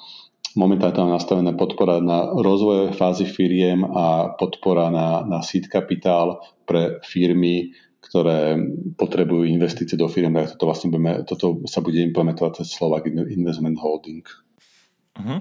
momentálne 0.54 1.10
nastavená 1.10 1.50
podpora 1.58 1.98
na 1.98 2.30
rozvojové 2.30 2.94
fázy 2.94 3.26
firiem 3.26 3.82
a 3.82 4.38
podpora 4.38 4.94
na, 4.94 5.26
na 5.26 5.42
seed 5.42 5.66
kapitál 5.66 6.38
pre 6.62 7.02
firmy, 7.02 7.74
ktoré 7.98 8.62
potrebujú 8.94 9.42
investície 9.42 9.98
do 9.98 10.06
firiem, 10.06 10.38
tak 10.38 10.54
toto, 10.54 10.70
vlastne 10.70 10.94
budeme, 10.94 11.12
toto 11.26 11.66
sa 11.66 11.82
bude 11.82 11.98
implementovať 11.98 12.62
cez 12.62 12.78
Slovak 12.78 13.10
Investment 13.10 13.82
Holding. 13.82 14.22
Uh-huh. 15.18 15.40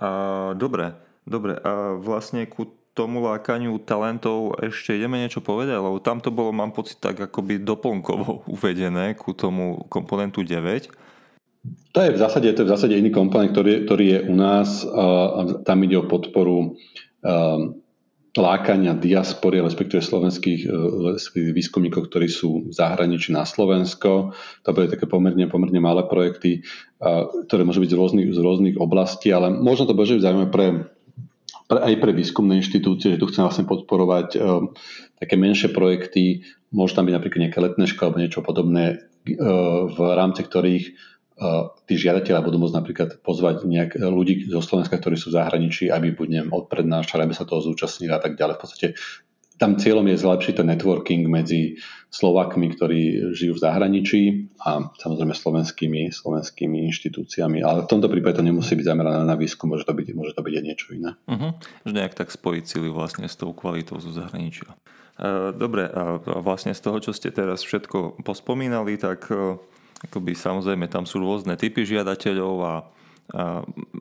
Uh, 0.00 0.56
dobre, 0.56 0.96
dobre. 1.28 1.60
A 1.60 2.00
vlastne 2.00 2.48
ku 2.48 2.80
tomu 2.92 3.24
lákaniu 3.24 3.80
talentov 3.80 4.60
ešte 4.60 4.92
ideme 4.92 5.16
niečo 5.16 5.40
povedať, 5.40 5.80
lebo 5.80 5.96
tam 6.00 6.20
to 6.20 6.28
bolo, 6.28 6.52
mám 6.52 6.76
pocit, 6.76 7.00
tak 7.00 7.16
akoby 7.20 7.60
doplnkovo 7.64 8.44
uvedené 8.54 9.16
ku 9.16 9.32
tomu 9.32 9.88
komponentu 9.88 10.44
9. 10.44 10.92
To 11.94 11.98
je 12.02 12.10
v 12.10 12.18
zásade, 12.18 12.48
to 12.52 12.64
je 12.64 12.68
v 12.68 12.74
zásade 12.74 12.94
iný 12.98 13.14
komponent, 13.14 13.54
ktorý, 13.54 13.86
ktorý 13.86 14.04
je 14.04 14.18
u 14.26 14.34
nás. 14.34 14.82
A 14.82 15.62
tam 15.62 15.78
ide 15.86 15.94
o 15.94 16.10
podporu 16.10 16.74
um, 16.74 17.78
lákania 18.32 18.96
diaspory, 18.96 19.60
respektíve 19.60 20.00
slovenských 20.00 20.60
e, 20.64 21.52
výskumníkov, 21.52 22.08
ktorí 22.08 22.32
sú 22.32 22.64
v 22.66 22.72
zahraničí 22.72 23.28
na 23.28 23.44
Slovensko. 23.44 24.32
To 24.64 24.70
bude 24.72 24.88
také 24.88 25.04
pomerne, 25.04 25.44
pomerne 25.52 25.76
malé 25.84 26.08
projekty, 26.08 26.64
ktoré 27.44 27.62
môžu 27.68 27.84
byť 27.84 27.92
z 27.92 27.98
rôznych, 27.98 28.28
z 28.32 28.38
rôznych 28.40 28.76
oblastí, 28.80 29.28
ale 29.36 29.52
možno 29.52 29.84
to 29.84 29.92
bude 29.92 30.16
zaujímavé 30.16 30.48
pre 30.48 30.66
aj 31.80 31.94
pre 32.02 32.12
výskumné 32.12 32.60
inštitúcie, 32.60 33.16
že 33.16 33.20
tu 33.20 33.30
chcem 33.32 33.46
vlastne 33.46 33.64
podporovať 33.64 34.28
uh, 34.36 34.68
také 35.16 35.40
menšie 35.40 35.72
projekty, 35.72 36.44
môže 36.74 36.92
tam 36.92 37.08
byť 37.08 37.14
napríklad 37.16 37.40
nejaké 37.48 37.58
letné 37.62 37.84
školy 37.88 38.06
alebo 38.10 38.20
niečo 38.20 38.40
podobné, 38.44 38.84
uh, 38.98 39.88
v 39.88 39.98
rámci 40.12 40.44
ktorých 40.44 40.84
uh, 40.92 41.72
tí 41.88 41.94
žiadatelia 41.96 42.44
budú 42.44 42.60
môcť 42.60 42.76
napríklad 42.76 43.10
pozvať 43.24 43.64
nejak 43.64 43.96
ľudí 43.96 44.50
zo 44.50 44.60
Slovenska, 44.60 45.00
ktorí 45.00 45.16
sú 45.16 45.32
v 45.32 45.38
zahraničí, 45.40 45.88
aby 45.88 46.12
buď 46.12 46.28
neviem, 46.28 46.52
odprednášali, 46.52 47.24
aby 47.24 47.34
sa 47.36 47.48
toho 47.48 47.64
zúčastnili 47.64 48.12
a 48.12 48.20
tak 48.20 48.36
ďalej. 48.36 48.54
V 48.58 48.62
podstate 48.62 48.86
tam 49.62 49.78
cieľom 49.78 50.10
je 50.10 50.18
zlepšiť 50.18 50.54
ten 50.58 50.66
networking 50.66 51.22
medzi 51.30 51.78
Slovakmi, 52.10 52.74
ktorí 52.74 53.30
žijú 53.30 53.54
v 53.54 53.62
zahraničí 53.62 54.22
a 54.66 54.90
samozrejme 54.90 55.32
slovenskými, 55.32 56.10
slovenskými 56.10 56.82
inštitúciami. 56.90 57.62
Ale 57.62 57.86
v 57.86 57.90
tomto 57.94 58.10
prípade 58.10 58.42
to 58.42 58.44
nemusí 58.44 58.74
byť 58.74 58.90
zamerané 58.90 59.22
na 59.22 59.38
výskum, 59.38 59.70
môže 59.70 59.86
to 59.86 59.94
byť, 59.94 60.06
môže 60.18 60.34
to 60.34 60.42
byť 60.42 60.54
aj 60.58 60.64
niečo 60.66 60.88
iné. 60.92 61.14
Uh-huh. 61.30 61.54
Že 61.86 61.92
nejak 61.94 62.18
tak 62.18 62.34
spojiť 62.34 62.64
sily 62.66 62.90
vlastne 62.90 63.30
s 63.30 63.38
tou 63.38 63.54
kvalitou 63.54 64.02
zo 64.02 64.10
zahraničia. 64.10 64.74
E, 65.14 65.54
dobre, 65.54 65.86
a 65.86 66.18
vlastne 66.42 66.74
z 66.74 66.82
toho, 66.82 66.98
čo 66.98 67.14
ste 67.14 67.30
teraz 67.30 67.62
všetko 67.62 68.20
pospomínali, 68.26 68.98
tak 68.98 69.30
e, 69.30 69.56
akoby 70.10 70.34
samozrejme 70.34 70.90
tam 70.90 71.06
sú 71.06 71.22
rôzne 71.22 71.54
typy 71.54 71.86
žiadateľov 71.86 72.56
a 72.66 72.72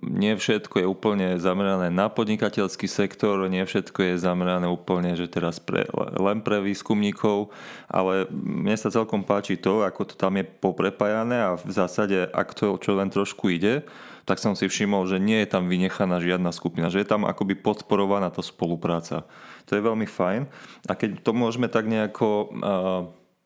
nie 0.04 0.36
všetko 0.36 0.84
je 0.84 0.88
úplne 0.88 1.40
zamerané 1.40 1.88
na 1.88 2.12
podnikateľský 2.12 2.84
sektor, 2.92 3.40
nie 3.48 3.64
všetko 3.64 4.12
je 4.12 4.14
zamerané 4.20 4.68
úplne, 4.68 5.16
že 5.16 5.32
teraz 5.32 5.64
pre, 5.64 5.88
len 6.20 6.44
pre 6.44 6.60
výskumníkov, 6.60 7.48
ale 7.88 8.28
mne 8.32 8.76
sa 8.76 8.92
celkom 8.92 9.24
páči 9.24 9.56
to, 9.56 9.88
ako 9.88 10.12
to 10.12 10.16
tam 10.20 10.36
je 10.36 10.44
poprepájané 10.44 11.48
a 11.48 11.56
v 11.56 11.72
zásade, 11.72 12.28
ak 12.28 12.52
to 12.52 12.76
čo 12.76 13.00
len 13.00 13.08
trošku 13.08 13.56
ide, 13.56 13.88
tak 14.28 14.38
som 14.38 14.54
si 14.54 14.68
všimol, 14.70 15.08
že 15.10 15.18
nie 15.18 15.42
je 15.42 15.50
tam 15.50 15.66
vynechaná 15.72 16.22
žiadna 16.22 16.54
skupina, 16.54 16.92
že 16.92 17.02
je 17.02 17.08
tam 17.10 17.26
akoby 17.26 17.58
podporovaná 17.58 18.30
tá 18.30 18.44
spolupráca. 18.46 19.26
To 19.66 19.72
je 19.74 19.82
veľmi 19.82 20.06
fajn. 20.06 20.46
A 20.86 20.94
keď 20.94 21.26
to 21.26 21.32
môžeme 21.34 21.66
tak 21.72 21.90
nejako 21.90 22.28
uh, 22.30 22.50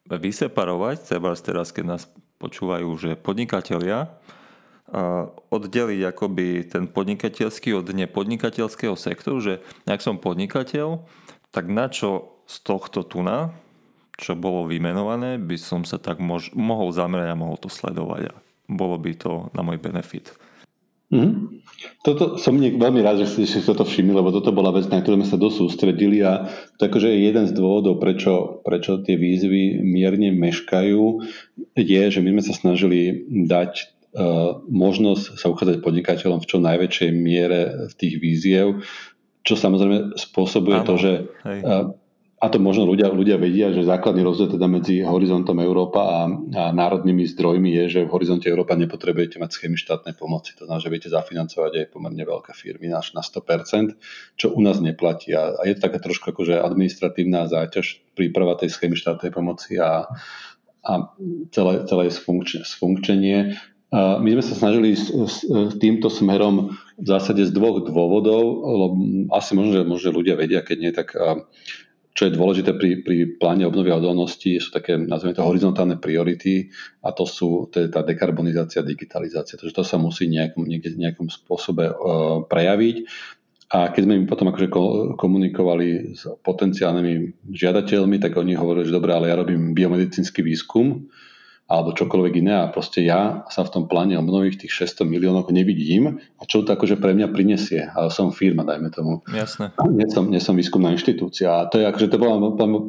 vyseparovať, 0.10 1.16
teraz, 1.42 1.72
keď 1.72 1.86
nás 1.96 2.04
počúvajú, 2.38 2.90
že 3.00 3.16
podnikatelia, 3.16 4.12
oddeliť 5.50 6.02
akoby 6.14 6.70
ten 6.70 6.86
podnikateľský 6.86 7.74
od 7.74 7.90
nepodnikateľského 7.90 8.94
sektoru, 8.94 9.38
že 9.42 9.54
ak 9.90 10.02
som 10.02 10.22
podnikateľ, 10.22 11.02
tak 11.50 11.66
na 11.72 11.90
čo 11.90 12.42
z 12.46 12.56
tohto 12.62 13.02
tuna, 13.02 13.58
čo 14.16 14.38
bolo 14.38 14.70
vymenované, 14.70 15.42
by 15.42 15.58
som 15.58 15.82
sa 15.84 15.98
tak 15.98 16.22
mož, 16.22 16.54
mohol 16.54 16.94
zamerať 16.94 17.34
a 17.34 17.40
mohol 17.40 17.58
to 17.58 17.68
sledovať 17.68 18.32
a 18.32 18.34
bolo 18.70 18.96
by 19.02 19.12
to 19.18 19.50
na 19.58 19.66
môj 19.66 19.82
benefit. 19.82 20.32
Mm-hmm. 21.14 21.62
Toto 22.02 22.42
som 22.42 22.58
nie, 22.58 22.74
veľmi 22.74 23.06
rád, 23.06 23.22
že 23.22 23.46
ste 23.46 23.46
si 23.46 23.62
toto 23.62 23.86
všimli, 23.86 24.10
lebo 24.10 24.34
toto 24.34 24.50
bola 24.50 24.74
vec, 24.74 24.90
na 24.90 25.02
ktorú 25.02 25.22
sme 25.22 25.28
sa 25.30 25.38
dosť 25.38 25.58
sústredili 25.62 26.26
a 26.26 26.50
to 26.82 26.90
akože 26.90 27.14
je 27.14 27.30
jeden 27.30 27.46
z 27.46 27.54
dôvodov, 27.54 28.02
prečo, 28.02 28.62
prečo 28.66 29.02
tie 29.06 29.14
výzvy 29.14 29.86
mierne 29.86 30.34
meškajú, 30.34 31.04
je, 31.78 32.02
že 32.10 32.20
my 32.26 32.30
sme 32.38 32.44
sa 32.44 32.54
snažili 32.58 33.22
dať 33.30 33.95
možnosť 34.72 35.36
sa 35.36 35.48
uchádzať 35.52 35.84
podnikateľom 35.84 36.40
v 36.40 36.50
čo 36.50 36.58
najväčšej 36.64 37.10
miere 37.12 37.92
v 37.92 37.94
tých 38.00 38.16
víziev, 38.24 38.84
čo 39.46 39.54
samozrejme 39.54 40.18
spôsobuje 40.18 40.82
ano, 40.82 40.88
to, 40.88 40.94
že 40.98 41.12
hej. 41.46 41.60
Eh, 41.62 41.86
a 42.36 42.52
to 42.52 42.60
možno 42.60 42.84
ľudia, 42.86 43.10
ľudia 43.10 43.40
vedia, 43.40 43.72
že 43.72 43.88
základný 43.88 44.22
rozdiel 44.22 44.60
teda 44.60 44.68
medzi 44.68 45.00
horizontom 45.02 45.56
Európa 45.64 46.04
a, 46.04 46.20
a 46.30 46.64
národnými 46.76 47.24
zdrojmi 47.32 47.74
je, 47.80 47.84
že 47.90 48.02
v 48.06 48.12
horizonte 48.12 48.52
Európa 48.52 48.76
nepotrebujete 48.76 49.40
mať 49.40 49.56
schémy 49.56 49.80
štátnej 49.80 50.20
pomoci. 50.20 50.52
To 50.60 50.68
znamená, 50.68 50.84
že 50.84 50.92
viete 50.92 51.10
zafinancovať 51.10 51.72
aj 51.74 51.86
pomerne 51.96 52.22
veľké 52.22 52.52
firmy 52.52 52.92
až 52.92 53.16
na 53.16 53.24
100%, 53.24 53.98
čo 54.36 54.52
u 54.52 54.60
nás 54.60 54.84
neplatí. 54.84 55.32
A, 55.32 55.58
a 55.58 55.64
je 55.64 55.80
to 55.80 55.88
taká 55.88 55.98
trošku 55.98 56.36
akože 56.36 56.60
administratívna 56.60 57.48
záťaž 57.48 58.04
príprava 58.14 58.60
tej 58.60 58.78
schémy 58.78 59.00
štátnej 59.00 59.32
pomoci 59.32 59.80
a, 59.80 60.06
a 60.86 60.94
celé, 61.56 61.88
celé 61.88 62.04
sfunkčenie. 62.62 63.58
My 63.96 64.30
sme 64.36 64.44
sa 64.44 64.60
snažili 64.60 64.92
s, 64.92 65.08
s 65.08 65.48
týmto 65.80 66.12
smerom 66.12 66.76
v 67.00 67.08
zásade 67.08 67.48
z 67.48 67.56
dvoch 67.56 67.80
dôvodov, 67.80 68.44
lebo 68.68 68.96
asi 69.32 69.56
možno, 69.56 69.72
že, 69.72 69.82
možno, 69.88 70.20
ľudia 70.20 70.36
vedia, 70.36 70.60
keď 70.68 70.78
nie, 70.84 70.92
tak 70.92 71.16
čo 72.16 72.32
je 72.32 72.36
dôležité 72.40 72.72
pri, 72.80 73.04
pri 73.04 73.36
pláne 73.36 73.68
obnovy 73.68 73.92
a 73.92 74.00
odolnosti, 74.00 74.56
sú 74.56 74.72
také, 74.72 74.96
nazvime 74.96 75.36
to, 75.36 75.44
horizontálne 75.44 76.00
priority 76.00 76.72
a 77.04 77.12
to 77.12 77.28
sú 77.28 77.68
to 77.68 77.84
je 77.84 77.92
tá 77.92 78.08
dekarbonizácia 78.08 78.88
digitalizácia. 78.88 79.60
Takže 79.60 79.76
to 79.76 79.84
sa 79.84 80.00
musí 80.00 80.32
nejakom, 80.32 80.64
niekde, 80.64 80.96
nejakom 80.96 81.28
spôsobe 81.28 81.92
uh, 81.92 81.96
prejaviť. 82.48 83.04
A 83.76 83.92
keď 83.92 84.02
sme 84.08 84.16
im 84.24 84.30
potom 84.32 84.48
akože 84.48 84.72
komunikovali 85.20 86.16
s 86.16 86.24
potenciálnymi 86.40 87.44
žiadateľmi, 87.52 88.24
tak 88.24 88.40
oni 88.40 88.56
hovorili, 88.56 88.88
že 88.88 88.96
dobre, 88.96 89.12
ale 89.12 89.28
ja 89.28 89.36
robím 89.36 89.76
biomedicínsky 89.76 90.40
výskum, 90.40 91.12
alebo 91.66 91.98
čokoľvek 91.98 92.34
iné 92.46 92.54
a 92.62 92.70
proste 92.70 93.02
ja 93.02 93.42
sa 93.50 93.66
v 93.66 93.74
tom 93.74 93.84
pláne 93.90 94.14
obnovy 94.22 94.54
v 94.54 94.66
tých 94.66 94.86
600 94.86 95.10
miliónoch 95.10 95.50
nevidím 95.50 96.22
a 96.38 96.46
čo 96.46 96.62
to 96.62 96.70
akože 96.70 97.02
pre 97.02 97.18
mňa 97.18 97.34
prinesie. 97.34 97.90
Ale 97.90 98.14
som 98.14 98.30
firma, 98.30 98.62
dajme 98.62 98.94
tomu. 98.94 99.26
Jasné. 99.26 99.74
Nie 99.90 100.06
som, 100.14 100.30
nie 100.30 100.38
som 100.38 100.54
výskumná 100.54 100.94
inštitúcia. 100.94 101.50
A 101.50 101.66
to 101.66 101.82
je 101.82 101.90
akože 101.90 102.14
to 102.14 102.22
bola, 102.22 102.38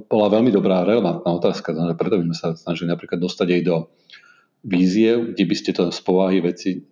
bola 0.04 0.28
veľmi 0.28 0.52
dobrá 0.52 0.84
relevantná 0.84 1.30
otázka. 1.32 1.72
Preto 1.96 2.20
by 2.20 2.24
sme 2.28 2.36
sa 2.36 2.52
snažili 2.52 2.92
napríklad 2.92 3.16
dostať 3.16 3.48
aj 3.48 3.62
do 3.64 3.76
víziev, 4.60 5.32
kde 5.32 5.44
by 5.48 5.54
ste 5.56 5.70
to 5.72 5.88
z 5.88 6.00
povahy 6.04 6.44
veci 6.44 6.84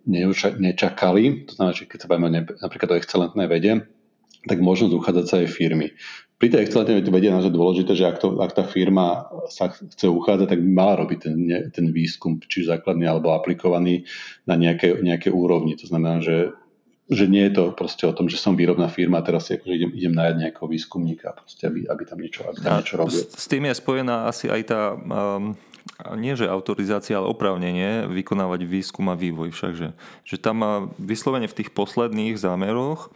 nečakali. 0.57 1.45
To 1.45 1.51
znamená, 1.53 1.73
že 1.77 1.85
keď 1.85 1.97
sa 2.01 2.09
bavíme 2.09 2.29
napríklad 2.65 2.97
o 2.97 2.97
excelentnej 2.97 3.45
vede, 3.45 3.85
tak 4.49 4.57
možnosť 4.57 4.93
uchádzať 4.93 5.25
sa 5.25 5.35
aj 5.41 5.53
firmy 5.53 5.93
pri 6.45 6.53
tej 6.53 6.69
excelentnej 6.69 7.01
vede 7.09 7.33
je 7.33 7.49
dôležité, 7.49 7.97
že 7.97 8.05
ak, 8.05 8.21
to, 8.21 8.37
ak 8.37 8.53
tá 8.53 8.69
firma 8.69 9.25
sa 9.49 9.73
chce 9.73 10.05
uchádzať, 10.05 10.53
tak 10.53 10.61
by 10.61 10.69
mala 10.69 11.01
robiť 11.01 11.17
ten, 11.17 11.37
ten 11.73 11.89
výskum, 11.89 12.37
či 12.37 12.69
základný 12.69 13.09
alebo 13.09 13.33
aplikovaný 13.33 14.05
na 14.45 14.53
nejaké, 14.53 14.93
nejaké 15.01 15.33
úrovni. 15.33 15.73
To 15.73 15.89
znamená, 15.89 16.21
že, 16.21 16.53
že 17.09 17.25
nie 17.25 17.49
je 17.49 17.57
to 17.57 17.63
proste 17.73 18.05
o 18.05 18.13
tom, 18.13 18.29
že 18.29 18.37
som 18.37 18.53
výrobná 18.53 18.93
firma 18.93 19.17
a 19.17 19.25
teraz 19.25 19.49
si 19.49 19.57
akože 19.57 19.73
idem, 19.73 19.91
idem 19.97 20.13
najať 20.13 20.35
nejakého 20.45 20.67
výskumníka, 20.69 21.33
proste, 21.33 21.65
aby, 21.65 21.89
aby 21.89 22.03
tam 22.05 22.21
niečo, 22.21 22.45
aby 22.45 22.57
tam 22.61 22.77
niečo 22.77 22.95
robil. 23.01 23.25
S, 23.25 23.33
s 23.33 23.45
tým 23.49 23.65
je 23.65 23.73
spojená 23.81 24.29
asi 24.29 24.45
aj 24.45 24.61
tá 24.69 24.93
um, 24.93 25.57
nie 26.17 26.33
že 26.33 26.49
autorizácia, 26.49 27.15
ale 27.15 27.29
oprávnenie 27.29 28.09
vykonávať 28.09 28.65
výskum 28.65 29.07
a 29.09 29.15
vývoj 29.15 29.53
všakže. 29.53 29.93
Že 30.25 30.35
tam 30.41 30.57
vyslovene 30.97 31.47
v 31.47 31.57
tých 31.61 31.69
posledných 31.71 32.35
zámeroch 32.35 33.13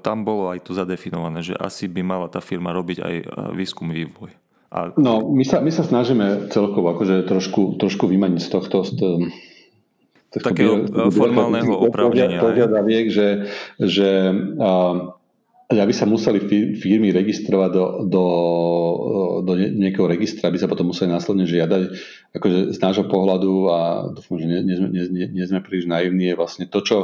tam 0.00 0.24
bolo 0.24 0.48
aj 0.48 0.64
to 0.64 0.72
zadefinované, 0.72 1.44
že 1.44 1.52
asi 1.52 1.84
by 1.90 2.00
mala 2.00 2.26
tá 2.32 2.40
firma 2.40 2.72
robiť 2.72 2.98
aj 3.02 3.14
výskum 3.52 3.92
vývoj. 3.92 4.32
A... 4.72 4.90
No, 4.98 5.22
my 5.30 5.44
sa, 5.46 5.62
my 5.62 5.70
sa 5.70 5.86
snažíme 5.86 6.50
celkovo 6.50 6.90
akože 6.96 7.28
trošku, 7.28 7.78
trošku 7.78 8.10
vymaniť 8.10 8.40
z 8.40 8.48
tohto, 8.50 8.82
z 8.82 8.90
to, 8.98 9.08
takého 10.42 10.84
formálneho 11.12 11.76
oprávnenia. 11.86 12.42
Požiadaviek, 12.42 13.06
že, 13.08 13.28
že 13.78 14.34
aby 15.66 15.90
sa 15.90 16.06
museli 16.06 16.38
firmy 16.78 17.10
registrovať 17.10 17.70
do, 17.74 17.84
do, 18.06 18.24
do 19.42 19.52
nejakého 19.58 20.06
registra, 20.06 20.46
aby 20.46 20.62
sa 20.62 20.70
potom 20.70 20.94
museli 20.94 21.10
následne 21.10 21.42
žiadať. 21.42 21.82
Akože 22.38 22.70
z 22.70 22.78
nášho 22.78 23.10
pohľadu, 23.10 23.52
a 23.74 23.80
dúfam, 24.14 24.38
že 24.38 24.46
nie, 24.46 24.62
nie, 24.62 25.02
nie, 25.10 25.26
nie 25.26 25.44
sme 25.44 25.58
príliš 25.58 25.90
naivní, 25.90 26.30
je 26.30 26.38
vlastne 26.38 26.70
to, 26.70 26.78
čo 26.86 26.96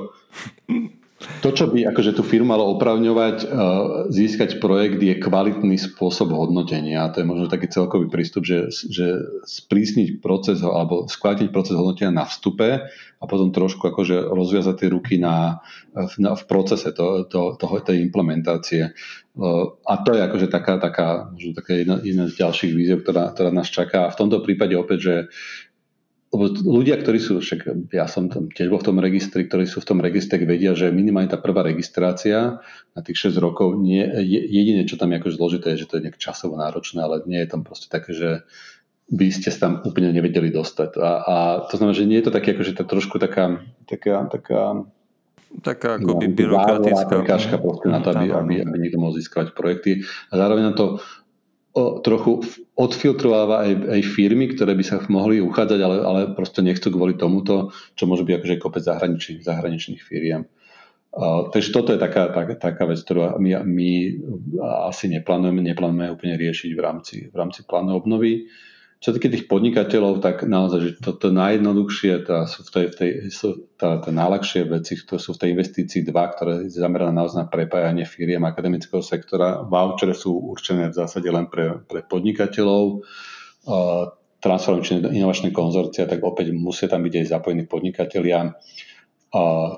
to, 1.43 1.51
čo 1.51 1.71
by 1.71 1.87
akože 1.91 2.15
tú 2.15 2.23
firmu 2.23 2.55
malo 2.55 2.71
opravňovať, 2.79 3.37
e, 3.43 3.47
získať 4.15 4.63
projekt, 4.63 5.03
je 5.03 5.19
kvalitný 5.19 5.75
spôsob 5.75 6.31
hodnotenia. 6.31 7.11
To 7.11 7.23
je 7.23 7.27
možno 7.27 7.47
taký 7.51 7.67
celkový 7.67 8.07
prístup, 8.07 8.47
že, 8.47 8.71
že 8.71 9.21
sprísniť 9.43 10.23
proces 10.23 10.63
alebo 10.63 11.11
skvalitniť 11.11 11.51
proces 11.51 11.75
hodnotenia 11.75 12.15
na 12.15 12.25
vstupe 12.27 12.87
a 13.23 13.25
potom 13.31 13.55
trošku 13.55 13.87
akože 13.87 14.35
rozviazať 14.35 14.75
tie 14.83 14.89
ruky 14.91 15.15
na, 15.19 15.63
na, 16.19 16.35
v 16.35 16.45
procese 16.47 16.91
to, 16.91 17.27
to, 17.31 17.55
toho, 17.59 17.77
tej 17.83 18.03
implementácie. 18.03 18.91
E, 18.91 18.93
a 19.87 19.93
to 20.03 20.11
je 20.15 20.21
akože 20.27 20.47
taká, 20.51 20.83
taká, 20.83 21.31
možno 21.31 21.55
taká 21.55 21.79
jedna, 21.79 22.03
jedna 22.03 22.27
z 22.27 22.39
ďalších 22.39 22.73
víziev, 22.75 23.07
ktorá, 23.07 23.31
ktorá 23.31 23.51
nás 23.55 23.71
čaká. 23.71 24.07
A 24.07 24.13
v 24.15 24.19
tomto 24.19 24.43
prípade 24.43 24.75
opäť, 24.75 24.99
že 24.99 25.15
lebo 26.33 26.49
ľudia, 26.65 26.97
ktorí 26.97 27.21
sú, 27.21 27.45
však 27.45 27.93
ja 27.93 28.09
som 28.09 28.33
tam 28.33 28.49
tiež 28.49 28.73
bol 28.73 28.81
v 28.81 28.89
tom 28.89 28.99
registri, 29.05 29.45
ktorí 29.45 29.69
sú 29.69 29.85
v 29.85 29.89
tom 29.93 30.01
registre, 30.01 30.41
vedia, 30.41 30.73
že 30.73 30.89
minimálne 30.89 31.29
tá 31.29 31.37
prvá 31.37 31.61
registrácia 31.61 32.65
na 32.97 33.01
tých 33.05 33.29
6 33.29 33.37
rokov, 33.37 33.77
nie, 33.77 34.01
jedine, 34.25 34.89
čo 34.89 34.97
tam 34.97 35.13
je 35.13 35.21
akože 35.21 35.37
zložité, 35.37 35.67
je, 35.77 35.85
že 35.85 35.89
to 35.93 36.01
je 36.01 36.09
nejak 36.09 36.17
časovo 36.17 36.57
náročné, 36.57 37.05
ale 37.05 37.21
nie 37.29 37.37
je 37.45 37.49
tam 37.53 37.69
proste 37.69 37.93
také, 37.93 38.17
že 38.17 38.49
by 39.13 39.29
ste 39.29 39.53
sa 39.53 39.69
tam 39.69 39.73
úplne 39.85 40.09
nevedeli 40.09 40.49
dostať. 40.49 40.97
A, 40.97 41.11
a 41.21 41.35
to 41.69 41.77
znamená, 41.77 41.93
že 41.93 42.09
nie 42.09 42.17
je 42.17 42.33
to 42.33 42.33
také, 42.33 42.57
akože 42.57 42.81
to 42.81 42.89
trošku 42.89 43.21
taká, 43.21 43.61
taká, 43.85 44.25
taká 44.33 44.89
taká 45.61 46.01
akoby 46.01 46.33
no, 46.33 46.37
byrokratická. 46.37 47.13
Prekážka 47.13 47.57
na 47.85 48.01
to, 48.01 48.09
aby, 48.17 48.33
aby, 48.33 48.55
aby 48.65 48.77
niekto 48.81 48.97
mohol 48.97 49.13
získať 49.13 49.53
projekty. 49.53 50.01
A 50.33 50.41
zároveň 50.41 50.73
na 50.73 50.75
to 50.75 51.05
o, 51.77 52.01
trochu 52.01 52.41
odfiltrováva 52.83 53.63
aj, 53.63 53.73
aj 53.95 54.01
firmy, 54.11 54.51
ktoré 54.51 54.75
by 54.75 54.83
sa 54.83 54.99
mohli 55.07 55.39
uchádzať, 55.39 55.81
ale, 55.81 55.97
ale 56.03 56.21
proste 56.35 56.67
nechcú 56.67 56.91
kvôli 56.91 57.15
tomuto, 57.15 57.71
čo 57.95 58.11
môže 58.11 58.27
byť 58.27 58.35
akože 58.43 58.55
kopec 58.59 58.83
zahraničných, 58.83 59.47
zahraničných 59.47 60.03
firiem. 60.03 60.51
Uh, 61.13 61.53
takže 61.53 61.77
toto 61.77 61.93
je 61.93 62.01
taká, 62.01 62.33
tak, 62.33 62.57
taká 62.57 62.89
vec, 62.89 62.99
ktorú 63.05 63.37
my, 63.37 63.63
my 63.69 63.91
asi 64.89 65.13
neplánujeme, 65.13 65.61
neplánujeme 65.61 66.09
úplne 66.09 66.41
riešiť 66.41 66.71
v 66.73 66.81
rámci, 66.81 67.17
v 67.29 67.37
rámci 67.37 67.69
plánu 67.69 68.01
obnovy. 68.01 68.49
Čo 69.03 69.19
týka 69.19 69.27
tých 69.27 69.51
podnikateľov, 69.51 70.23
tak 70.23 70.47
naozaj, 70.47 70.79
že 70.79 70.91
toto 71.03 71.27
to 71.27 71.35
najjednoduchšie, 71.35 72.23
tá, 72.23 72.47
sú 72.47 72.63
v 72.63 72.71
tej, 72.71 72.87
v 72.87 72.95
tej, 72.95 73.11
sú 73.35 73.67
tá, 73.75 73.99
tá 73.99 74.15
najľahšie 74.15 74.63
veci, 74.71 74.95
to 75.03 75.19
sú 75.19 75.35
v 75.35 75.41
tej 75.43 75.49
investícii 75.59 76.07
dva, 76.07 76.31
ktoré 76.31 76.71
je 76.71 76.79
zamerané 76.79 77.11
naozaj 77.11 77.43
na 77.43 77.51
prepájanie 77.51 78.07
firiem 78.07 78.47
akademického 78.47 79.03
sektora. 79.03 79.67
Vouchere 79.67 80.15
sú 80.15 80.39
určené 80.39 80.95
v 80.95 81.03
zásade 81.03 81.27
len 81.27 81.51
pre, 81.51 81.83
pre 81.83 82.07
podnikateľov. 82.07 83.03
Transformačné 84.39 85.11
inovačné 85.11 85.51
konzorcia, 85.51 86.07
tak 86.07 86.23
opäť 86.23 86.55
musia 86.55 86.87
tam 86.87 87.03
byť 87.03 87.27
aj 87.27 87.27
zapojení 87.27 87.67
podnikatelia. 87.67 88.55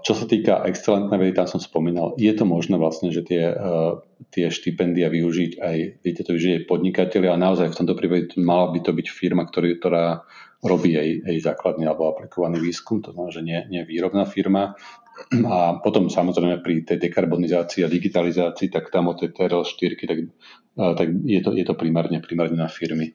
Čo 0.03 0.13
sa 0.19 0.27
týka 0.27 0.67
excelentnej 0.67 1.15
vedy, 1.15 1.39
tam 1.39 1.47
som 1.47 1.63
spomínal, 1.63 2.19
je 2.19 2.35
to 2.35 2.43
možné 2.43 2.75
vlastne, 2.75 3.15
že 3.15 3.23
tie, 3.23 3.55
e, 3.55 4.03
tie 4.35 4.51
štipendia 4.51 5.07
využiť 5.07 5.63
aj, 5.63 5.77
viete 6.03 6.27
to 6.27 6.35
využiť 6.35 6.53
aj 6.59 6.67
podnikateľi, 6.67 7.31
a 7.31 7.39
naozaj 7.39 7.71
v 7.71 7.79
tomto 7.79 7.95
prípade 7.95 8.35
mala 8.35 8.75
by 8.75 8.83
to 8.83 8.91
byť 8.91 9.07
firma, 9.07 9.47
ktorý, 9.47 9.79
ktorá 9.79 10.27
robí 10.59 10.99
aj, 10.99 11.31
aj 11.31 11.37
základný 11.55 11.87
alebo 11.87 12.11
aplikovaný 12.11 12.59
výskum, 12.59 12.99
to 12.99 13.15
znamená, 13.15 13.31
že 13.31 13.47
nie, 13.47 13.59
nie 13.71 13.83
výrobná 13.87 14.27
firma. 14.27 14.75
A 15.47 15.79
potom 15.79 16.11
samozrejme 16.11 16.59
pri 16.59 16.83
tej 16.83 16.99
dekarbonizácii 16.99 17.87
a 17.87 17.93
digitalizácii, 17.93 18.75
tak 18.75 18.91
tam 18.91 19.15
od 19.15 19.23
tej 19.23 19.39
TRL4, 19.39 19.93
tak, 20.03 20.19
e, 20.19 20.83
tak 20.99 21.07
je, 21.15 21.41
to, 21.47 21.55
je 21.55 21.63
to 21.63 21.79
primárne, 21.79 22.19
primárne 22.19 22.59
na 22.59 22.67
firmy. 22.67 23.15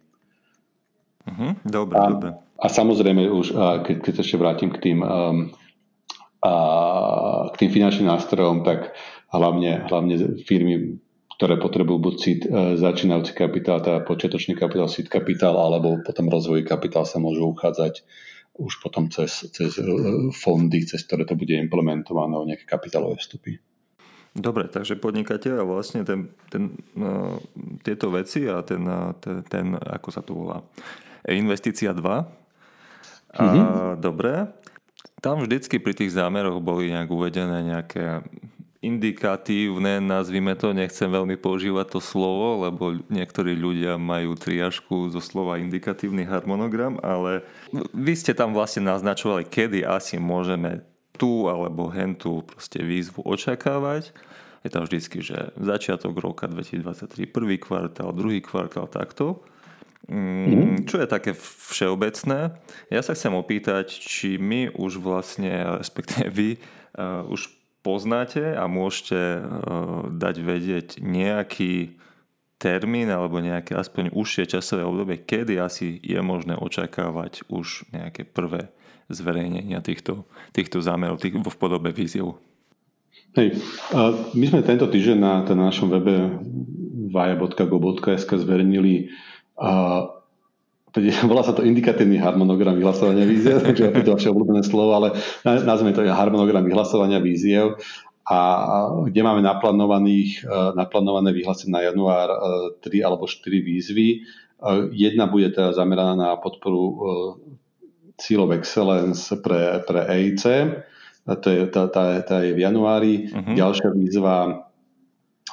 Uh-huh, 1.27 1.59
dobre, 1.67 1.99
a, 1.99 2.07
dobre. 2.07 2.31
A 2.63 2.65
samozrejme 2.71 3.27
už, 3.27 3.59
keď, 3.83 3.97
keď 4.07 4.13
ešte 4.23 4.39
vrátim 4.39 4.71
k 4.71 4.79
tým 4.79 5.03
um, 5.03 5.51
a 6.39 6.53
k 7.51 7.55
tým 7.59 7.71
finančným 7.71 8.07
nástrojom, 8.07 8.63
tak 8.63 8.95
hlavne, 9.31 9.87
hlavne 9.91 10.39
firmy, 10.47 10.99
ktoré 11.35 11.59
potrebujú 11.59 11.99
buď 11.99 12.13
CIT, 12.15 12.41
e, 12.47 12.49
začínajúci 12.79 13.31
kapitál, 13.35 13.83
teda 13.83 14.03
počiatočný 14.03 14.55
kapitál, 14.55 14.91
CIT 14.91 15.07
kapitál, 15.11 15.55
alebo 15.55 15.99
potom 16.03 16.31
rozvoj 16.31 16.63
kapitál 16.63 17.03
sa 17.03 17.19
môžu 17.19 17.51
uchádzať 17.51 18.03
už 18.59 18.83
potom 18.83 19.07
cez, 19.07 19.47
cez 19.55 19.79
e, 19.79 19.87
fondy, 20.35 20.83
cez 20.83 21.03
ktoré 21.07 21.23
to 21.23 21.39
bude 21.39 21.55
implementované 21.55 22.35
o 22.35 22.47
nejaké 22.47 22.67
kapitálové 22.67 23.19
vstupy. 23.19 23.55
Dobre, 24.35 24.69
takže 24.69 24.99
podnikateľ 24.99 25.63
a 25.63 25.65
vlastne 25.65 26.05
ten, 26.05 26.29
ten, 26.53 26.77
uh, 27.01 27.41
tieto 27.81 28.13
veci 28.13 28.45
a 28.45 28.61
ten, 28.61 28.85
uh, 28.85 29.09
ten, 29.17 29.41
ten, 29.41 29.73
ako 29.73 30.09
sa 30.13 30.21
to 30.21 30.37
volá, 30.37 30.61
investícia 31.25 31.97
2. 31.97 31.97
Mm-hmm. 31.99 33.41
A, 33.41 33.97
dobre, 33.97 34.53
tam 35.19 35.43
vždycky 35.43 35.79
pri 35.79 35.93
tých 35.95 36.15
zámeroch 36.15 36.59
boli 36.63 36.91
nejak 36.91 37.09
uvedené 37.11 37.63
nejaké 37.63 38.23
indikatívne, 38.79 39.99
nazvime 39.99 40.55
to, 40.55 40.71
nechcem 40.71 41.11
veľmi 41.11 41.35
používať 41.35 41.99
to 41.99 41.99
slovo, 41.99 42.63
lebo 42.63 42.95
niektorí 43.11 43.51
ľudia 43.51 43.99
majú 43.99 44.39
triažku 44.39 45.11
zo 45.11 45.19
slova 45.19 45.59
indikatívny 45.59 46.23
harmonogram, 46.23 46.95
ale 47.03 47.43
vy 47.91 48.15
ste 48.15 48.31
tam 48.31 48.55
vlastne 48.55 48.87
naznačovali, 48.87 49.43
kedy 49.51 49.83
asi 49.83 50.15
môžeme 50.15 50.87
tú 51.19 51.51
alebo 51.51 51.91
hentu 51.91 52.47
proste 52.47 52.79
výzvu 52.79 53.27
očakávať 53.27 54.15
je 54.63 54.69
tam 54.69 54.83
vždycky, 54.83 55.23
že 55.23 55.55
začiatok 55.55 56.19
roka 56.19 56.47
2023, 56.47 57.31
prvý 57.31 57.55
kvartál, 57.59 58.11
druhý 58.11 58.43
kvartál, 58.43 58.91
takto. 58.91 59.39
Mm, 60.07 60.87
čo 60.87 61.03
je 61.03 61.07
také 61.11 61.35
všeobecné. 61.35 62.55
Ja 62.87 63.01
sa 63.03 63.13
chcem 63.13 63.35
opýtať, 63.35 63.91
či 63.91 64.39
my 64.39 64.71
už 64.73 65.03
vlastne, 65.03 65.51
respektíve 65.75 66.27
vy, 66.31 66.49
uh, 66.55 67.27
už 67.27 67.51
poznáte 67.83 68.55
a 68.55 68.65
môžete 68.65 69.19
uh, 69.19 70.07
dať 70.07 70.35
vedieť 70.39 70.87
nejaký 71.03 71.99
termín 72.59 73.07
alebo 73.07 73.39
nejaké 73.39 73.71
aspoň 73.75 74.11
užšie 74.11 74.51
časové 74.51 74.83
obdobie, 74.83 75.23
kedy 75.23 75.55
asi 75.59 75.95
je 76.03 76.19
možné 76.19 76.59
očakávať 76.59 77.47
už 77.47 77.87
nejaké 77.95 78.27
prvé 78.27 78.67
zverejnenia 79.07 79.79
týchto, 79.79 80.27
týchto 80.51 80.83
zámerov 80.83 81.23
tých, 81.23 81.39
v 81.39 81.57
podobe 81.57 81.89
víziev? 81.95 82.35
Hej, 83.33 83.61
my 84.35 84.45
sme 84.45 84.61
tento 84.65 84.89
týždeň 84.89 85.17
na, 85.17 85.33
na 85.45 85.71
našom 85.71 85.87
webe 85.89 86.41
vaja.go.sk 87.09 88.29
zverejnili 88.29 89.09
volá 91.29 91.41
sa 91.45 91.53
to 91.53 91.61
indikatívny 91.61 92.17
harmonogram 92.17 92.75
vyhlasovania 92.75 93.27
víziev, 93.27 93.61
takže 93.67 93.93
je 93.93 94.05
to 94.05 94.15
vaše 94.15 94.29
obľúbené 94.31 94.63
slovo, 94.65 94.95
ale 94.97 95.07
nazveme 95.43 95.93
to 95.93 96.01
harmonogram 96.07 96.65
vyhlasovania 96.65 97.21
víziev 97.21 97.77
a 98.29 98.39
kde 99.09 99.25
máme 99.25 99.41
naplánovaných, 99.41 100.45
e, 100.45 100.77
naplánované 100.77 101.33
vyhlásenie 101.33 101.73
na 101.73 101.81
január 101.81 102.29
3 102.77 102.85
e, 102.85 103.01
alebo 103.01 103.25
4 103.25 103.41
výzvy. 103.57 104.07
E, 104.09 104.17
jedna 104.93 105.25
bude 105.25 105.49
teda 105.49 105.73
zameraná 105.73 106.13
na 106.13 106.29
podporu 106.37 106.93
of 108.19 108.49
Excellence 108.53 109.33
pre, 109.41 109.81
pre 109.81 110.01
EIC, 110.13 110.43
to 111.29 111.47
je, 111.49 111.61
tá, 111.69 111.85
tá, 111.89 112.21
tá 112.25 112.41
je 112.41 112.57
v 112.57 112.65
januári. 112.65 113.29
Uh-huh. 113.29 113.53
Ďalšia 113.53 113.93
výzva 113.93 114.65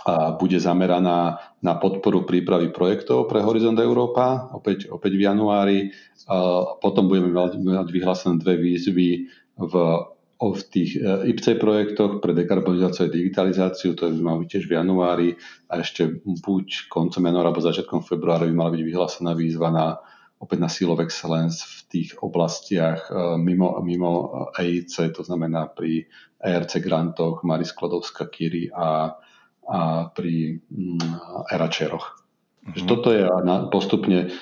a 0.06 0.38
bude 0.38 0.62
zameraná 0.62 1.42
na 1.58 1.74
podporu 1.74 2.22
prípravy 2.22 2.70
projektov 2.70 3.26
pre 3.26 3.42
Horizont 3.42 3.74
Európa, 3.82 4.54
opäť, 4.54 4.86
opäť 4.86 5.18
v 5.18 5.26
januári. 5.26 5.78
Potom 6.78 7.10
budeme 7.10 7.34
mať 7.34 7.90
vyhlásené 7.90 8.38
dve 8.38 8.54
výzvy 8.54 9.26
v 9.58 9.74
v 10.36 10.62
tých 10.68 11.00
e, 11.00 11.32
IPC 11.32 11.56
projektoch 11.56 12.20
pre 12.20 12.36
dekarbonizáciu 12.36 13.08
a 13.08 13.12
digitalizáciu, 13.12 13.96
to 13.96 14.12
by 14.12 14.20
malo 14.20 14.44
byť 14.44 14.48
tiež 14.52 14.64
v 14.68 14.76
januári 14.76 15.28
a 15.72 15.80
ešte 15.80 16.20
buď 16.20 16.92
koncom 16.92 17.24
januára 17.24 17.48
alebo 17.48 17.64
začiatkom 17.64 18.04
februára 18.04 18.44
by 18.44 18.52
mala 18.52 18.70
byť 18.76 18.82
vyhlásená 18.84 19.32
výzva 19.32 19.72
na 19.72 19.96
opäť 20.36 20.58
na 20.60 20.68
Seal 20.68 20.92
of 20.92 21.00
Excellence 21.00 21.64
v 21.64 21.78
tých 21.88 22.10
oblastiach 22.20 23.08
e, 23.08 23.40
mimo, 23.40 23.80
mimo 23.80 24.12
EIC, 24.60 25.16
to 25.16 25.24
znamená 25.24 25.72
pri 25.72 26.04
ERC 26.36 26.84
grantoch, 26.84 27.40
Maris 27.40 27.72
Klodovská, 27.72 28.28
Kiri 28.28 28.68
a, 28.68 29.16
a 29.66 30.10
pri 30.14 30.62
mm, 30.70 31.50
Eračeroch. 31.50 32.26
Mm-hmm. 32.66 32.88
Toto 32.90 33.14
je 33.14 33.22
postupne, 33.70 34.34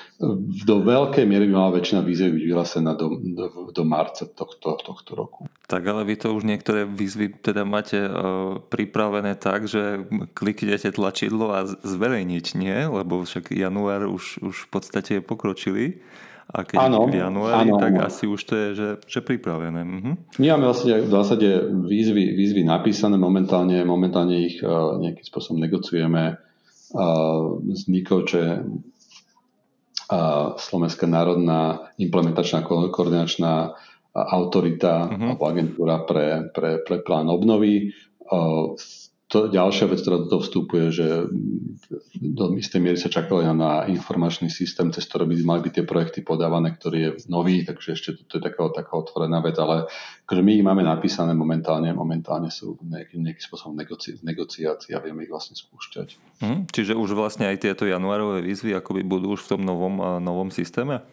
do 0.65 0.75
veľkej 0.81 1.29
miery 1.29 1.45
by 1.45 1.53
mala 1.53 1.77
väčšina 1.77 2.01
výziev 2.01 2.33
byť 2.33 2.43
vyhlásená 2.49 2.97
do, 2.97 3.21
do, 3.21 3.69
do 3.69 3.83
marca 3.85 4.25
tohto, 4.25 4.81
tohto 4.81 5.11
roku. 5.13 5.45
Tak 5.69 5.85
ale 5.85 6.01
vy 6.09 6.17
to 6.17 6.33
už 6.33 6.41
niektoré 6.41 6.89
výzvy 6.89 7.37
teda 7.37 7.69
máte 7.69 8.01
uh, 8.01 8.57
pripravené 8.65 9.37
tak, 9.37 9.69
že 9.69 10.09
kliknete 10.33 10.89
tlačidlo 10.89 11.53
a 11.53 11.69
zverejniť, 11.69 12.45
nie? 12.57 12.89
Lebo 12.89 13.21
však 13.21 13.53
január 13.53 14.09
už, 14.09 14.41
už 14.41 14.55
v 14.57 14.67
podstate 14.73 15.13
pokročili. 15.21 16.01
A 16.45 16.61
keď 16.61 16.77
ano, 16.77 17.09
v 17.09 17.17
januári, 17.17 17.67
ano, 17.67 17.81
tak 17.81 17.93
ano. 17.97 18.05
asi 18.05 18.29
už 18.29 18.41
to 18.45 18.53
je 18.53 18.67
že, 18.77 18.89
že 19.09 19.19
pripravené. 19.25 19.81
Mhm. 19.81 20.11
My 20.39 20.45
máme 20.55 20.69
vlastne 20.69 21.01
v 21.01 21.11
zásade 21.11 21.47
výzvy, 21.89 22.37
výzvy 22.37 22.61
napísané 22.61 23.17
momentálne, 23.17 23.81
momentálne 23.81 24.45
ich 24.45 24.61
uh, 24.61 24.95
nejakým 25.01 25.25
spôsobom 25.25 25.59
negociujeme 25.59 26.37
vznikol, 27.65 28.23
čo 28.29 28.35
je 28.39 28.51
Slovenská 30.55 31.09
národná 31.09 31.91
implementačná 31.97 32.61
koordinačná 32.63 33.73
autorita 34.15 35.11
uh-huh. 35.11 35.33
alebo 35.33 35.43
agentúra 35.49 36.05
pre, 36.05 36.53
pre, 36.53 36.79
pre 36.85 36.97
plán 37.03 37.27
obnovy 37.27 37.91
to, 39.35 39.51
ďalšia 39.51 39.91
vec, 39.91 39.99
ktorá 39.99 40.23
do 40.23 40.31
toho 40.31 40.41
vstupuje, 40.47 40.95
že 40.95 41.27
do 42.15 42.55
istej 42.55 42.79
miery 42.79 42.95
sa 42.95 43.11
čakalo 43.11 43.43
na 43.51 43.83
informačný 43.83 44.47
systém, 44.47 44.87
cez 44.95 45.03
ktorý 45.11 45.27
by 45.27 45.35
mali 45.43 45.61
byť 45.67 45.73
tie 45.75 45.83
projekty 45.83 46.19
podávané, 46.23 46.71
ktorý 46.71 46.97
je 47.03 47.09
nový, 47.27 47.67
takže 47.67 47.99
ešte 47.99 48.09
to, 48.15 48.21
to 48.23 48.33
je 48.39 48.43
taká, 48.47 48.71
taká 48.71 48.95
otvorená 48.95 49.43
vec, 49.43 49.59
ale 49.59 49.91
akože 50.23 50.39
my 50.39 50.51
ich 50.55 50.63
máme 50.63 50.87
napísané 50.87 51.35
momentálne, 51.35 51.91
momentálne 51.91 52.47
sú 52.47 52.79
nejaký, 52.79 53.19
nejaký 53.19 53.43
spôsobom 53.43 53.75
negoci, 53.75 54.15
negociácií 54.23 54.95
a 54.95 55.03
vieme 55.03 55.27
ich 55.27 55.31
vlastne 55.35 55.59
spúšťať. 55.59 56.39
Hmm, 56.39 56.63
čiže 56.71 56.95
už 56.95 57.11
vlastne 57.11 57.51
aj 57.51 57.59
tieto 57.59 57.83
januárové 57.83 58.39
výzvy 58.39 58.71
akoby 58.79 59.03
budú 59.03 59.35
už 59.35 59.51
v 59.51 59.59
tom 59.59 59.61
novom, 59.67 60.23
novom 60.23 60.47
systéme? 60.47 61.03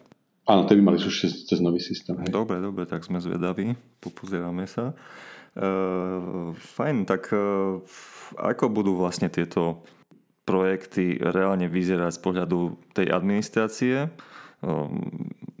Áno, 0.47 0.63
tie 0.63 0.79
by 0.79 0.83
mali 0.83 0.97
už 0.99 1.27
cez, 1.43 1.59
nový 1.59 1.83
systém. 1.83 2.15
Hej. 2.19 2.31
Dobre, 2.31 2.59
dobre, 2.63 2.87
tak 2.87 3.03
sme 3.03 3.19
zvedaví, 3.19 3.75
popozeráme 3.99 4.63
sa. 4.67 4.95
Uh, 5.53 6.49
fajn, 6.57 7.05
tak 7.05 7.29
uh, 7.29 7.77
ako 8.41 8.73
budú 8.73 8.97
vlastne 8.97 9.29
tieto 9.29 9.85
projekty 10.49 11.21
reálne 11.21 11.69
vyzerať 11.69 12.17
z 12.17 12.23
pohľadu 12.25 12.59
tej 12.97 13.13
administrácie? 13.13 14.09
Uh, 14.65 14.89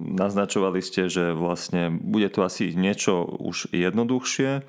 naznačovali 0.01 0.81
ste, 0.81 1.13
že 1.13 1.37
vlastne 1.37 1.93
bude 1.93 2.25
to 2.33 2.41
asi 2.41 2.73
niečo 2.73 3.21
už 3.37 3.69
jednoduchšie. 3.69 4.65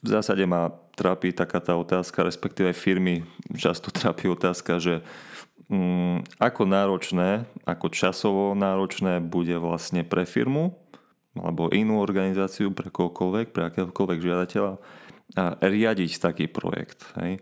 V 0.00 0.08
zásade 0.08 0.48
ma 0.48 0.72
trápi 0.96 1.36
taká 1.36 1.60
tá 1.60 1.76
otázka, 1.76 2.24
respektíve 2.24 2.72
firmy 2.72 3.28
často 3.60 3.92
trápi 3.96 4.32
otázka, 4.32 4.80
že 4.80 5.04
um, 5.68 6.24
ako 6.40 6.64
náročné, 6.64 7.44
ako 7.68 7.92
časovo 7.92 8.56
náročné 8.56 9.20
bude 9.20 9.60
vlastne 9.60 10.00
pre 10.00 10.24
firmu 10.24 10.79
alebo 11.38 11.70
inú 11.70 12.02
organizáciu 12.02 12.74
pre 12.74 12.90
kohokoľvek, 12.90 13.54
pre 13.54 13.70
akéhokoľvek 13.70 14.18
žiadateľa 14.18 14.72
a 15.38 15.44
riadiť 15.62 16.18
taký 16.18 16.50
projekt. 16.50 17.06
Hej. 17.14 17.38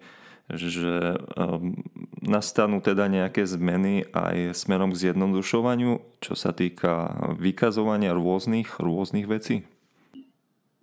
Že 0.48 0.92
um, 1.36 1.76
nastanú 2.24 2.80
teda 2.80 3.08
nejaké 3.08 3.44
zmeny 3.44 4.08
aj 4.12 4.56
smerom 4.56 4.92
k 4.92 5.08
zjednodušovaniu, 5.08 6.20
čo 6.20 6.32
sa 6.36 6.56
týka 6.56 7.12
vykazovania 7.36 8.16
rôznych, 8.16 8.80
rôznych 8.80 9.28
vecí? 9.28 9.64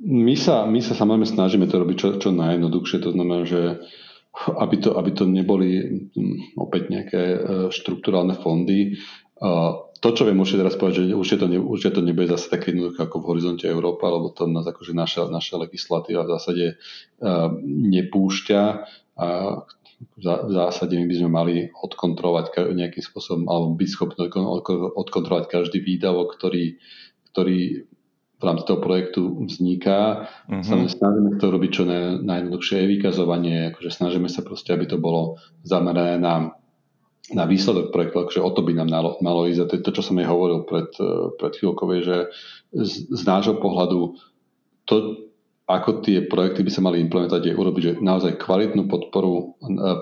My 0.05 0.37
sa, 0.37 0.69
my 0.69 0.81
sa 0.85 0.93
samozrejme 0.93 1.25
snažíme 1.25 1.65
to 1.65 1.81
robiť 1.81 1.97
čo, 1.97 2.09
čo 2.21 2.29
najjednoduchšie, 2.29 2.97
to 3.01 3.09
znamená, 3.15 3.47
že 3.47 3.79
aby 4.35 4.75
to, 4.83 4.99
aby 4.99 5.11
to 5.15 5.23
neboli 5.25 5.71
hm, 6.11 6.59
opäť 6.59 6.91
nejaké 6.91 7.23
e, 7.23 7.37
štruktúrálne 7.71 8.35
fondy, 8.35 8.99
to, 9.99 10.09
čo 10.11 10.27
viem 10.27 10.37
určite 10.37 10.61
teraz 10.61 10.75
povedať, 10.75 11.07
že 11.07 11.15
určite 11.15 11.39
to, 11.43 11.47
ne, 11.47 11.59
určite 11.59 11.93
to 11.97 12.01
nebude 12.03 12.27
zase 12.27 12.51
také 12.51 12.75
jednoduché 12.75 13.07
ako 13.07 13.23
v 13.23 13.27
horizonte 13.31 13.65
Európa, 13.65 14.11
lebo 14.11 14.29
to 14.33 14.45
nás 14.45 14.67
akože 14.67 14.93
naša, 14.93 15.27
naša 15.31 15.61
legislatíva 15.61 16.27
v 16.27 16.31
zásade 16.35 16.65
uh, 16.75 17.49
nepúšťa 17.63 18.61
a 19.15 19.27
v 19.95 20.51
zásade 20.51 20.99
my 20.99 21.07
by 21.07 21.15
sme 21.15 21.29
mali 21.31 21.55
odkontrolovať 21.71 22.75
nejakým 22.75 22.99
spôsobom, 22.99 23.47
alebo 23.47 23.79
byť 23.79 23.89
schopní 23.89 24.27
odkontrolovať 24.91 25.45
každý 25.47 25.79
výdavok, 25.79 26.35
ktorý, 26.35 26.75
ktorý 27.31 27.87
v 28.35 28.43
rámci 28.43 28.63
toho 28.67 28.79
projektu 28.83 29.39
vzniká. 29.47 30.27
Uh-huh. 30.51 30.87
Snažíme 30.91 31.39
to 31.39 31.47
robiť 31.47 31.71
čo 31.71 31.83
najjednoduchšie 32.27 32.91
vykazovanie, 32.99 33.71
akože 33.71 33.89
snažíme 33.95 34.27
sa 34.27 34.43
proste, 34.43 34.75
aby 34.75 34.83
to 34.83 34.99
bolo 34.99 35.39
zamerané 35.63 36.19
na 36.19 36.51
na 37.33 37.49
výsledok 37.49 37.89
projektu, 37.89 38.21
akože 38.21 38.41
o 38.43 38.49
to 38.53 38.61
by 38.61 38.77
nám 38.77 38.89
malo, 38.93 39.17
malo 39.23 39.49
ísť. 39.49 39.65
A 39.65 39.69
to 39.69 39.73
je 39.79 39.85
to, 39.85 39.95
čo 39.97 40.03
som 40.05 40.21
aj 40.21 40.29
hovoril 40.29 40.61
pred, 40.67 40.89
eh, 41.01 41.33
pred 41.41 41.53
chvíľkou, 41.57 41.85
že 42.05 42.29
z, 42.75 42.93
z 43.09 43.21
nášho 43.25 43.57
pohľadu 43.57 44.19
to, 44.85 45.25
ako 45.65 46.05
tie 46.05 46.29
projekty 46.29 46.61
by 46.61 46.71
sa 46.71 46.85
mali 46.85 47.01
implementovať, 47.01 47.49
je 47.49 47.57
urobiť 47.57 47.81
že 47.81 47.93
naozaj 47.97 48.37
kvalitnú 48.37 48.85
podporu, 48.85 49.57
eh, 49.65 49.97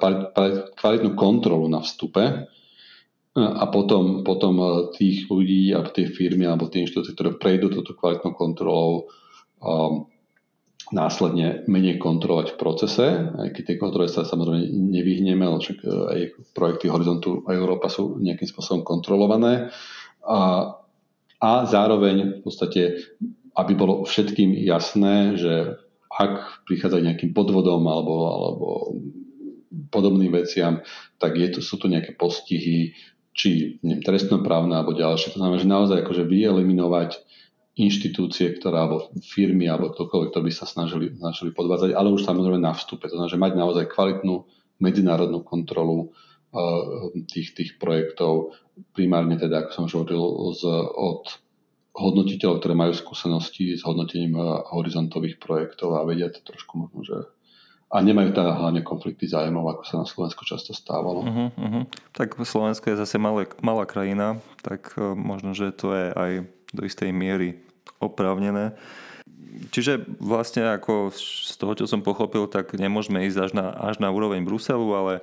kvalitnú 0.76 1.15
kontrolu 1.15 1.71
na 1.71 1.80
vstupe 1.80 2.24
eh, 2.28 3.39
a 3.39 3.63
potom, 3.71 4.28
potom 4.28 4.91
tých 4.91 5.32
ľudí 5.32 5.71
a 5.71 5.88
tie 5.88 6.11
firmy 6.11 6.43
alebo 6.43 6.67
tie 6.67 6.84
inštitúcie, 6.84 7.15
ktoré 7.15 7.39
prejdú 7.39 7.71
túto 7.71 7.95
kvalitnou 7.95 8.36
kontrolou, 8.36 9.07
následne 10.93 11.65
menej 11.65 11.97
kontrolovať 11.97 12.53
v 12.53 12.59
procese, 12.61 13.07
aj 13.33 13.49
keď 13.57 13.63
tie 13.65 13.77
kontrole 13.81 14.05
sa 14.05 14.21
samozrejme 14.21 14.69
nevyhneme, 14.69 15.41
ale 15.41 15.57
však 15.57 15.77
e, 15.81 15.87
aj 15.89 16.19
projekty 16.53 16.85
Horizontu 16.93 17.41
Európa 17.49 17.89
sú 17.89 18.21
nejakým 18.21 18.45
spôsobom 18.45 18.85
kontrolované. 18.85 19.73
A, 20.21 20.69
a 21.41 21.51
zároveň 21.65 22.39
v 22.39 22.41
podstate, 22.45 22.81
aby 23.57 23.73
bolo 23.73 24.05
všetkým 24.05 24.53
jasné, 24.61 25.35
že 25.35 25.81
ak 26.13 26.63
prichádza 26.69 27.01
nejakým 27.01 27.33
podvodom 27.33 27.81
alebo, 27.89 28.15
alebo 28.29 28.67
podobným 29.89 30.29
veciam, 30.29 30.85
tak 31.17 31.41
je 31.41 31.57
to, 31.57 31.59
sú 31.65 31.81
tu 31.81 31.89
nejaké 31.89 32.13
postihy, 32.13 32.93
či 33.33 33.81
neviem, 33.81 34.05
trestnoprávne 34.05 34.77
alebo 34.77 34.93
ďalšie. 34.93 35.33
To 35.33 35.41
znamená, 35.41 35.57
že 35.57 35.73
naozaj 35.73 36.05
akože 36.05 36.29
vyeliminovať 36.29 37.17
inštitúcie, 37.74 38.53
ktorá, 38.53 38.86
alebo 38.86 39.09
firmy, 39.26 39.65
alebo 39.65 39.93
ktokoľvek, 39.97 40.30
kto 40.30 40.41
by 40.45 40.51
sa 40.53 40.65
snažili, 40.69 41.09
snažili 41.17 41.49
podvádzať, 41.57 41.97
ale 41.97 42.13
už 42.13 42.21
samozrejme 42.21 42.61
na 42.61 42.78
vstupe. 42.78 43.09
To 43.09 43.17
znamená, 43.17 43.34
že 43.34 43.41
mať 43.41 43.53
naozaj 43.57 43.86
kvalitnú 43.89 44.45
medzinárodnú 44.78 45.41
kontrolu 45.41 46.13
uh, 46.53 47.09
tých, 47.26 47.57
tých 47.57 47.71
projektov, 47.82 48.53
primárne 48.93 49.41
teda, 49.41 49.65
ako 49.65 49.69
som 49.74 49.84
už 49.89 49.93
hovoril, 49.97 50.21
z, 50.53 50.63
od 50.93 51.24
hodnotiteľov, 51.93 52.61
ktoré 52.61 52.74
majú 52.74 52.93
skúsenosti 52.93 53.78
s 53.78 53.86
hodnotením 53.86 54.38
horizontových 54.74 55.38
projektov 55.38 55.97
a 55.97 56.05
vedia 56.05 56.30
to 56.30 56.41
trošku 56.41 56.78
možno, 56.78 57.05
že 57.05 57.17
a 57.93 58.01
nemajú 58.01 58.34
teda 58.34 58.57
hlavne 58.57 58.82
konflikty 58.82 59.30
zájmov, 59.30 59.69
ako 59.69 59.84
sa 59.86 59.95
na 60.01 60.07
Slovensku 60.09 60.41
často 60.49 60.74
stávalo. 60.74 61.21
Uh-huh, 61.21 61.49
uh-huh. 61.53 61.84
Tak 62.09 62.41
Slovensko 62.41 62.89
je 62.89 62.97
zase 62.97 63.21
malé, 63.21 63.45
malá 63.61 63.86
krajina, 63.86 64.41
tak 64.65 64.97
uh, 64.97 65.13
možno, 65.13 65.53
že 65.53 65.69
to 65.69 65.93
je 65.93 66.09
aj 66.09 66.32
do 66.74 66.84
istej 66.84 67.13
miery 67.13 67.61
oprávnené. 68.01 68.74
Čiže 69.69 70.01
vlastne 70.17 70.65
ako 70.74 71.13
z 71.13 71.53
toho, 71.61 71.74
čo 71.78 71.86
som 71.86 72.01
pochopil, 72.01 72.49
tak 72.49 72.74
nemôžeme 72.74 73.21
ísť 73.30 73.39
až 73.39 73.51
na, 73.53 73.69
až 73.78 74.01
na 74.01 74.09
úroveň 74.09 74.41
Bruselu, 74.41 74.86
ale, 74.97 75.15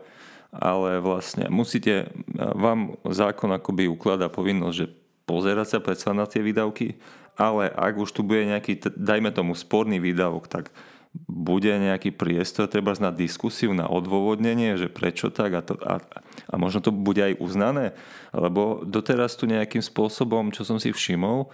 ale 0.54 1.02
vlastne 1.02 1.50
musíte, 1.50 2.14
vám 2.34 2.94
zákon 3.02 3.50
akoby 3.50 3.90
ukladá 3.90 4.30
povinnosť, 4.30 4.76
že 4.76 4.86
pozerať 5.26 5.66
sa 5.66 5.78
predsa 5.82 6.14
na 6.14 6.30
tie 6.30 6.46
výdavky, 6.46 6.94
ale 7.34 7.74
ak 7.74 7.94
už 7.98 8.10
tu 8.14 8.22
bude 8.22 8.46
nejaký, 8.46 8.78
dajme 8.94 9.34
tomu 9.34 9.58
sporný 9.58 9.98
výdavok, 9.98 10.46
tak 10.46 10.70
bude 11.14 11.70
nejaký 11.70 12.14
priestor 12.14 12.70
treba 12.70 12.94
na 13.02 13.10
diskusiu, 13.10 13.74
na 13.74 13.90
odôvodnenie, 13.90 14.78
že 14.78 14.86
prečo 14.86 15.30
tak 15.34 15.50
a, 15.58 15.62
to, 15.62 15.74
a, 15.82 15.98
a 16.46 16.54
možno 16.54 16.78
to 16.78 16.94
bude 16.94 17.18
aj 17.18 17.34
uznané, 17.42 17.98
lebo 18.30 18.86
doteraz 18.86 19.34
tu 19.34 19.50
nejakým 19.50 19.82
spôsobom, 19.82 20.54
čo 20.54 20.62
som 20.62 20.78
si 20.78 20.94
všimol, 20.94 21.50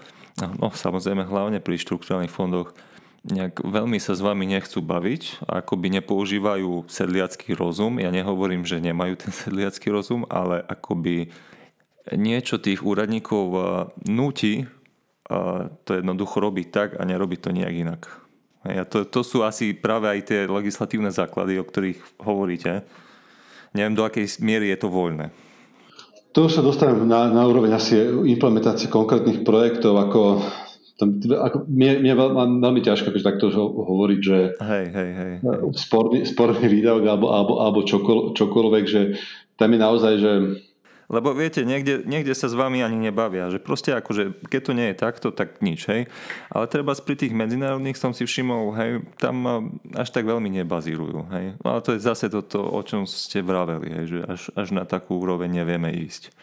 no 0.60 0.66
samozrejme 0.68 1.24
hlavne 1.24 1.64
pri 1.64 1.80
štruktúrnych 1.80 2.32
fondoch, 2.32 2.76
nejak 3.26 3.64
veľmi 3.64 3.98
sa 3.98 4.14
s 4.14 4.22
vami 4.22 4.46
nechcú 4.46 4.84
baviť, 4.84 5.48
akoby 5.50 5.98
nepoužívajú 5.98 6.86
sedliacký 6.86 7.58
rozum. 7.58 7.98
Ja 7.98 8.14
nehovorím, 8.14 8.62
že 8.62 8.78
nemajú 8.78 9.18
ten 9.18 9.34
sedliacký 9.34 9.90
rozum, 9.90 10.22
ale 10.30 10.62
akoby 10.62 11.34
niečo 12.14 12.62
tých 12.62 12.86
úradníkov 12.86 13.44
núti 14.06 14.70
to 15.82 15.90
jednoducho 15.90 16.38
robiť 16.38 16.66
tak 16.70 16.88
a 16.94 17.02
nerobiť 17.02 17.38
to 17.42 17.50
nejak 17.50 17.74
inak. 17.74 18.02
A 18.74 18.84
to, 18.88 19.06
to 19.06 19.22
sú 19.22 19.46
asi 19.46 19.70
práve 19.76 20.10
aj 20.10 20.20
tie 20.26 20.40
legislatívne 20.50 21.14
základy, 21.14 21.62
o 21.62 21.64
ktorých 21.64 22.00
hovoríte. 22.18 22.82
Neviem, 23.76 23.94
do 23.94 24.02
akej 24.02 24.42
miery 24.42 24.74
je 24.74 24.78
to 24.82 24.88
voľné. 24.90 25.30
To 26.34 26.52
sa 26.52 26.60
dostanem 26.60 27.08
na, 27.08 27.32
na 27.32 27.48
úroveň 27.48 27.78
asi 27.78 27.96
implementácie 28.06 28.92
konkrétnych 28.92 29.40
projektov, 29.40 29.96
ako 29.96 30.20
tam, 30.96 31.20
ako, 31.20 31.68
mne, 31.68 32.00
mne 32.00 32.14
veľmi 32.64 32.80
ťažko 32.80 33.12
keď 33.12 33.22
takto 33.36 33.52
hovoriť, 33.52 34.20
že 34.20 34.38
hej, 34.56 34.86
hej, 34.88 35.10
hej. 35.12 35.32
sporný, 35.76 36.24
sporný 36.24 36.64
výdavok 36.72 37.04
alebo, 37.04 37.26
alebo, 37.36 37.52
alebo 37.60 37.78
čokoľvek, 38.32 38.84
že 38.88 39.20
tam 39.60 39.76
je 39.76 39.78
naozaj, 39.80 40.14
že 40.16 40.32
lebo 41.06 41.30
viete, 41.34 41.62
niekde, 41.62 42.02
niekde 42.02 42.34
sa 42.34 42.50
s 42.50 42.54
vami 42.58 42.82
ani 42.82 42.98
nebavia, 42.98 43.50
že 43.50 43.62
proste 43.62 43.94
akože, 43.94 44.46
keď 44.50 44.60
to 44.62 44.72
nie 44.74 44.86
je 44.90 44.96
takto, 44.96 45.28
tak 45.30 45.62
nič, 45.62 45.86
hej. 45.86 46.10
Ale 46.50 46.66
treba 46.66 46.94
pri 46.98 47.14
tých 47.14 47.32
medzinárodných 47.34 47.98
som 47.98 48.10
si 48.10 48.26
všimol, 48.26 48.74
hej, 48.74 48.90
tam 49.22 49.68
až 49.94 50.08
tak 50.10 50.26
veľmi 50.26 50.50
nebazírujú, 50.62 51.30
hej. 51.30 51.46
No 51.62 51.78
ale 51.78 51.80
to 51.86 51.94
je 51.94 52.02
zase 52.02 52.26
toto, 52.26 52.62
o 52.62 52.80
čom 52.82 53.06
ste 53.06 53.42
vraveli, 53.42 53.88
hej, 53.90 54.04
že 54.10 54.18
až, 54.26 54.40
až 54.58 54.68
na 54.74 54.82
takú 54.82 55.22
úroveň 55.22 55.62
nevieme 55.62 55.94
ísť. 55.94 56.34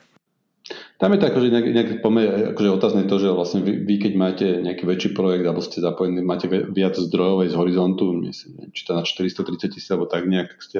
Tam 0.95 1.11
je 1.11 1.19
to 1.19 1.27
akože 1.27 1.47
nejak, 1.51 1.67
nejak 1.75 1.89
pomer, 1.99 2.55
akože 2.55 2.69
otázne 2.71 3.03
to, 3.03 3.19
že 3.19 3.35
vlastne 3.35 3.67
vy, 3.67 3.83
vy, 3.83 3.95
keď 3.99 4.13
máte 4.15 4.47
nejaký 4.63 4.87
väčší 4.87 5.09
projekt 5.11 5.43
alebo 5.43 5.59
ste 5.59 5.83
zapojení, 5.83 6.23
máte 6.23 6.47
viac 6.47 6.95
zdrojov 6.95 7.51
z 7.51 7.59
horizontu, 7.59 8.15
myslím, 8.23 8.71
či 8.71 8.87
to 8.87 8.95
na 8.95 9.03
430 9.03 9.75
tisíc 9.75 9.91
alebo 9.91 10.07
tak 10.07 10.23
nejak, 10.23 10.55
tak 10.55 10.59
ste 10.63 10.79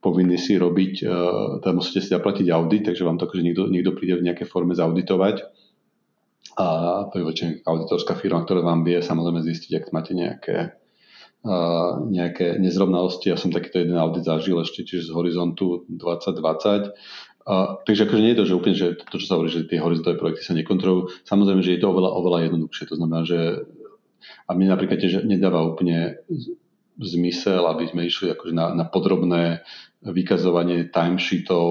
povinní 0.00 0.38
si 0.38 0.54
robiť, 0.56 0.94
e, 1.02 1.06
teda 1.64 1.72
musíte 1.74 2.00
si 2.04 2.10
zaplatiť 2.12 2.46
audit, 2.52 2.86
takže 2.86 3.02
vám 3.04 3.18
to 3.18 3.26
akože 3.26 3.42
niekto, 3.42 3.62
niekto 3.68 3.92
príde 3.96 4.20
v 4.20 4.26
nejakej 4.30 4.46
forme 4.48 4.76
zauditovať. 4.76 5.42
A 6.56 6.66
to 7.12 7.20
je 7.20 7.24
väčšinou 7.26 7.52
auditorská 7.68 8.16
firma, 8.16 8.40
ktorá 8.40 8.64
vám 8.64 8.80
vie 8.86 9.04
samozrejme 9.04 9.44
zistiť, 9.44 9.70
ak 9.76 9.84
máte 9.92 10.16
nejaké, 10.16 10.72
uh, 11.44 12.00
nejaké 12.00 12.56
nezrovnalosti. 12.56 13.28
Ja 13.28 13.36
som 13.36 13.52
takýto 13.52 13.84
jeden 13.84 14.00
audit 14.00 14.24
zažil 14.24 14.56
ešte 14.56 14.88
tiež 14.88 15.04
z 15.04 15.12
horizontu 15.12 15.84
2020. 15.84 16.96
Uh, 17.44 17.76
takže 17.84 18.08
akože 18.08 18.22
nie 18.24 18.32
je 18.32 18.40
to, 18.40 18.48
že 18.48 18.56
úplne, 18.56 18.76
že 18.78 18.88
to, 19.04 19.20
čo 19.20 19.26
sa 19.28 19.36
hovorí, 19.36 19.52
že 19.52 19.68
tie 19.68 19.84
horizontové 19.84 20.16
projekty 20.16 20.48
sa 20.48 20.56
nekontrolujú. 20.56 21.28
Samozrejme, 21.28 21.60
že 21.60 21.76
je 21.76 21.80
to 21.84 21.92
oveľa, 21.92 22.10
oveľa 22.24 22.38
jednoduchšie. 22.48 22.84
To 22.88 22.96
znamená, 22.96 23.20
že 23.28 23.38
a 24.46 24.50
mne 24.54 24.72
napríklad 24.72 24.98
tiež 25.02 25.26
nedáva 25.26 25.66
úplne 25.66 26.22
zmysel, 27.00 27.64
aby 27.68 27.88
sme 27.88 28.08
išli 28.08 28.32
akože 28.32 28.54
na, 28.56 28.72
na 28.72 28.84
podrobné 28.88 29.64
vykazovanie 30.06 30.86
timesheetov, 30.92 31.66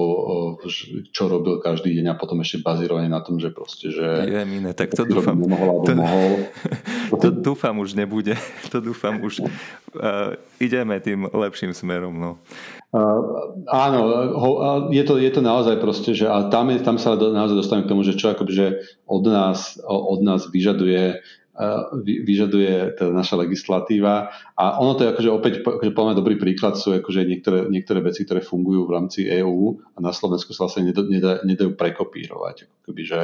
čo 1.08 1.22
robil 1.24 1.56
každý 1.62 1.96
deň 1.96 2.12
a 2.12 2.18
potom 2.20 2.42
ešte 2.44 2.60
bazírovanie 2.60 3.08
na 3.08 3.24
tom, 3.24 3.40
že 3.40 3.48
proste, 3.48 3.88
že... 3.88 4.04
Je 4.28 4.42
iné, 4.44 4.76
tak 4.76 4.92
to 4.92 5.08
dúfam. 5.08 5.40
Nemohol, 5.40 5.86
to, 5.88 5.92
mohol. 5.96 6.32
to 7.22 7.28
dúfam 7.32 7.76
už 7.80 7.96
nebude. 7.96 8.36
To 8.74 8.82
dúfam 8.82 9.22
už. 9.22 9.46
Uh, 9.96 10.36
ideme 10.60 11.00
tým 11.00 11.30
lepším 11.32 11.72
smerom, 11.72 12.12
no. 12.12 12.36
Uh, 12.92 13.56
áno, 13.70 14.00
ho, 14.36 14.50
je, 14.92 15.00
to, 15.06 15.16
je 15.16 15.30
to 15.32 15.40
naozaj 15.40 15.80
proste, 15.80 16.12
že 16.12 16.28
a 16.28 16.50
tam, 16.52 16.68
je, 16.68 16.82
tam 16.82 17.00
sa 17.00 17.16
naozaj 17.16 17.56
dostaneme 17.56 17.86
k 17.88 17.92
tomu, 17.94 18.02
že 18.04 18.18
čo 18.18 18.34
akoby, 18.34 18.52
že 18.52 18.66
od 19.08 19.24
nás, 19.24 19.80
od 19.86 20.20
nás 20.20 20.50
vyžaduje 20.50 21.24
vyžaduje 22.04 23.00
teda 23.00 23.12
naša 23.12 23.40
legislatíva. 23.40 24.28
A 24.52 24.76
ono 24.76 24.92
to 24.92 25.08
je 25.08 25.12
akože 25.16 25.30
opäť, 25.32 25.52
akože 25.64 25.92
podľa 25.96 26.14
dobrý 26.16 26.36
príklad 26.36 26.76
sú 26.76 26.92
akože 26.92 27.24
niektoré, 27.24 27.58
niektoré 27.72 28.04
veci, 28.04 28.28
ktoré 28.28 28.44
fungujú 28.44 28.84
v 28.84 28.94
rámci 28.94 29.24
EÚ 29.24 29.80
a 29.96 29.98
na 30.04 30.12
Slovensku 30.12 30.52
sa 30.52 30.68
vlastne 30.68 30.92
nedajú, 30.92 31.44
nedajú 31.48 31.70
prekopírovať. 31.72 32.68
Akoby, 32.84 33.02
že, 33.08 33.20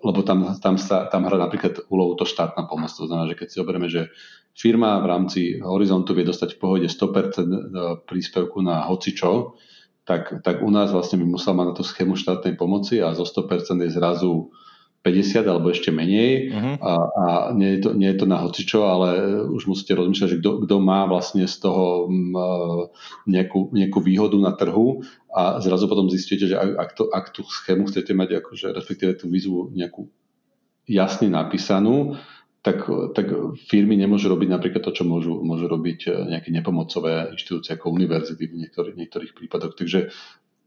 lebo 0.00 0.24
tam, 0.24 0.56
tam, 0.56 0.80
sa, 0.80 1.12
tam 1.12 1.28
hrá 1.28 1.36
napríklad 1.36 1.84
úlohu 1.92 2.16
to 2.16 2.24
štátna 2.24 2.64
pomoc. 2.64 2.88
To 2.96 3.04
znamená, 3.04 3.28
že 3.28 3.36
keď 3.36 3.46
si 3.52 3.56
zoberieme, 3.60 3.88
že 3.92 4.08
firma 4.56 4.96
v 5.04 5.06
rámci 5.10 5.40
Horizontu 5.60 6.16
vie 6.16 6.24
dostať 6.24 6.56
v 6.56 6.60
pohode 6.60 6.88
100% 6.88 6.96
e, 6.96 7.60
príspevku 8.08 8.64
na 8.64 8.88
hocičo, 8.88 9.60
tak, 10.04 10.44
tak 10.44 10.60
u 10.60 10.68
nás 10.68 10.92
vlastne 10.92 11.20
by 11.20 11.26
musela 11.36 11.56
mať 11.60 11.66
na 11.68 11.74
tú 11.76 11.84
schému 11.84 12.16
štátnej 12.16 12.56
pomoci 12.60 13.00
a 13.00 13.16
zo 13.16 13.24
100% 13.24 13.80
je 13.88 13.90
zrazu 13.92 14.52
50 15.04 15.44
alebo 15.44 15.68
ešte 15.68 15.92
menej 15.92 16.48
uh-huh. 16.48 16.76
a, 16.80 16.92
a 16.96 17.26
nie, 17.52 17.76
je 17.76 17.80
to, 17.84 17.90
nie 17.92 18.08
je 18.08 18.24
to 18.24 18.26
na 18.26 18.40
hocičo, 18.40 18.88
ale 18.88 19.08
už 19.52 19.68
musíte 19.68 19.92
rozmýšľať, 19.92 20.28
že 20.32 20.40
kto 20.40 20.76
má 20.80 21.04
vlastne 21.04 21.44
z 21.44 21.60
toho 21.60 22.08
m, 22.08 22.32
e, 22.32 22.48
nejakú, 23.28 23.68
nejakú 23.76 24.00
výhodu 24.00 24.40
na 24.40 24.56
trhu 24.56 25.04
a 25.28 25.60
zrazu 25.60 25.92
potom 25.92 26.08
zistíte, 26.08 26.48
že 26.48 26.56
ak, 26.56 26.70
ak, 26.80 26.90
to, 26.96 27.04
ak 27.12 27.26
tú 27.36 27.44
schému 27.44 27.84
chcete 27.92 28.16
mať, 28.16 28.40
akože, 28.40 28.72
respektíve 28.72 29.12
tú 29.20 29.28
výzvu 29.28 29.76
nejakú 29.76 30.08
jasne 30.88 31.28
napísanú, 31.28 32.16
tak, 32.64 32.88
tak 33.12 33.28
firmy 33.68 34.00
nemôžu 34.00 34.32
robiť 34.32 34.48
napríklad 34.48 34.80
to, 34.88 34.96
čo 34.96 35.04
môžu, 35.04 35.44
môžu 35.44 35.68
robiť 35.68 36.00
e, 36.08 36.10
nejaké 36.32 36.48
nepomocové 36.48 37.36
inštitúcie 37.36 37.76
ako 37.76 37.92
univerzity 37.92 38.48
v 38.48 38.56
niektorých, 38.64 38.96
niektorých 38.96 39.32
prípadoch. 39.36 39.76
Takže 39.76 40.08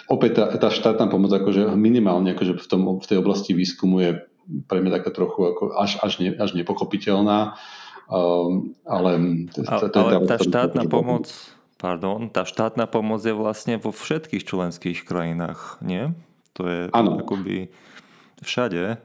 opäť 0.08 0.32
tá, 0.40 0.46
tá 0.56 0.70
štátna 0.72 1.12
pomoc 1.12 1.32
akože 1.32 1.72
minimálne 1.76 2.34
akože 2.34 2.60
v, 2.60 2.68
tom, 2.68 2.82
v 3.00 3.08
tej 3.08 3.18
oblasti 3.20 3.52
výskumu 3.52 4.00
je 4.04 4.12
pre 4.68 4.80
mňa 4.80 5.04
taká 5.04 5.12
trochu 5.12 5.40
ako 5.44 5.76
až, 5.76 6.00
až, 6.00 6.24
ne, 6.24 6.32
až 6.36 6.56
nepochopiteľná. 6.56 7.60
Um, 8.08 8.80
ale 8.88 9.20
to 9.52 9.68
ale 9.68 9.92
tá, 9.92 10.00
tá 10.24 10.38
štátna 10.40 10.88
pomoc, 10.88 11.28
pardon, 11.76 12.32
tá 12.32 12.48
štátna 12.48 12.88
pomoc 12.88 13.20
je 13.20 13.36
vlastne 13.36 13.76
vo 13.76 13.92
všetkých 13.92 14.48
členských 14.48 15.04
krajinách, 15.04 15.84
nie? 15.84 16.16
To 16.56 16.64
je 16.64 16.80
ano. 16.96 17.20
akoby 17.20 17.68
všade. 18.40 19.04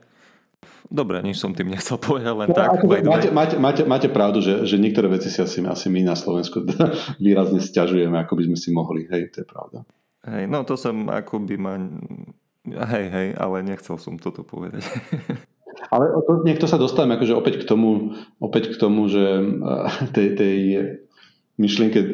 Dobre, 0.92 1.24
nič 1.24 1.40
som 1.40 1.56
tým 1.56 1.72
nechcel 1.72 1.98
povedať, 1.98 2.34
len 2.36 2.48
no, 2.52 2.54
tak. 2.54 2.78
Máte, 2.84 3.28
máte, 3.34 3.56
máte, 3.58 3.82
máte 3.82 4.08
pravdu, 4.12 4.44
že, 4.44 4.68
že 4.68 4.76
niektoré 4.78 5.08
veci 5.10 5.32
si 5.32 5.40
asi, 5.42 5.58
asi 5.64 5.86
my 5.90 6.06
na 6.06 6.14
Slovensku 6.14 6.62
výrazne 7.24 7.58
stiažujeme, 7.58 8.14
ako 8.22 8.38
by 8.38 8.42
sme 8.52 8.58
si 8.60 8.70
mohli. 8.70 9.08
Hej, 9.10 9.34
to 9.34 9.36
je 9.42 9.46
pravda. 9.48 9.82
Hej, 10.22 10.46
no 10.46 10.62
to 10.62 10.78
som 10.78 11.10
akoby 11.10 11.58
ma... 11.58 11.82
Hej, 12.62 13.06
hej, 13.10 13.28
ale 13.34 13.66
nechcel 13.66 13.98
som 13.98 14.14
toto 14.22 14.46
povedať. 14.46 14.86
Ale 15.90 16.14
to, 16.24 16.46
niekto 16.46 16.64
sa 16.70 16.80
dostane 16.80 17.16
akože 17.18 17.34
opäť 17.34 17.54
k 17.60 17.68
tomu, 17.68 18.16
opäť 18.38 18.72
k 18.72 18.80
tomu 18.80 19.08
že 19.10 19.40
eh, 19.40 19.88
tej, 20.14 20.28
tej 20.38 20.58
myšlienke 21.58 22.00
eh, 22.00 22.10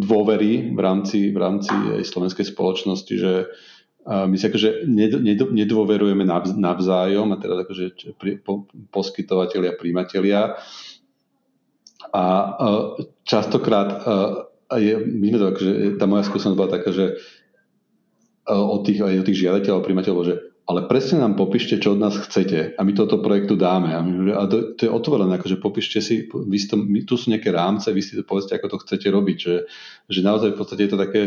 dôvery 0.00 0.74
v 0.74 0.80
rámci, 0.80 1.30
v 1.30 1.38
rámci 1.38 1.72
slovenskej 2.02 2.50
spoločnosti, 2.50 3.14
že 3.16 3.32
eh, 3.46 4.24
my 4.26 4.34
si 4.34 4.44
akože 4.48 4.84
nedôverujeme 5.54 6.24
navzájom, 6.56 7.30
a 7.32 7.40
teraz 7.40 7.64
akože 7.64 7.84
poskytovateľia, 8.90 9.78
príjmatelia. 9.78 10.58
A 12.16 12.22
častokrát 13.26 14.04
je, 14.74 14.94
my 14.98 15.26
sme 15.30 15.38
to 15.38 15.46
akože, 15.52 15.72
tá 15.98 16.06
moja 16.10 16.26
skúsenosť 16.26 16.58
bola 16.58 16.70
taká, 16.70 16.90
že 16.90 17.18
od 18.46 18.80
tých, 18.86 19.02
aj 19.02 19.20
od 19.22 19.26
tých 19.26 19.40
žiadateľov, 19.42 19.86
primateľov, 19.86 20.22
že 20.22 20.34
ale 20.66 20.90
presne 20.90 21.22
nám 21.22 21.38
popíšte, 21.38 21.78
čo 21.78 21.94
od 21.94 22.02
nás 22.02 22.18
chcete 22.18 22.74
a 22.74 22.80
my 22.82 22.90
toto 22.90 23.22
projektu 23.22 23.54
dáme. 23.54 23.94
A, 23.94 24.02
my, 24.02 24.34
a 24.34 24.50
to, 24.50 24.74
to 24.74 24.90
je 24.90 24.90
otvorené, 24.90 25.38
akože 25.38 25.62
popíšte 25.62 26.02
si, 26.02 26.26
vy 26.26 26.58
to, 26.66 26.74
my, 26.74 27.06
tu 27.06 27.14
sú 27.14 27.30
nejaké 27.30 27.54
rámce, 27.54 27.86
vy 27.94 28.02
si 28.02 28.18
to 28.18 28.26
povedzte, 28.26 28.58
ako 28.58 28.74
to 28.74 28.82
chcete 28.82 29.06
robiť. 29.06 29.36
Že, 29.38 29.54
že 30.10 30.20
naozaj 30.26 30.48
v 30.54 30.58
podstate 30.58 30.82
je 30.82 30.90
to 30.90 30.98
také, 30.98 31.22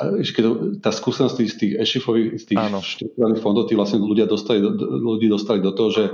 keď 0.00 0.44
tá 0.80 0.88
skúsenosť 0.88 1.36
z 1.36 1.56
tých 1.60 1.72
ešifových, 1.76 2.40
z 2.40 2.44
tých 2.48 2.58
štruktúrnych 2.80 3.44
fondov, 3.44 3.68
tí 3.68 3.76
vlastne 3.76 4.00
ľudia 4.00 4.24
dostali, 4.24 4.64
ľudí 4.64 5.28
dostali 5.28 5.60
do 5.60 5.76
toho, 5.76 5.92
že 5.92 6.04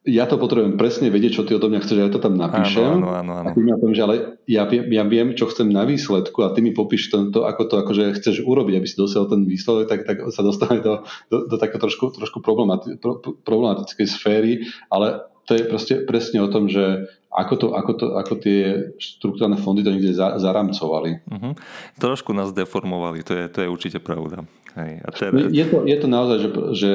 ja 0.00 0.24
to 0.24 0.40
potrebujem 0.40 0.80
presne 0.80 1.12
vedieť, 1.12 1.32
čo 1.36 1.42
ty 1.44 1.52
odo 1.52 1.68
mňa 1.68 1.84
chceš, 1.84 1.98
ja 2.00 2.08
to 2.08 2.24
tam 2.24 2.40
napíšem. 2.40 3.04
Áno, 3.04 3.12
áno, 3.12 3.32
áno. 3.36 3.48
A 3.48 3.54
ty 3.54 3.60
mi 3.60 3.68
poviem, 3.76 3.92
že 3.92 4.04
ale 4.08 4.14
ja, 4.48 4.64
ja 4.64 5.04
viem, 5.04 5.36
čo 5.36 5.44
chcem 5.52 5.68
na 5.68 5.84
výsledku 5.84 6.40
a 6.40 6.56
ty 6.56 6.64
mi 6.64 6.72
popíš 6.72 7.12
to, 7.12 7.28
to 7.28 7.44
ako 7.44 7.68
to 7.68 7.74
akože 7.84 8.04
chceš 8.16 8.40
urobiť, 8.40 8.80
aby 8.80 8.86
si 8.88 8.96
dosiahol 8.96 9.28
ten 9.28 9.44
výsledok, 9.44 9.92
tak, 9.92 10.08
tak 10.08 10.24
sa 10.32 10.40
dostane 10.40 10.80
do, 10.80 11.04
do, 11.28 11.44
do 11.44 11.56
také 11.60 11.76
trošku, 11.76 12.16
trošku 12.16 12.40
problemati, 12.40 12.96
pro, 12.96 13.20
problematickej 13.20 14.06
sféry, 14.08 14.64
ale 14.88 15.20
to 15.44 15.60
je 15.60 15.68
proste 15.68 15.94
presne 16.08 16.40
o 16.40 16.48
tom, 16.48 16.72
že 16.72 17.04
ako, 17.28 17.54
to, 17.60 17.66
ako, 17.76 17.92
to, 18.00 18.06
ako 18.16 18.34
tie 18.40 18.60
štruktúrne 18.96 19.60
fondy 19.60 19.84
to 19.84 19.92
niekde 19.92 20.16
za, 20.16 20.40
zaramcovali. 20.40 21.28
Uh-huh. 21.28 21.52
Trošku 22.00 22.32
nás 22.32 22.56
deformovali, 22.56 23.20
to 23.20 23.36
je, 23.36 23.44
to 23.52 23.58
je 23.62 23.68
určite 23.68 23.98
pravda. 24.00 24.48
Hej. 24.80 25.04
A 25.04 25.08
teraz... 25.12 25.50
je, 25.52 25.64
to, 25.68 25.76
je 25.84 25.96
to 25.98 26.08
naozaj, 26.08 26.36
že, 26.40 26.48
že 26.72 26.92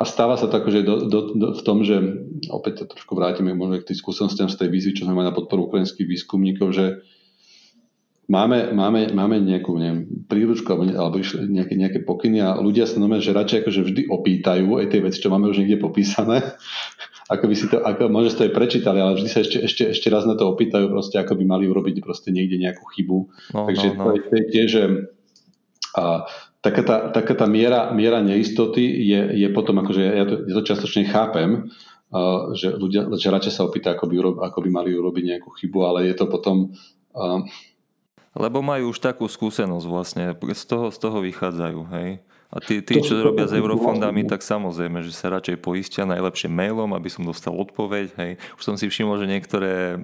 a 0.00 0.02
stáva 0.08 0.40
sa 0.40 0.48
to 0.48 0.64
akože 0.64 0.80
do, 0.80 1.04
do, 1.04 1.20
do, 1.36 1.46
v 1.52 1.62
tom, 1.62 1.84
že 1.84 2.00
opäť 2.48 2.82
to 2.82 2.96
trošku 2.96 3.12
vrátime 3.12 3.52
možno 3.52 3.84
k 3.84 3.92
tých 3.92 4.00
skúsenostiam 4.00 4.48
z 4.48 4.56
tej 4.56 4.72
výzvy, 4.72 4.92
čo 4.96 5.04
sme 5.04 5.12
mali 5.12 5.28
na 5.28 5.36
podporu 5.36 5.68
ukrajinských 5.68 6.08
výskumníkov, 6.08 6.72
že 6.72 7.04
máme, 8.24 8.72
máme, 8.72 9.12
máme 9.12 9.36
nejakú 9.44 9.76
neviem, 9.76 10.24
príručku 10.24 10.72
alebo, 10.72 10.88
alebo 10.88 11.20
nejaké, 11.20 11.76
nejaké 11.76 11.98
pokyny 12.00 12.40
a 12.40 12.56
ľudia 12.56 12.88
sa 12.88 12.96
normálne, 12.96 13.20
že 13.20 13.36
radšej 13.36 13.60
akože 13.60 13.80
vždy 13.92 14.02
opýtajú 14.08 14.80
aj 14.80 14.86
tie 14.88 15.00
veci, 15.04 15.20
čo 15.20 15.28
máme 15.28 15.52
už 15.52 15.60
niekde 15.60 15.76
popísané, 15.76 16.56
ako 17.36 17.44
by 17.44 17.54
si 17.58 17.66
to, 17.68 17.84
ako, 17.84 18.08
možno 18.08 18.32
ste 18.32 18.48
aj 18.48 18.56
prečítali, 18.56 19.04
ale 19.04 19.20
vždy 19.20 19.28
sa 19.28 19.44
ešte, 19.44 19.58
ešte, 19.60 19.82
ešte 19.92 20.08
raz 20.08 20.24
na 20.24 20.32
to 20.32 20.48
opýtajú, 20.48 20.88
proste, 20.88 21.20
ako 21.20 21.36
by 21.36 21.44
mali 21.44 21.68
urobiť 21.68 22.00
proste 22.00 22.32
niekde 22.32 22.56
nejakú 22.56 22.88
chybu. 22.88 23.18
No, 23.52 23.68
Takže 23.68 23.88
no, 24.00 24.00
no. 24.00 24.16
to 24.16 24.32
je 24.32 24.44
tiež, 24.48 24.68
že 24.72 24.82
a, 25.92 26.24
taká 26.60 26.82
tá, 26.84 26.96
taká 27.10 27.34
tá 27.34 27.46
miera, 27.48 27.88
miera 27.92 28.20
neistoty 28.20 28.84
je, 28.84 29.20
je 29.36 29.48
potom, 29.52 29.80
akože 29.80 30.02
ja 30.04 30.24
to, 30.28 30.34
ja 30.44 30.54
to 30.60 30.64
častočne 30.64 31.08
chápem, 31.08 31.72
uh, 32.12 32.52
že 32.52 32.76
ľudia, 32.76 33.08
že 33.16 33.32
radšej 33.32 33.52
sa 33.52 33.64
opýta, 33.64 33.96
ako 33.96 34.04
by, 34.08 34.16
ako 34.44 34.58
by 34.64 34.68
mali 34.68 34.90
urobiť 34.92 35.24
nejakú 35.36 35.50
chybu, 35.56 35.78
ale 35.84 35.98
je 36.12 36.14
to 36.16 36.28
potom... 36.28 36.76
Uh, 37.16 37.42
lebo 38.36 38.62
majú 38.62 38.94
už 38.94 39.02
takú 39.02 39.26
skúsenosť 39.26 39.86
vlastne, 39.90 40.24
z 40.38 40.64
toho, 40.68 40.94
z 40.94 40.98
toho 41.02 41.18
vychádzajú, 41.18 41.80
hej? 41.98 42.22
A 42.50 42.58
tí, 42.58 42.82
tí 42.82 42.98
čo 42.98 43.14
robia 43.22 43.46
s 43.46 43.54
eurofondami, 43.54 44.26
tak 44.26 44.42
samozrejme, 44.42 45.06
že 45.06 45.14
sa 45.14 45.30
radšej 45.30 45.62
poistia 45.62 46.02
najlepšie 46.02 46.50
mailom, 46.50 46.90
aby 46.98 47.06
som 47.06 47.22
dostal 47.22 47.54
odpoveď. 47.54 48.10
Hej. 48.18 48.42
Už 48.58 48.62
som 48.66 48.74
si 48.74 48.90
všimol, 48.90 49.22
že 49.22 49.30
niektoré, 49.30 49.94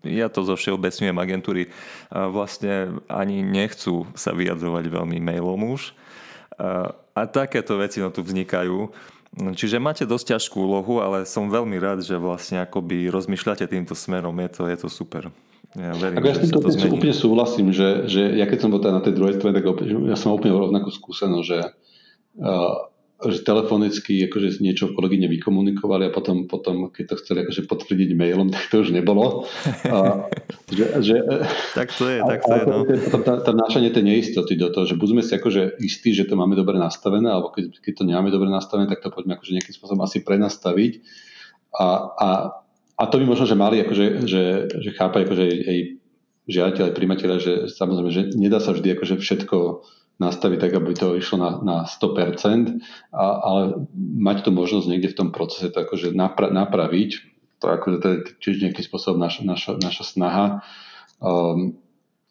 ja 0.00 0.32
to 0.32 0.48
zo 0.48 0.56
všeobecňujem 0.56 1.12
agentúry, 1.12 1.68
vlastne 2.08 3.04
ani 3.04 3.44
nechcú 3.44 4.08
sa 4.16 4.32
vyjadrovať 4.32 4.88
veľmi 4.88 5.20
mailom 5.20 5.76
už. 5.76 5.92
A 7.12 7.20
takéto 7.28 7.76
veci 7.76 8.00
no 8.00 8.08
tu 8.08 8.24
vznikajú. 8.24 8.88
Čiže 9.36 9.76
máte 9.76 10.08
dosť 10.08 10.40
ťažkú 10.40 10.56
úlohu, 10.64 11.04
ale 11.04 11.28
som 11.28 11.52
veľmi 11.52 11.76
rád, 11.76 12.00
že 12.00 12.16
vlastne 12.16 12.64
akoby 12.64 13.12
rozmýšľate 13.12 13.68
týmto 13.68 13.92
smerom. 13.92 14.32
Je 14.40 14.48
to, 14.56 14.62
je 14.72 14.76
to 14.80 14.88
super. 14.88 15.28
Ja 15.78 15.94
verím, 15.94 16.26
ja 16.26 16.34
s 16.34 16.42
týmto 16.42 16.58
to 16.58 16.90
úplne 16.90 17.14
súhlasím, 17.14 17.70
že, 17.70 18.10
že 18.10 18.34
ja 18.34 18.50
keď 18.50 18.58
som 18.66 18.70
bol 18.74 18.82
na 18.82 18.98
tej 18.98 19.14
druhej 19.14 19.38
strane, 19.38 19.54
tak 19.54 19.62
ja 19.86 20.16
som 20.18 20.34
úplne 20.34 20.50
rovnakú 20.50 20.90
skúsenosť, 20.90 21.46
že, 21.46 21.60
uh, 22.42 22.90
že 23.30 23.46
telefonicky 23.46 24.26
akože 24.26 24.58
niečo 24.58 24.90
kolegyne 24.90 25.30
vykomunikovali 25.30 26.10
a 26.10 26.14
potom, 26.14 26.50
potom 26.50 26.90
keď 26.90 27.14
to 27.14 27.18
chceli 27.22 27.38
akože 27.46 27.70
potvrdiť 27.70 28.10
mailom, 28.18 28.50
tak 28.54 28.66
to 28.74 28.82
už 28.82 28.90
nebolo. 28.90 29.46
Uh, 29.86 30.26
že, 30.66 30.98
že, 30.98 31.16
tak 31.78 31.94
to 31.94 32.10
je, 32.10 32.18
tak 32.26 32.42
to 32.42 32.52
je. 32.58 32.64
No. 32.66 32.82
Potom 32.82 33.22
tá, 33.22 33.34
tá 33.38 33.52
nášanie 33.54 33.94
tej 33.94 34.02
neistoty 34.02 34.58
do 34.58 34.74
toho, 34.74 34.82
že 34.82 34.98
buď 34.98 35.08
sme 35.14 35.22
si 35.22 35.32
akože 35.38 35.78
istí, 35.78 36.10
že 36.10 36.26
to 36.26 36.34
máme 36.34 36.58
dobre 36.58 36.74
nastavené, 36.74 37.30
alebo 37.30 37.54
keď, 37.54 37.78
keď 37.78 37.92
to 37.94 38.02
nemáme 38.02 38.34
dobre 38.34 38.50
nastavené, 38.50 38.90
tak 38.90 38.98
to 38.98 39.14
poďme 39.14 39.38
akože 39.38 39.54
nejakým 39.54 39.74
spôsobom 39.78 40.02
asi 40.02 40.26
prenastaviť. 40.26 40.92
A, 41.78 41.86
a 42.18 42.28
a 42.98 43.02
to 43.06 43.22
by 43.22 43.24
možno, 43.30 43.46
že 43.46 43.54
mali 43.54 43.78
akože, 43.86 44.26
že, 44.26 44.42
že 44.74 44.90
chápať 44.98 45.20
akože 45.22 45.44
aj 45.46 45.78
žiadateľ, 46.50 46.82
aj 46.90 46.94
primateľa, 46.98 47.36
že 47.38 47.52
samozrejme, 47.70 48.10
že 48.10 48.22
nedá 48.34 48.58
sa 48.58 48.74
vždy 48.74 48.98
akože 48.98 49.22
všetko 49.22 49.86
nastaviť 50.18 50.58
tak, 50.58 50.72
aby 50.74 50.92
to 50.98 51.14
išlo 51.14 51.38
na, 51.38 51.50
na 51.62 51.76
100%, 51.86 52.82
a, 53.14 53.24
ale 53.38 53.86
mať 53.94 54.42
tu 54.42 54.50
možnosť 54.50 54.86
niekde 54.90 55.14
v 55.14 55.18
tom 55.18 55.28
procese 55.30 55.70
to 55.70 55.78
akože 55.78 56.10
napra, 56.10 56.50
napraviť, 56.50 57.10
to, 57.62 57.66
akože 57.70 57.96
to 58.02 58.06
je 58.10 58.18
tiež 58.42 58.56
nejaký 58.66 58.82
spôsob 58.82 59.14
naš, 59.14 59.46
naša, 59.46 59.78
naša 59.78 60.02
snaha. 60.02 60.46
Um, 61.22 61.78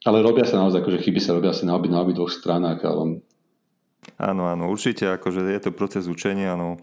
ale 0.04 0.20
robia 0.20 0.44
sa 0.44 0.60
naozaj, 0.60 0.84
akože 0.84 1.00
chyby 1.00 1.20
sa 1.24 1.32
robia 1.32 1.56
asi 1.56 1.64
na 1.64 1.80
obi, 1.80 1.88
na 1.88 2.04
obi 2.04 2.12
dvoch 2.12 2.32
stranách, 2.32 2.84
ale 2.84 3.24
Áno, 4.18 4.48
áno, 4.48 4.72
určite, 4.72 5.04
akože 5.04 5.44
je 5.46 5.62
to 5.62 5.72
proces 5.76 6.08
učenia, 6.08 6.56
no 6.56 6.80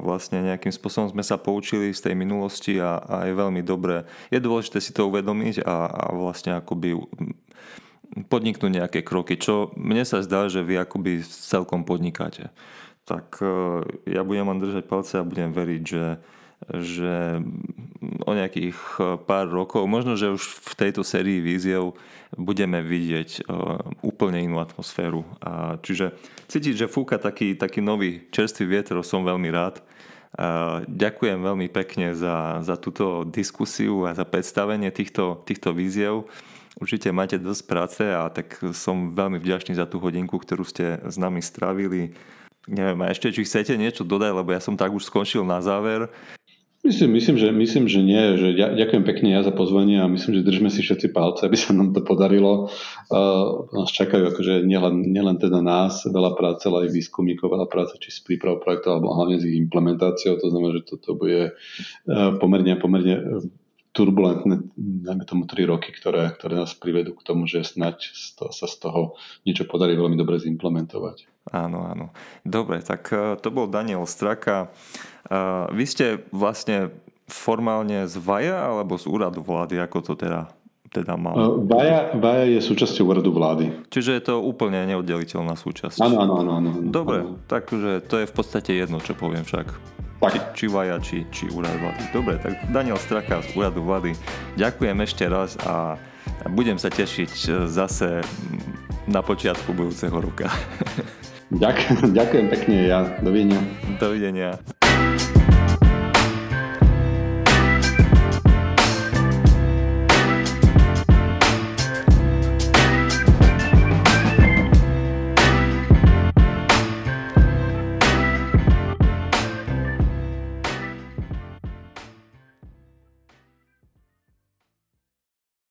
vlastne 0.00 0.40
nejakým 0.40 0.72
spôsobom 0.72 1.12
sme 1.12 1.20
sa 1.20 1.36
poučili 1.36 1.92
z 1.92 2.00
tej 2.00 2.14
minulosti 2.16 2.80
a, 2.80 2.96
a 2.96 3.16
je 3.28 3.36
veľmi 3.36 3.60
dobré. 3.60 4.08
Je 4.32 4.40
dôležité 4.40 4.80
si 4.80 4.96
to 4.96 5.04
uvedomiť 5.12 5.60
a, 5.60 5.84
a 5.84 6.02
vlastne 6.16 6.56
akoby 6.56 6.96
podniknúť 8.32 8.72
nejaké 8.72 9.00
kroky, 9.04 9.36
čo 9.36 9.74
mne 9.76 10.08
sa 10.08 10.24
zdá, 10.24 10.48
že 10.48 10.64
vy 10.64 10.80
akoby 10.80 11.20
celkom 11.28 11.84
podnikáte. 11.84 12.48
Tak 13.04 13.44
e, 13.44 13.48
ja 14.08 14.24
budem 14.24 14.48
vám 14.48 14.64
držať 14.64 14.88
palce 14.88 15.20
a 15.20 15.28
budem 15.28 15.52
veriť, 15.52 15.82
že 15.84 16.04
že 16.72 17.42
o 18.22 18.32
nejakých 18.32 18.78
e, 18.98 19.18
pár 19.18 19.50
rokov, 19.50 19.82
možno, 19.90 20.14
že 20.14 20.30
už 20.30 20.42
v 20.42 20.74
tejto 20.78 21.02
sérii 21.02 21.42
víziev 21.42 21.98
budeme 22.38 22.78
vidieť 22.78 23.30
e, 23.34 23.40
úplne 24.06 24.38
inú 24.38 24.62
atmosféru. 24.62 25.26
A 25.42 25.82
čiže 25.82 26.14
cítiť, 26.46 26.86
že 26.86 26.92
fúka 26.92 27.18
taký, 27.18 27.58
taký 27.58 27.82
nový 27.82 28.30
čerstvý 28.30 28.64
vietor, 28.78 29.02
som 29.02 29.26
veľmi 29.26 29.50
rád. 29.50 29.82
A 30.34 30.82
ďakujem 30.90 31.46
veľmi 31.46 31.70
pekne 31.70 32.10
za, 32.10 32.58
za 32.62 32.74
túto 32.74 33.22
diskusiu 33.22 34.02
a 34.06 34.18
za 34.18 34.26
predstavenie 34.26 34.90
týchto, 34.90 35.42
týchto 35.46 35.70
víziev. 35.70 36.26
Určite 36.74 37.14
máte 37.14 37.38
dosť 37.38 37.62
práce 37.70 38.02
a 38.02 38.26
tak 38.34 38.58
som 38.74 39.14
veľmi 39.14 39.38
vďačný 39.38 39.78
za 39.78 39.86
tú 39.86 40.02
hodinku, 40.02 40.42
ktorú 40.42 40.66
ste 40.66 40.98
s 41.06 41.14
nami 41.14 41.38
strávili. 41.38 42.18
Neviem, 42.66 42.98
a 43.04 43.12
ešte 43.14 43.30
či 43.30 43.46
chcete 43.46 43.78
niečo 43.78 44.02
dodať, 44.02 44.32
lebo 44.34 44.50
ja 44.50 44.58
som 44.58 44.74
tak 44.74 44.90
už 44.90 45.06
skončil 45.06 45.46
na 45.46 45.62
záver. 45.62 46.10
Myslím, 46.84 47.16
myslím, 47.16 47.36
že, 47.40 47.48
myslím, 47.48 47.84
že 47.88 48.00
nie. 48.04 48.36
Že 48.36 48.76
ďakujem 48.76 49.04
pekne 49.08 49.32
ja 49.32 49.40
za 49.40 49.56
pozvanie 49.56 50.04
a 50.04 50.06
myslím, 50.06 50.36
že 50.36 50.44
držme 50.44 50.68
si 50.68 50.84
všetci 50.84 51.16
palce, 51.16 51.48
aby 51.48 51.56
sa 51.56 51.72
nám 51.72 51.96
to 51.96 52.04
podarilo. 52.04 52.68
Uh, 53.08 53.64
nás 53.72 53.88
čakajú 53.88 54.28
akože 54.28 54.68
nielen, 54.68 55.00
nielen 55.08 55.40
teda 55.40 55.64
nás, 55.64 56.04
veľa 56.04 56.36
práce, 56.36 56.68
ale 56.68 56.84
aj 56.84 56.92
výskumníkov, 56.92 57.48
veľa 57.48 57.72
práce, 57.72 57.96
či 58.04 58.12
s 58.12 58.20
prípravou 58.20 58.60
projektov, 58.60 59.00
alebo 59.00 59.16
hlavne 59.16 59.40
s 59.40 59.48
ich 59.48 59.56
implementáciou. 59.56 60.36
To 60.36 60.52
znamená, 60.52 60.76
že 60.76 60.92
toto 60.92 61.16
bude 61.16 61.56
uh, 61.56 62.36
pomerne, 62.36 62.76
pomerne 62.76 63.48
turbulentné, 63.94 64.74
najmä 64.76 65.22
tomu 65.22 65.46
tri 65.46 65.62
roky, 65.62 65.94
ktoré, 65.94 66.34
ktoré 66.34 66.58
nás 66.58 66.74
privedú 66.74 67.14
k 67.14 67.22
tomu, 67.22 67.46
že 67.46 67.62
snať 67.62 68.10
sa 68.50 68.66
z 68.66 68.76
toho 68.82 69.14
niečo 69.46 69.70
podarí 69.70 69.94
veľmi 69.94 70.18
dobre 70.18 70.42
zimplementovať. 70.42 71.30
Áno, 71.54 71.86
áno. 71.86 72.10
Dobre, 72.42 72.82
tak 72.82 73.06
e, 73.14 73.38
to 73.38 73.54
bol 73.54 73.70
Daniel 73.70 74.02
Straka. 74.10 74.66
E, 75.30 75.38
vy 75.70 75.84
ste 75.86 76.26
vlastne 76.34 76.90
formálne 77.30 78.10
z 78.10 78.18
VAJA 78.18 78.74
alebo 78.74 78.98
z 78.98 79.06
úradu 79.06 79.46
vlády, 79.46 79.78
ako 79.78 79.98
to 80.02 80.12
teda, 80.18 80.50
teda 80.90 81.14
mal? 81.14 81.36
E, 81.38 81.46
VAJA, 81.62 82.18
VAJA 82.18 82.44
je 82.50 82.60
súčasťou 82.66 83.04
úradu 83.06 83.30
vlády. 83.30 83.70
Čiže 83.94 84.10
je 84.18 84.22
to 84.26 84.42
úplne 84.42 84.82
neoddeliteľná 84.90 85.54
súčasť. 85.54 86.02
Áno, 86.02 86.18
áno, 86.18 86.34
áno. 86.42 86.50
áno. 86.58 86.70
Dobre, 86.90 87.22
áno. 87.22 87.38
takže 87.46 88.02
to 88.10 88.24
je 88.24 88.26
v 88.26 88.34
podstate 88.34 88.74
jedno, 88.74 88.98
čo 88.98 89.14
poviem 89.14 89.46
však. 89.46 89.94
Či, 90.24 90.40
či 90.56 90.66
či, 91.04 91.18
či 91.28 91.44
úrad 91.52 91.76
vlády. 91.76 92.02
Dobre, 92.12 92.40
tak 92.40 92.56
Daniel 92.72 92.96
Straka 92.96 93.44
z 93.44 93.52
úradu 93.56 93.84
vlády. 93.84 94.16
Ďakujem 94.56 94.96
ešte 95.04 95.24
raz 95.28 95.58
a 95.60 96.00
budem 96.48 96.80
sa 96.80 96.88
tešiť 96.88 97.68
zase 97.68 98.24
na 99.04 99.20
počiatku 99.20 99.76
budúceho 99.76 100.16
roka. 100.16 100.48
Ďakujem, 101.54 102.16
ďakujem 102.16 102.46
pekne 102.50 102.76
ja. 102.88 103.00
Dovidenia. 103.20 103.60
Dovidenia. 104.00 104.50